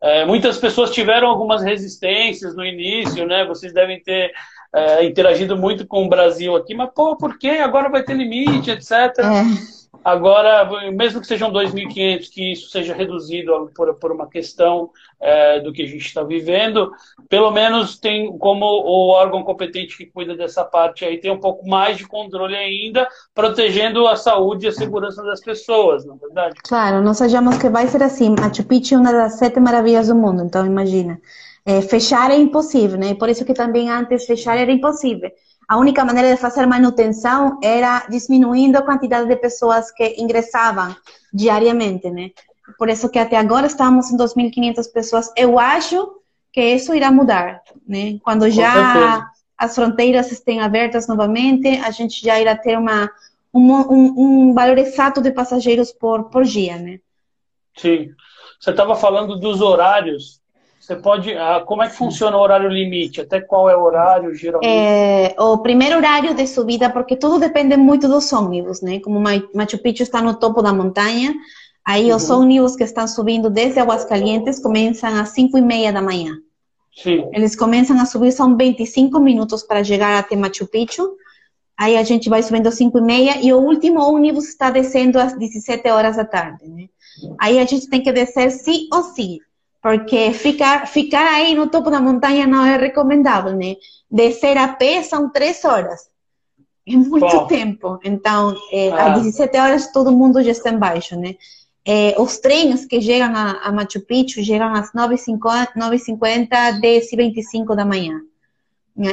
É, 0.00 0.24
muitas 0.24 0.58
pessoas 0.58 0.90
tiveram 0.90 1.28
algumas 1.28 1.62
resistências 1.62 2.54
no 2.54 2.64
início, 2.64 3.26
né? 3.26 3.44
Vocês 3.44 3.72
devem 3.72 4.00
ter 4.02 4.32
é, 4.74 5.04
interagido 5.04 5.56
muito 5.56 5.86
com 5.86 6.04
o 6.04 6.08
Brasil 6.08 6.56
aqui, 6.56 6.74
mas 6.74 6.90
pô, 6.94 7.16
por 7.16 7.38
que 7.38 7.48
agora 7.48 7.88
vai 7.88 8.02
ter 8.02 8.14
limite, 8.14 8.70
etc. 8.70 8.90
É. 8.90 9.81
Agora, 10.04 10.68
mesmo 10.90 11.20
que 11.20 11.26
sejam 11.26 11.52
2.500, 11.52 12.28
que 12.30 12.52
isso 12.52 12.70
seja 12.70 12.94
reduzido 12.94 13.70
por, 13.74 13.94
por 13.94 14.10
uma 14.10 14.28
questão 14.28 14.90
é, 15.20 15.60
do 15.60 15.72
que 15.72 15.82
a 15.82 15.86
gente 15.86 16.04
está 16.04 16.24
vivendo, 16.24 16.90
pelo 17.28 17.50
menos 17.52 17.98
tem 18.00 18.36
como 18.38 18.64
o 18.66 19.10
órgão 19.10 19.44
competente 19.44 19.96
que 19.96 20.06
cuida 20.06 20.34
dessa 20.34 20.64
parte 20.64 21.04
aí 21.04 21.18
tem 21.18 21.30
um 21.30 21.38
pouco 21.38 21.68
mais 21.68 21.96
de 21.98 22.06
controle 22.06 22.56
ainda, 22.56 23.06
protegendo 23.34 24.08
a 24.08 24.16
saúde 24.16 24.66
e 24.66 24.68
a 24.68 24.72
segurança 24.72 25.22
das 25.22 25.40
pessoas, 25.40 26.04
na 26.04 26.14
é 26.14 26.18
verdade? 26.18 26.54
Claro, 26.64 27.00
nós 27.02 27.22
achamos 27.22 27.58
que 27.58 27.68
vai 27.68 27.86
ser 27.86 28.02
assim. 28.02 28.34
Machu 28.38 28.64
Picchu 28.64 28.94
é 28.96 28.98
uma 28.98 29.12
das 29.12 29.38
sete 29.38 29.60
maravilhas 29.60 30.08
do 30.08 30.16
mundo, 30.16 30.42
então 30.42 30.66
imagina. 30.66 31.20
É, 31.64 31.80
fechar 31.80 32.30
é 32.32 32.36
impossível, 32.36 32.98
né? 32.98 33.14
Por 33.14 33.28
isso 33.28 33.44
que 33.44 33.54
também 33.54 33.88
antes 33.88 34.26
fechar 34.26 34.58
era 34.58 34.72
impossível. 34.72 35.30
A 35.72 35.78
única 35.78 36.04
maneira 36.04 36.34
de 36.34 36.38
fazer 36.38 36.66
manutenção 36.66 37.58
era 37.62 38.06
diminuindo 38.06 38.76
a 38.76 38.82
quantidade 38.82 39.26
de 39.26 39.36
pessoas 39.36 39.90
que 39.90 40.16
ingressavam 40.18 40.94
diariamente, 41.32 42.10
né? 42.10 42.30
Por 42.78 42.90
isso 42.90 43.08
que 43.08 43.18
até 43.18 43.38
agora 43.38 43.68
estamos 43.68 44.10
em 44.10 44.16
2.500 44.18 44.92
pessoas. 44.92 45.32
Eu 45.34 45.58
acho 45.58 46.20
que 46.52 46.60
isso 46.60 46.94
irá 46.94 47.10
mudar, 47.10 47.62
né? 47.88 48.18
Quando 48.22 48.50
já 48.50 49.30
as 49.56 49.74
fronteiras 49.74 50.30
estejam 50.30 50.62
abertas 50.62 51.08
novamente, 51.08 51.68
a 51.78 51.90
gente 51.90 52.22
já 52.22 52.38
irá 52.38 52.54
ter 52.54 52.76
uma 52.76 53.10
um, 53.54 53.72
um, 53.72 54.14
um 54.50 54.52
valor 54.52 54.76
exato 54.76 55.22
de 55.22 55.30
passageiros 55.30 55.90
por, 55.90 56.24
por 56.24 56.44
dia, 56.44 56.76
né? 56.76 57.00
Sim. 57.78 58.10
Você 58.60 58.72
estava 58.72 58.94
falando 58.94 59.40
dos 59.40 59.62
horários 59.62 60.41
Você 60.82 60.96
pode. 60.96 61.32
Ah, 61.34 61.62
como 61.64 61.84
é 61.84 61.88
que 61.88 61.94
funciona 61.94 62.36
o 62.36 62.40
horário 62.40 62.68
limite? 62.68 63.20
Até 63.20 63.40
qual 63.40 63.70
é 63.70 63.76
o 63.76 63.82
horário, 63.82 64.34
geralmente? 64.34 64.68
É, 64.68 65.32
o 65.38 65.58
primeiro 65.58 65.96
horário 65.96 66.34
de 66.34 66.44
subida, 66.44 66.90
porque 66.90 67.14
tudo 67.14 67.38
depende 67.38 67.76
muito 67.76 68.08
dos 68.08 68.32
ônibus, 68.32 68.82
né? 68.82 68.98
Como 68.98 69.20
Machu 69.20 69.78
Picchu 69.78 70.02
está 70.02 70.20
no 70.20 70.34
topo 70.34 70.60
da 70.60 70.72
montanha, 70.72 71.32
aí 71.84 72.10
uhum. 72.10 72.16
os 72.16 72.28
ônibus 72.28 72.74
que 72.74 72.82
estão 72.82 73.06
subindo 73.06 73.48
desde 73.48 73.78
Aguascalientes 73.78 74.58
começam 74.58 75.20
às 75.20 75.28
5 75.28 75.56
e 75.56 75.60
meia 75.60 75.92
da 75.92 76.02
manhã. 76.02 76.34
Sim. 76.92 77.30
Eles 77.32 77.54
começam 77.54 78.00
a 78.00 78.04
subir, 78.04 78.32
são 78.32 78.56
25 78.56 79.20
minutos 79.20 79.62
para 79.62 79.84
chegar 79.84 80.18
até 80.18 80.34
Machu 80.34 80.66
Picchu. 80.66 81.16
Aí 81.78 81.96
a 81.96 82.02
gente 82.02 82.28
vai 82.28 82.42
subindo 82.42 82.66
às 82.66 82.74
5 82.74 82.98
e 82.98 83.02
meia 83.02 83.40
e 83.40 83.52
o 83.52 83.58
último 83.58 84.00
ônibus 84.00 84.48
está 84.48 84.68
descendo 84.68 85.20
às 85.20 85.38
17 85.38 85.88
horas 85.90 86.16
da 86.16 86.24
tarde, 86.24 86.66
né? 86.66 86.86
Aí 87.38 87.60
a 87.60 87.64
gente 87.64 87.88
tem 87.88 88.02
que 88.02 88.10
descer 88.10 88.50
sim 88.50 88.88
ou 88.92 89.04
sim 89.04 89.38
porque 89.82 90.32
ficar, 90.32 90.86
ficar 90.86 91.26
aí 91.26 91.54
no 91.56 91.68
topo 91.68 91.90
da 91.90 92.00
montanha 92.00 92.46
não 92.46 92.64
é 92.64 92.76
recomendável, 92.76 93.52
né? 93.52 93.74
Descer 94.08 94.56
a 94.56 94.68
pé 94.68 95.02
são 95.02 95.28
três 95.28 95.64
horas. 95.64 96.08
É 96.86 96.92
muito 96.94 97.20
Bom. 97.26 97.46
tempo. 97.46 97.98
Então, 98.04 98.56
é, 98.70 98.90
ah. 98.92 99.14
às 99.14 99.22
17 99.22 99.56
horas 99.58 99.92
todo 99.92 100.12
mundo 100.12 100.40
já 100.42 100.52
está 100.52 100.70
embaixo, 100.70 101.18
né? 101.18 101.34
É, 101.84 102.14
os 102.16 102.38
trens 102.38 102.86
que 102.86 103.02
chegam 103.02 103.34
a, 103.34 103.60
a 103.64 103.72
Machu 103.72 104.00
Picchu 104.06 104.44
chegam 104.44 104.72
às 104.72 104.92
9h50, 104.92 105.72
9h50 105.76 106.80
10h25 106.80 107.74
da 107.74 107.84
manhã. 107.84 108.20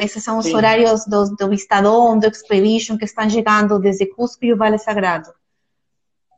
Esses 0.04 0.24
são 0.24 0.38
os 0.38 0.46
Sim. 0.46 0.56
horários 0.56 1.06
do, 1.06 1.36
do 1.36 1.54
Estadão, 1.54 2.20
do 2.20 2.28
Expedition, 2.28 2.96
que 2.96 3.06
estão 3.06 3.28
chegando 3.28 3.80
desde 3.80 4.06
Cusco 4.06 4.46
e 4.46 4.54
o 4.54 4.58
Vale 4.58 4.78
Sagrado. 4.78 5.32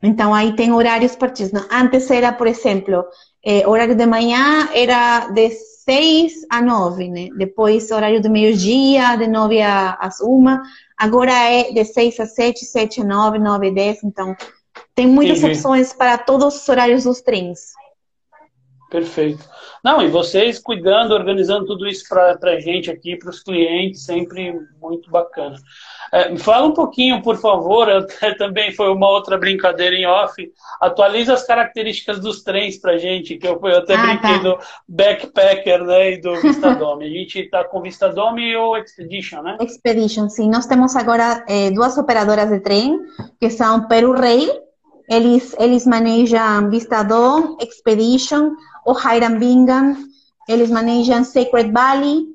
Então, 0.02 0.34
aí 0.34 0.54
tem 0.56 0.72
horários 0.72 1.14
partidos. 1.14 1.52
Antes 1.70 2.10
era, 2.10 2.32
por 2.32 2.46
exemplo, 2.46 3.04
é, 3.44 3.66
horário 3.66 3.94
de 3.94 4.06
manhã 4.06 4.68
era 4.74 5.28
de 5.28 5.50
6 5.50 6.46
a 6.50 6.60
9, 6.60 7.08
né? 7.08 7.28
Depois, 7.36 7.90
horário 7.90 8.20
do 8.20 8.28
meio-dia, 8.28 9.16
de 9.16 9.28
9 9.28 9.62
às 9.62 10.20
1. 10.20 10.44
Agora 10.96 11.32
é 11.32 11.72
de 11.72 11.84
6 11.84 12.20
a 12.20 12.26
7, 12.26 12.64
7 12.64 13.00
a 13.00 13.04
9, 13.04 13.38
9 13.38 13.68
a 13.68 13.72
10. 13.72 14.04
Então, 14.04 14.36
tem 14.94 15.06
muitas 15.06 15.42
opções 15.42 15.92
para 15.92 16.18
todos 16.18 16.56
os 16.56 16.68
horários 16.68 17.04
dos 17.04 17.20
trens. 17.20 17.72
Perfeito. 18.90 19.42
Não, 19.82 20.02
e 20.02 20.08
vocês 20.08 20.58
cuidando, 20.58 21.12
organizando 21.12 21.64
tudo 21.64 21.88
isso 21.88 22.04
para 22.08 22.38
a 22.42 22.60
gente 22.60 22.90
aqui, 22.90 23.16
para 23.16 23.30
os 23.30 23.42
clientes, 23.42 24.04
sempre 24.04 24.54
muito 24.80 25.10
bacana. 25.10 25.56
É, 26.12 26.28
me 26.28 26.38
fala 26.38 26.66
um 26.66 26.74
pouquinho, 26.74 27.22
por 27.22 27.38
favor, 27.38 27.88
também 28.36 28.70
foi 28.70 28.92
uma 28.92 29.08
outra 29.08 29.38
brincadeira 29.38 29.96
em 29.96 30.04
off. 30.04 30.34
Atualiza 30.78 31.32
as 31.32 31.46
características 31.46 32.20
dos 32.20 32.42
trens 32.42 32.76
para 32.76 32.98
gente, 32.98 33.38
que 33.38 33.46
eu, 33.46 33.58
eu 33.64 33.78
até 33.78 33.94
ah, 33.94 34.02
brinquei 34.02 34.36
tá. 34.36 34.42
do 34.42 34.58
Backpacker 34.86 35.82
né, 35.84 36.12
e 36.12 36.20
do 36.20 36.36
Vistadome. 36.42 37.06
A 37.06 37.10
gente 37.10 37.38
está 37.38 37.64
com 37.64 37.80
Vistadome 37.80 38.42
e 38.42 38.54
o 38.54 38.76
Expedition, 38.76 39.40
né? 39.40 39.56
Expedition, 39.62 40.28
sim. 40.28 40.50
Nós 40.50 40.66
temos 40.66 40.94
agora 40.96 41.44
é, 41.48 41.70
duas 41.70 41.96
operadoras 41.96 42.50
de 42.50 42.60
trem, 42.60 42.98
que 43.40 43.48
são 43.48 43.88
Peru 43.88 44.12
Rail, 44.12 44.52
eles, 45.08 45.56
eles 45.58 45.86
manejam 45.86 46.68
Vistadome, 46.68 47.56
Expedition, 47.58 48.50
o 48.84 48.92
Hiram 48.92 49.38
Bingham, 49.38 49.96
eles 50.46 50.70
manejam 50.70 51.24
Sacred 51.24 51.72
Valley, 51.72 52.31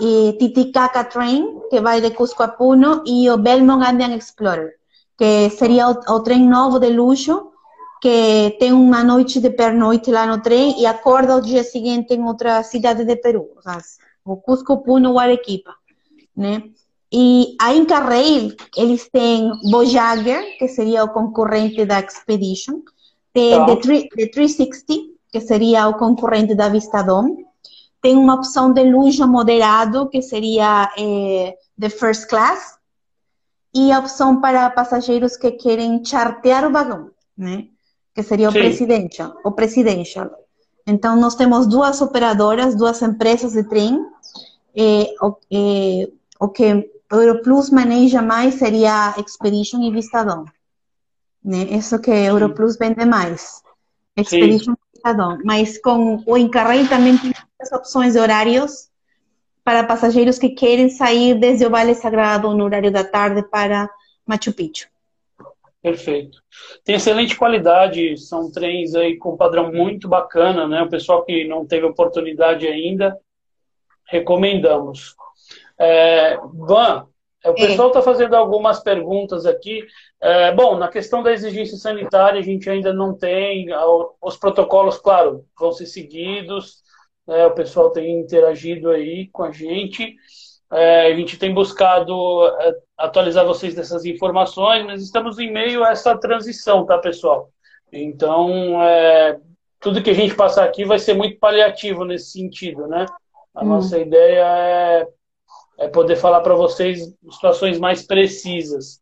e 0.00 0.36
Titicaca 0.38 1.04
Train, 1.04 1.60
que 1.70 1.80
vai 1.80 2.00
de 2.00 2.10
Cusco 2.10 2.42
a 2.42 2.48
Puno, 2.48 3.02
e 3.06 3.30
o 3.30 3.38
Belmont 3.38 3.82
Andean 3.82 4.14
Explorer, 4.16 4.74
que 5.16 5.50
seria 5.50 5.88
o, 5.88 6.14
o 6.14 6.20
trem 6.20 6.46
novo 6.46 6.78
de 6.78 6.90
luxo, 6.90 7.52
que 8.00 8.56
tem 8.58 8.72
uma 8.72 9.02
noite 9.02 9.40
de 9.40 9.50
pernoite 9.50 10.10
lá 10.10 10.26
no 10.26 10.42
trem 10.42 10.80
e 10.80 10.86
acorda 10.86 11.36
o 11.36 11.40
dia 11.40 11.64
seguinte 11.64 12.14
em 12.14 12.22
outra 12.24 12.62
cidade 12.62 13.04
de 13.04 13.16
Peru, 13.16 13.48
o 14.24 14.36
Cusco, 14.36 14.82
Puno 14.82 15.12
ou 15.12 15.18
Arequipa, 15.18 15.74
né? 16.36 16.62
E 17.12 17.56
a 17.60 17.72
Inca 17.72 18.00
Rail, 18.00 18.54
eles 18.76 19.08
têm 19.08 19.50
Voyager, 19.70 20.58
que 20.58 20.68
seria 20.68 21.04
o 21.04 21.08
concorrente 21.08 21.84
da 21.86 22.00
Expedition, 22.00 22.82
tem 23.32 23.56
tá. 23.56 23.76
the, 23.76 24.08
the 24.16 24.26
360, 24.28 25.16
que 25.30 25.40
seria 25.40 25.88
o 25.88 25.94
concorrente 25.94 26.54
da 26.54 26.68
Vistadom, 26.68 27.45
tem 28.06 28.16
uma 28.16 28.34
opção 28.34 28.72
de 28.72 28.84
luxo 28.84 29.26
moderado, 29.26 30.08
que 30.08 30.22
seria 30.22 30.88
é, 30.96 31.56
the 31.76 31.90
first 31.90 32.28
class, 32.28 32.78
e 33.74 33.90
a 33.90 33.98
opção 33.98 34.40
para 34.40 34.70
passageiros 34.70 35.36
que 35.36 35.50
querem 35.50 36.04
chartear 36.04 36.64
o 36.64 36.70
vagão, 36.70 37.10
né? 37.36 37.66
Que 38.14 38.22
seria 38.22 38.48
o 38.48 38.52
presidential, 38.52 39.36
o 39.44 39.50
presidential. 39.50 40.30
Então, 40.86 41.16
nós 41.16 41.34
temos 41.34 41.66
duas 41.66 42.00
operadoras, 42.00 42.76
duas 42.76 43.02
empresas 43.02 43.54
de 43.54 43.64
trem. 43.64 43.98
É, 44.76 45.12
o, 45.20 45.36
é, 45.52 46.08
o 46.38 46.48
que 46.48 46.88
o 47.12 47.16
Europlus 47.16 47.70
maneja 47.70 48.22
mais 48.22 48.54
seria 48.54 49.16
Expedition 49.18 49.82
e 49.82 49.90
Vistadão. 49.90 50.44
Né? 51.44 51.64
Isso 51.72 51.98
que 51.98 52.12
Sim. 52.12 52.26
Europlus 52.28 52.76
vende 52.78 53.04
mais. 53.04 53.64
Expedition 54.16 54.74
Sim. 54.74 54.78
e 54.80 54.94
Vistadão. 54.94 55.38
Mas 55.44 55.76
com 55.78 56.22
o 56.24 56.36
Incarrail 56.36 56.88
também 56.88 57.18
tem 57.18 57.32
opções 57.72 58.14
de 58.14 58.18
horários 58.18 58.88
para 59.64 59.84
passageiros 59.84 60.38
que 60.38 60.50
querem 60.50 60.88
sair 60.88 61.34
desde 61.34 61.66
o 61.66 61.70
Vale 61.70 61.94
Sagrado 61.94 62.54
no 62.54 62.64
horário 62.64 62.90
da 62.92 63.02
tarde 63.02 63.42
para 63.42 63.90
Machu 64.24 64.52
Picchu. 64.52 64.88
Perfeito. 65.82 66.42
Tem 66.84 66.96
excelente 66.96 67.36
qualidade, 67.36 68.16
são 68.16 68.50
trens 68.50 68.94
aí 68.94 69.16
com 69.16 69.36
padrão 69.36 69.72
muito 69.72 70.08
bacana, 70.08 70.66
né? 70.66 70.82
O 70.82 70.88
pessoal 70.88 71.24
que 71.24 71.46
não 71.46 71.66
teve 71.66 71.86
oportunidade 71.86 72.66
ainda, 72.66 73.16
recomendamos. 74.04 75.14
É, 75.78 76.36
Van, 76.54 77.06
o 77.44 77.54
pessoal 77.54 77.88
está 77.88 78.02
fazendo 78.02 78.34
algumas 78.34 78.80
perguntas 78.80 79.46
aqui. 79.46 79.86
É, 80.20 80.52
bom, 80.52 80.76
na 80.76 80.88
questão 80.88 81.22
da 81.22 81.32
exigência 81.32 81.76
sanitária, 81.76 82.40
a 82.40 82.42
gente 82.42 82.68
ainda 82.68 82.92
não 82.92 83.14
tem. 83.14 83.68
Os 84.20 84.36
protocolos, 84.36 84.98
claro, 84.98 85.44
vão 85.58 85.70
ser 85.70 85.86
seguidos. 85.86 86.82
Né, 87.26 87.46
o 87.46 87.50
pessoal 87.52 87.90
tem 87.90 88.20
interagido 88.20 88.90
aí 88.90 89.28
com 89.32 89.42
a 89.42 89.50
gente. 89.50 90.14
É, 90.70 91.12
a 91.12 91.16
gente 91.16 91.38
tem 91.38 91.52
buscado 91.52 92.46
é, 92.60 92.74
atualizar 92.98 93.44
vocês 93.44 93.74
dessas 93.74 94.04
informações, 94.04 94.84
mas 94.84 95.02
estamos 95.02 95.38
em 95.38 95.52
meio 95.52 95.84
a 95.84 95.90
essa 95.90 96.16
transição, 96.16 96.84
tá, 96.84 96.98
pessoal? 96.98 97.50
Então, 97.92 98.82
é, 98.82 99.38
tudo 99.80 100.02
que 100.02 100.10
a 100.10 100.14
gente 100.14 100.34
passar 100.34 100.64
aqui 100.64 100.84
vai 100.84 100.98
ser 100.98 101.14
muito 101.14 101.38
paliativo 101.38 102.04
nesse 102.04 102.32
sentido, 102.32 102.86
né? 102.86 103.06
A 103.54 103.64
hum. 103.64 103.68
nossa 103.68 103.98
ideia 103.98 104.44
é, 104.44 105.08
é 105.78 105.88
poder 105.88 106.16
falar 106.16 106.40
para 106.40 106.54
vocês 106.54 107.14
situações 107.30 107.78
mais 107.78 108.04
precisas. 108.04 109.00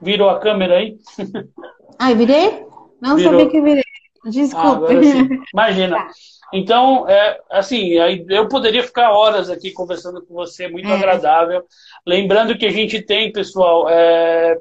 Virou 0.00 0.28
a 0.28 0.38
câmera 0.38 0.78
aí? 0.78 0.96
Ai, 1.98 2.14
virei? 2.14 2.66
Não 3.00 3.16
Virou. 3.16 3.32
sabia 3.32 3.50
que 3.50 3.60
virei. 3.60 3.84
Desculpa. 4.24 4.88
Ah, 4.88 5.44
Imagina. 5.52 5.96
Tá. 6.06 6.10
Então, 6.52 7.08
é, 7.08 7.40
assim, 7.50 7.90
eu 8.28 8.48
poderia 8.48 8.82
ficar 8.82 9.10
horas 9.10 9.50
aqui 9.50 9.72
conversando 9.72 10.24
com 10.24 10.34
você, 10.34 10.68
muito 10.68 10.88
é. 10.88 10.92
agradável. 10.92 11.64
Lembrando 12.06 12.56
que 12.56 12.66
a 12.66 12.70
gente 12.70 13.02
tem, 13.02 13.32
pessoal, 13.32 13.88
é, 13.88 14.56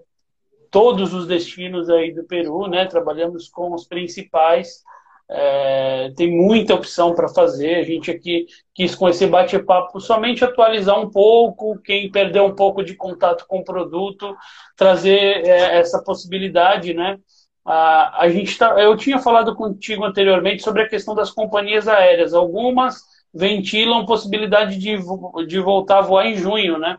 todos 0.71 1.13
os 1.13 1.27
destinos 1.27 1.89
aí 1.89 2.13
do 2.13 2.23
Peru, 2.23 2.67
né? 2.67 2.85
Trabalhamos 2.85 3.47
com 3.47 3.73
os 3.73 3.85
principais. 3.87 4.83
É, 5.27 6.11
tem 6.15 6.29
muita 6.29 6.75
opção 6.75 7.13
para 7.13 7.27
fazer. 7.29 7.75
A 7.75 7.83
gente 7.83 8.11
aqui 8.11 8.45
quis, 8.73 8.93
com 8.93 9.07
esse 9.07 9.25
bate-papo, 9.25 9.99
somente 9.99 10.43
atualizar 10.43 10.99
um 10.99 11.09
pouco. 11.09 11.79
Quem 11.79 12.11
perdeu 12.11 12.45
um 12.45 12.55
pouco 12.55 12.83
de 12.83 12.95
contato 12.95 13.45
com 13.47 13.59
o 13.59 13.63
produto, 13.63 14.35
trazer 14.75 15.45
é, 15.45 15.77
essa 15.77 16.03
possibilidade, 16.03 16.93
né? 16.93 17.19
A, 17.65 18.21
a 18.23 18.29
gente 18.29 18.57
tá, 18.57 18.79
eu 18.79 18.95
tinha 18.95 19.17
falado 19.17 19.55
contigo 19.55 20.05
anteriormente 20.05 20.61
sobre 20.61 20.83
a 20.83 20.87
questão 20.87 21.15
das 21.15 21.31
companhias 21.31 21.87
aéreas. 21.87 22.33
Algumas 22.33 23.03
ventilam 23.33 24.05
possibilidade 24.05 24.77
de, 24.77 24.97
de 25.47 25.59
voltar 25.59 25.99
a 25.99 26.01
voar 26.01 26.27
em 26.27 26.37
junho, 26.37 26.77
né? 26.77 26.97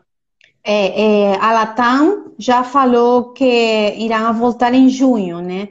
É, 0.63 1.31
é, 1.31 1.35
a 1.37 1.53
Latam 1.53 2.33
já 2.37 2.63
falou 2.63 3.31
que 3.31 3.95
irá 3.97 4.31
voltar 4.33 4.73
em 4.73 4.89
junho, 4.89 5.39
né? 5.39 5.69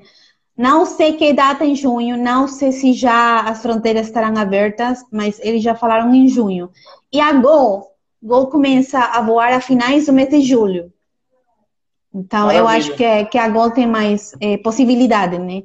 Não 0.56 0.86
sei 0.86 1.12
que 1.12 1.34
data 1.34 1.66
em 1.66 1.76
junho, 1.76 2.16
não 2.16 2.48
sei 2.48 2.72
se 2.72 2.94
já 2.94 3.40
as 3.40 3.60
fronteiras 3.60 4.06
estarão 4.06 4.34
abertas, 4.38 5.04
mas 5.12 5.38
eles 5.40 5.62
já 5.62 5.74
falaram 5.74 6.14
em 6.14 6.26
junho. 6.28 6.70
E 7.12 7.20
a 7.20 7.30
Gol, 7.34 7.86
Gol 8.22 8.46
começa 8.46 8.98
a 8.98 9.20
voar 9.20 9.52
a 9.52 9.60
finais 9.60 10.06
do 10.06 10.14
mês 10.14 10.30
de 10.30 10.40
julho. 10.40 10.90
Então, 12.14 12.46
Maravilha. 12.46 12.58
eu 12.60 12.68
acho 12.68 12.94
que, 12.94 13.04
é, 13.04 13.24
que 13.24 13.38
a 13.38 13.48
Gol 13.48 13.70
tem 13.70 13.86
mais 13.86 14.32
é, 14.40 14.56
possibilidade, 14.58 15.38
né? 15.38 15.62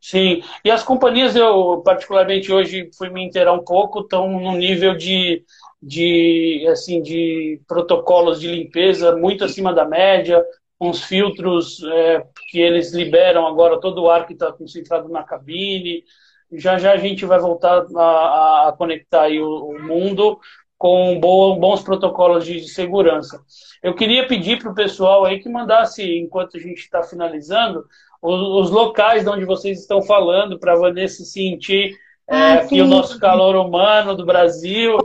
Sim, 0.00 0.42
e 0.64 0.70
as 0.70 0.82
companhias, 0.84 1.34
eu 1.34 1.82
particularmente 1.84 2.52
hoje 2.52 2.88
fui 2.96 3.10
me 3.10 3.22
inteirar 3.24 3.52
um 3.52 3.64
pouco, 3.64 4.00
estão 4.00 4.28
no 4.40 4.52
nível 4.56 4.96
de, 4.96 5.44
de, 5.82 6.66
assim, 6.70 7.02
de 7.02 7.60
protocolos 7.66 8.40
de 8.40 8.46
limpeza 8.48 9.16
muito 9.16 9.44
acima 9.44 9.74
da 9.74 9.84
média, 9.84 10.44
uns 10.80 11.02
filtros 11.02 11.82
é, 11.82 12.24
que 12.48 12.60
eles 12.60 12.92
liberam 12.94 13.46
agora 13.46 13.80
todo 13.80 14.02
o 14.04 14.10
ar 14.10 14.26
que 14.26 14.34
está 14.34 14.52
concentrado 14.52 15.08
na 15.08 15.24
cabine, 15.24 16.04
Já 16.52 16.78
já 16.78 16.92
a 16.92 16.96
gente 16.96 17.26
vai 17.26 17.38
voltar 17.40 17.84
a, 17.96 18.68
a 18.68 18.72
conectar 18.78 19.28
o, 19.30 19.70
o 19.70 19.82
mundo 19.82 20.38
com 20.78 21.18
bons 21.18 21.82
protocolos 21.82 22.46
de, 22.46 22.68
segurança. 22.68 23.42
Eu 23.82 23.94
queria 23.94 24.28
pedir 24.28 24.60
para 24.60 24.70
o 24.70 24.74
pessoal 24.74 25.24
aí 25.24 25.40
que 25.40 25.48
mandasse, 25.48 26.02
enquanto 26.18 26.56
a 26.56 26.60
gente 26.60 26.78
está 26.78 27.02
finalizando, 27.02 27.84
os, 28.22 28.40
os, 28.40 28.70
locais 28.70 29.24
de 29.24 29.28
onde 29.28 29.44
vocês 29.44 29.80
estão 29.80 30.00
falando, 30.02 30.58
para 30.58 30.74
a 30.74 30.78
Vanessa 30.78 31.24
sentir 31.24 31.96
ah, 32.28 32.54
é, 32.54 32.66
que 32.66 32.80
o 32.80 32.86
nosso 32.86 33.18
calor 33.18 33.56
humano 33.56 34.14
do 34.14 34.24
Brasil, 34.24 34.98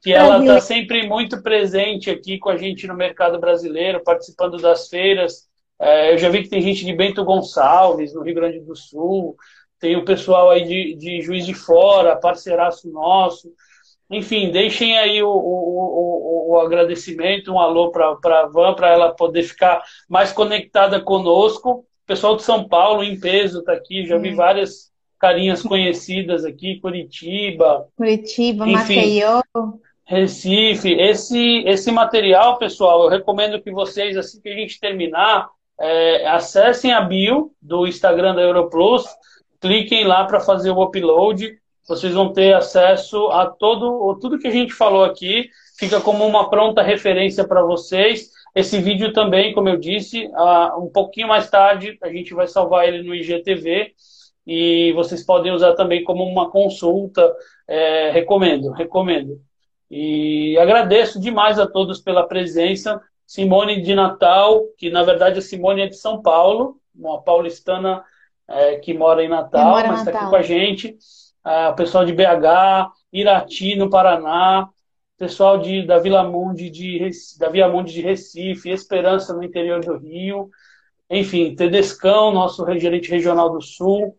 que 0.00 0.12
ela 0.12 0.38
está 0.38 0.60
sempre 0.60 1.08
muito 1.08 1.42
presente 1.42 2.08
aqui 2.08 2.38
com 2.38 2.50
a 2.50 2.56
gente 2.56 2.86
no 2.86 2.94
mercado 2.94 3.40
brasileiro, 3.40 4.02
participando 4.04 4.58
das 4.58 4.88
feiras. 4.88 5.48
É, 5.80 6.12
eu 6.12 6.18
já 6.18 6.28
vi 6.28 6.42
que 6.42 6.48
tem 6.48 6.62
gente 6.62 6.84
de 6.84 6.92
Bento 6.92 7.24
Gonçalves, 7.24 8.14
no 8.14 8.22
Rio 8.22 8.34
Grande 8.34 8.60
do 8.60 8.76
Sul, 8.76 9.36
tem 9.80 9.96
o 9.96 10.04
pessoal 10.04 10.50
aí 10.50 10.64
de, 10.64 10.94
de 10.94 11.20
Juiz 11.20 11.44
de 11.44 11.54
Fora, 11.54 12.16
parceiraço 12.16 12.90
nosso. 12.90 13.52
Enfim, 14.10 14.50
deixem 14.50 14.96
aí 14.96 15.22
o, 15.22 15.28
o, 15.28 15.32
o, 15.32 16.52
o 16.52 16.60
agradecimento, 16.60 17.52
um 17.52 17.58
alô 17.58 17.90
para 17.90 18.10
a 18.10 18.46
Van, 18.46 18.74
para 18.74 18.90
ela 18.90 19.12
poder 19.12 19.42
ficar 19.42 19.82
mais 20.08 20.32
conectada 20.32 21.00
conosco. 21.00 21.70
O 21.70 22.06
pessoal 22.06 22.36
de 22.36 22.42
São 22.42 22.68
Paulo, 22.68 23.02
em 23.02 23.18
peso, 23.18 23.60
está 23.60 23.72
aqui, 23.72 24.06
já 24.06 24.16
vi 24.16 24.32
hum. 24.32 24.36
várias 24.36 24.92
carinhas 25.18 25.62
conhecidas 25.62 26.44
aqui, 26.44 26.78
Curitiba. 26.80 27.88
Curitiba, 27.96 28.68
enfim, 28.68 28.96
Maceió. 28.96 29.42
Recife. 30.04 30.92
Esse, 30.92 31.64
esse 31.66 31.90
material, 31.90 32.58
pessoal, 32.58 33.02
eu 33.02 33.08
recomendo 33.08 33.60
que 33.60 33.72
vocês, 33.72 34.16
assim 34.16 34.40
que 34.40 34.48
a 34.48 34.54
gente 34.54 34.78
terminar, 34.78 35.48
é, 35.80 36.28
acessem 36.28 36.92
a 36.92 37.00
bio 37.00 37.50
do 37.60 37.86
Instagram 37.86 38.34
da 38.36 38.42
Europlus, 38.42 39.04
cliquem 39.60 40.04
lá 40.04 40.24
para 40.24 40.38
fazer 40.38 40.70
o 40.70 40.80
upload 40.80 41.58
vocês 41.86 42.12
vão 42.12 42.32
ter 42.32 42.54
acesso 42.54 43.28
a 43.28 43.46
todo 43.46 44.18
tudo 44.20 44.38
que 44.38 44.48
a 44.48 44.52
gente 44.52 44.72
falou 44.72 45.04
aqui, 45.04 45.48
fica 45.78 46.00
como 46.00 46.26
uma 46.26 46.50
pronta 46.50 46.82
referência 46.82 47.46
para 47.46 47.62
vocês. 47.62 48.30
Esse 48.54 48.80
vídeo 48.80 49.12
também, 49.12 49.52
como 49.52 49.68
eu 49.68 49.76
disse, 49.76 50.28
um 50.78 50.90
pouquinho 50.92 51.28
mais 51.28 51.48
tarde 51.48 51.96
a 52.02 52.08
gente 52.08 52.34
vai 52.34 52.46
salvar 52.46 52.88
ele 52.88 53.02
no 53.02 53.14
IGTV 53.14 53.92
e 54.46 54.92
vocês 54.94 55.24
podem 55.24 55.52
usar 55.52 55.74
também 55.74 56.02
como 56.02 56.24
uma 56.24 56.50
consulta. 56.50 57.34
É, 57.68 58.10
recomendo, 58.10 58.70
recomendo. 58.72 59.40
E 59.90 60.56
agradeço 60.58 61.20
demais 61.20 61.58
a 61.58 61.66
todos 61.66 62.00
pela 62.00 62.26
presença. 62.26 63.00
Simone 63.26 63.82
de 63.82 63.94
Natal, 63.94 64.62
que 64.78 64.88
na 64.88 65.02
verdade 65.02 65.38
a 65.38 65.42
Simone 65.42 65.82
é 65.82 65.86
de 65.88 65.96
São 65.96 66.22
Paulo, 66.22 66.76
uma 66.94 67.20
paulistana 67.20 68.04
é, 68.48 68.76
que 68.76 68.94
mora 68.94 69.22
em 69.22 69.28
Natal, 69.28 69.70
mora 69.70 69.88
mas 69.88 70.00
está 70.00 70.12
aqui 70.12 70.30
com 70.30 70.36
a 70.36 70.42
gente 70.42 70.96
o 71.70 71.74
pessoal 71.74 72.04
de 72.04 72.12
BH, 72.12 72.90
Irati, 73.12 73.76
no 73.76 73.88
Paraná, 73.88 74.68
pessoal 75.16 75.58
de, 75.58 75.86
da 75.86 75.98
Vila 75.98 76.24
Mundi 76.24 76.68
de, 76.68 77.10
da 77.38 77.48
Via 77.48 77.68
Mundi 77.68 77.92
de 77.92 78.02
Recife, 78.02 78.70
Esperança 78.70 79.32
no 79.32 79.44
interior 79.44 79.80
do 79.80 79.96
Rio, 79.96 80.50
enfim, 81.08 81.54
Tedescão, 81.54 82.32
nosso 82.32 82.66
gerente 82.78 83.10
regional 83.10 83.50
do 83.50 83.62
Sul. 83.62 84.16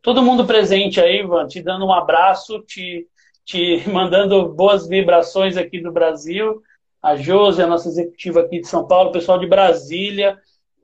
Todo 0.00 0.22
mundo 0.22 0.46
presente 0.46 1.00
aí, 1.00 1.20
Ivan, 1.20 1.46
te 1.46 1.60
dando 1.60 1.84
um 1.84 1.92
abraço, 1.92 2.60
te, 2.60 3.08
te 3.44 3.82
mandando 3.90 4.48
boas 4.48 4.86
vibrações 4.86 5.56
aqui 5.56 5.80
do 5.80 5.92
Brasil. 5.92 6.62
A 7.02 7.16
Josi, 7.16 7.62
a 7.62 7.66
nossa 7.66 7.88
executiva 7.88 8.40
aqui 8.40 8.60
de 8.60 8.68
São 8.68 8.86
Paulo, 8.86 9.10
pessoal 9.10 9.38
de 9.38 9.46
Brasília, 9.46 10.38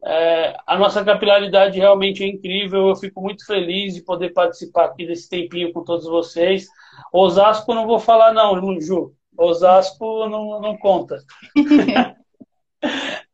é, 0.07 0.57
a 0.65 0.79
nossa 0.79 1.05
capilaridade 1.05 1.79
realmente 1.79 2.23
é 2.23 2.29
incrível. 2.29 2.89
Eu 2.89 2.97
fico 2.97 3.21
muito 3.21 3.45
feliz 3.45 3.95
de 3.95 4.03
poder 4.03 4.33
participar 4.33 4.85
aqui 4.85 5.05
desse 5.05 5.29
tempinho 5.29 5.73
com 5.73 5.83
todos 5.83 6.07
vocês. 6.07 6.67
Osasco 7.13 7.75
não 7.75 7.89
vou 7.89 7.99
falar, 7.99 8.33
não, 8.33 8.81
Ju. 8.81 9.13
Osasco 9.37 10.29
não, 10.29 10.61
não 10.61 10.77
conta. 10.77 11.19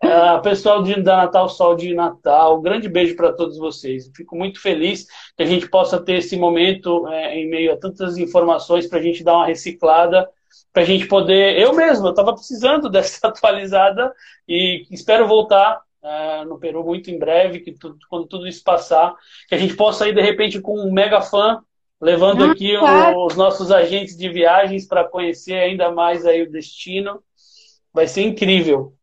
é, 0.02 0.38
pessoal 0.42 0.82
de, 0.82 1.00
da 1.02 1.18
Natal 1.18 1.46
Sol 1.50 1.76
de 1.76 1.94
Natal, 1.94 2.58
um 2.58 2.62
grande 2.62 2.88
beijo 2.88 3.16
para 3.16 3.34
todos 3.34 3.58
vocês. 3.58 4.10
Fico 4.16 4.34
muito 4.34 4.58
feliz 4.58 5.06
que 5.36 5.42
a 5.42 5.46
gente 5.46 5.68
possa 5.68 6.02
ter 6.02 6.16
esse 6.16 6.38
momento 6.38 7.06
é, 7.08 7.36
em 7.36 7.50
meio 7.50 7.74
a 7.74 7.76
tantas 7.76 8.16
informações 8.16 8.86
para 8.86 8.98
a 8.98 9.02
gente 9.02 9.22
dar 9.22 9.34
uma 9.34 9.46
reciclada 9.46 10.26
para 10.72 10.82
a 10.82 10.86
gente 10.86 11.06
poder. 11.06 11.58
Eu 11.58 11.74
mesmo, 11.74 12.06
eu 12.06 12.10
estava 12.10 12.32
precisando 12.32 12.88
dessa 12.90 13.28
atualizada 13.28 14.10
e 14.48 14.86
espero 14.90 15.28
voltar 15.28 15.82
uh, 16.02 16.44
no 16.44 16.58
Peru 16.58 16.84
muito 16.84 17.10
em 17.10 17.18
breve, 17.18 17.60
que 17.60 17.74
quando 18.08 18.26
tudo 18.26 18.46
isso 18.46 18.62
passar, 18.62 19.14
que 19.48 19.54
a 19.54 19.58
gente 19.58 19.74
possa 19.74 20.08
ir 20.08 20.14
de 20.14 20.20
repente 20.20 20.60
com 20.60 20.78
um 20.78 20.92
mega 20.92 21.20
fã, 21.20 21.62
levando 22.00 22.44
ah, 22.44 22.50
aqui 22.50 22.76
claro. 22.76 23.26
os 23.26 23.36
nossos 23.36 23.70
agentes 23.70 24.16
de 24.16 24.28
viagens 24.28 24.86
para 24.86 25.04
conhecer 25.04 25.54
ainda 25.54 25.90
mais 25.90 26.26
aí 26.26 26.42
o 26.42 26.50
destino. 26.50 27.22
Vai 27.94 28.08
ser 28.08 28.22
incrível. 28.22 28.94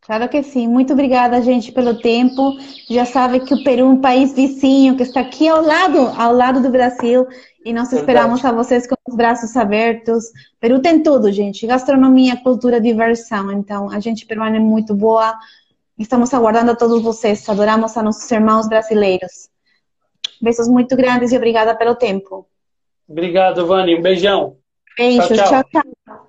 Claro 0.00 0.28
que 0.28 0.42
sim. 0.42 0.66
Muito 0.66 0.92
obrigada, 0.92 1.42
gente, 1.42 1.70
pelo 1.70 1.98
tempo. 2.00 2.56
Já 2.88 3.04
sabe 3.04 3.40
que 3.40 3.52
o 3.52 3.62
Peru 3.62 3.82
é 3.82 3.84
um 3.84 4.00
país 4.00 4.32
vizinho, 4.32 4.96
que 4.96 5.02
está 5.02 5.20
aqui 5.20 5.46
ao 5.46 5.62
lado, 5.62 5.98
ao 5.98 6.32
lado 6.32 6.62
do 6.62 6.70
Brasil. 6.70 7.26
E 7.64 7.72
nós 7.72 7.90
Verdade. 7.90 7.96
esperamos 7.96 8.44
a 8.44 8.52
vocês 8.52 8.86
com 8.86 8.96
os 9.06 9.14
braços 9.14 9.54
abertos. 9.56 10.24
Peru 10.58 10.80
tem 10.80 11.02
tudo, 11.02 11.30
gente. 11.30 11.66
Gastronomia, 11.66 12.36
cultura, 12.42 12.80
diversão. 12.80 13.52
Então, 13.52 13.90
a 13.90 14.00
gente 14.00 14.24
peruana 14.24 14.56
é 14.56 14.60
muito 14.60 14.94
boa. 14.94 15.38
Estamos 16.00 16.32
aguardando 16.32 16.72
a 16.72 16.74
todos 16.74 17.02
vocês. 17.02 17.46
Adoramos 17.46 17.94
a 17.94 18.02
nossos 18.02 18.30
irmãos 18.30 18.66
brasileiros. 18.66 19.50
Beijos 20.40 20.66
muito 20.66 20.96
grandes 20.96 21.30
e 21.30 21.36
obrigada 21.36 21.76
pelo 21.76 21.94
tempo. 21.94 22.48
Obrigado, 23.06 23.66
Vani. 23.66 23.96
Um 23.96 24.00
beijão. 24.00 24.56
Beijos. 24.96 25.28
tchau. 25.28 25.46
tchau. 25.46 25.82
tchau. 26.06 26.26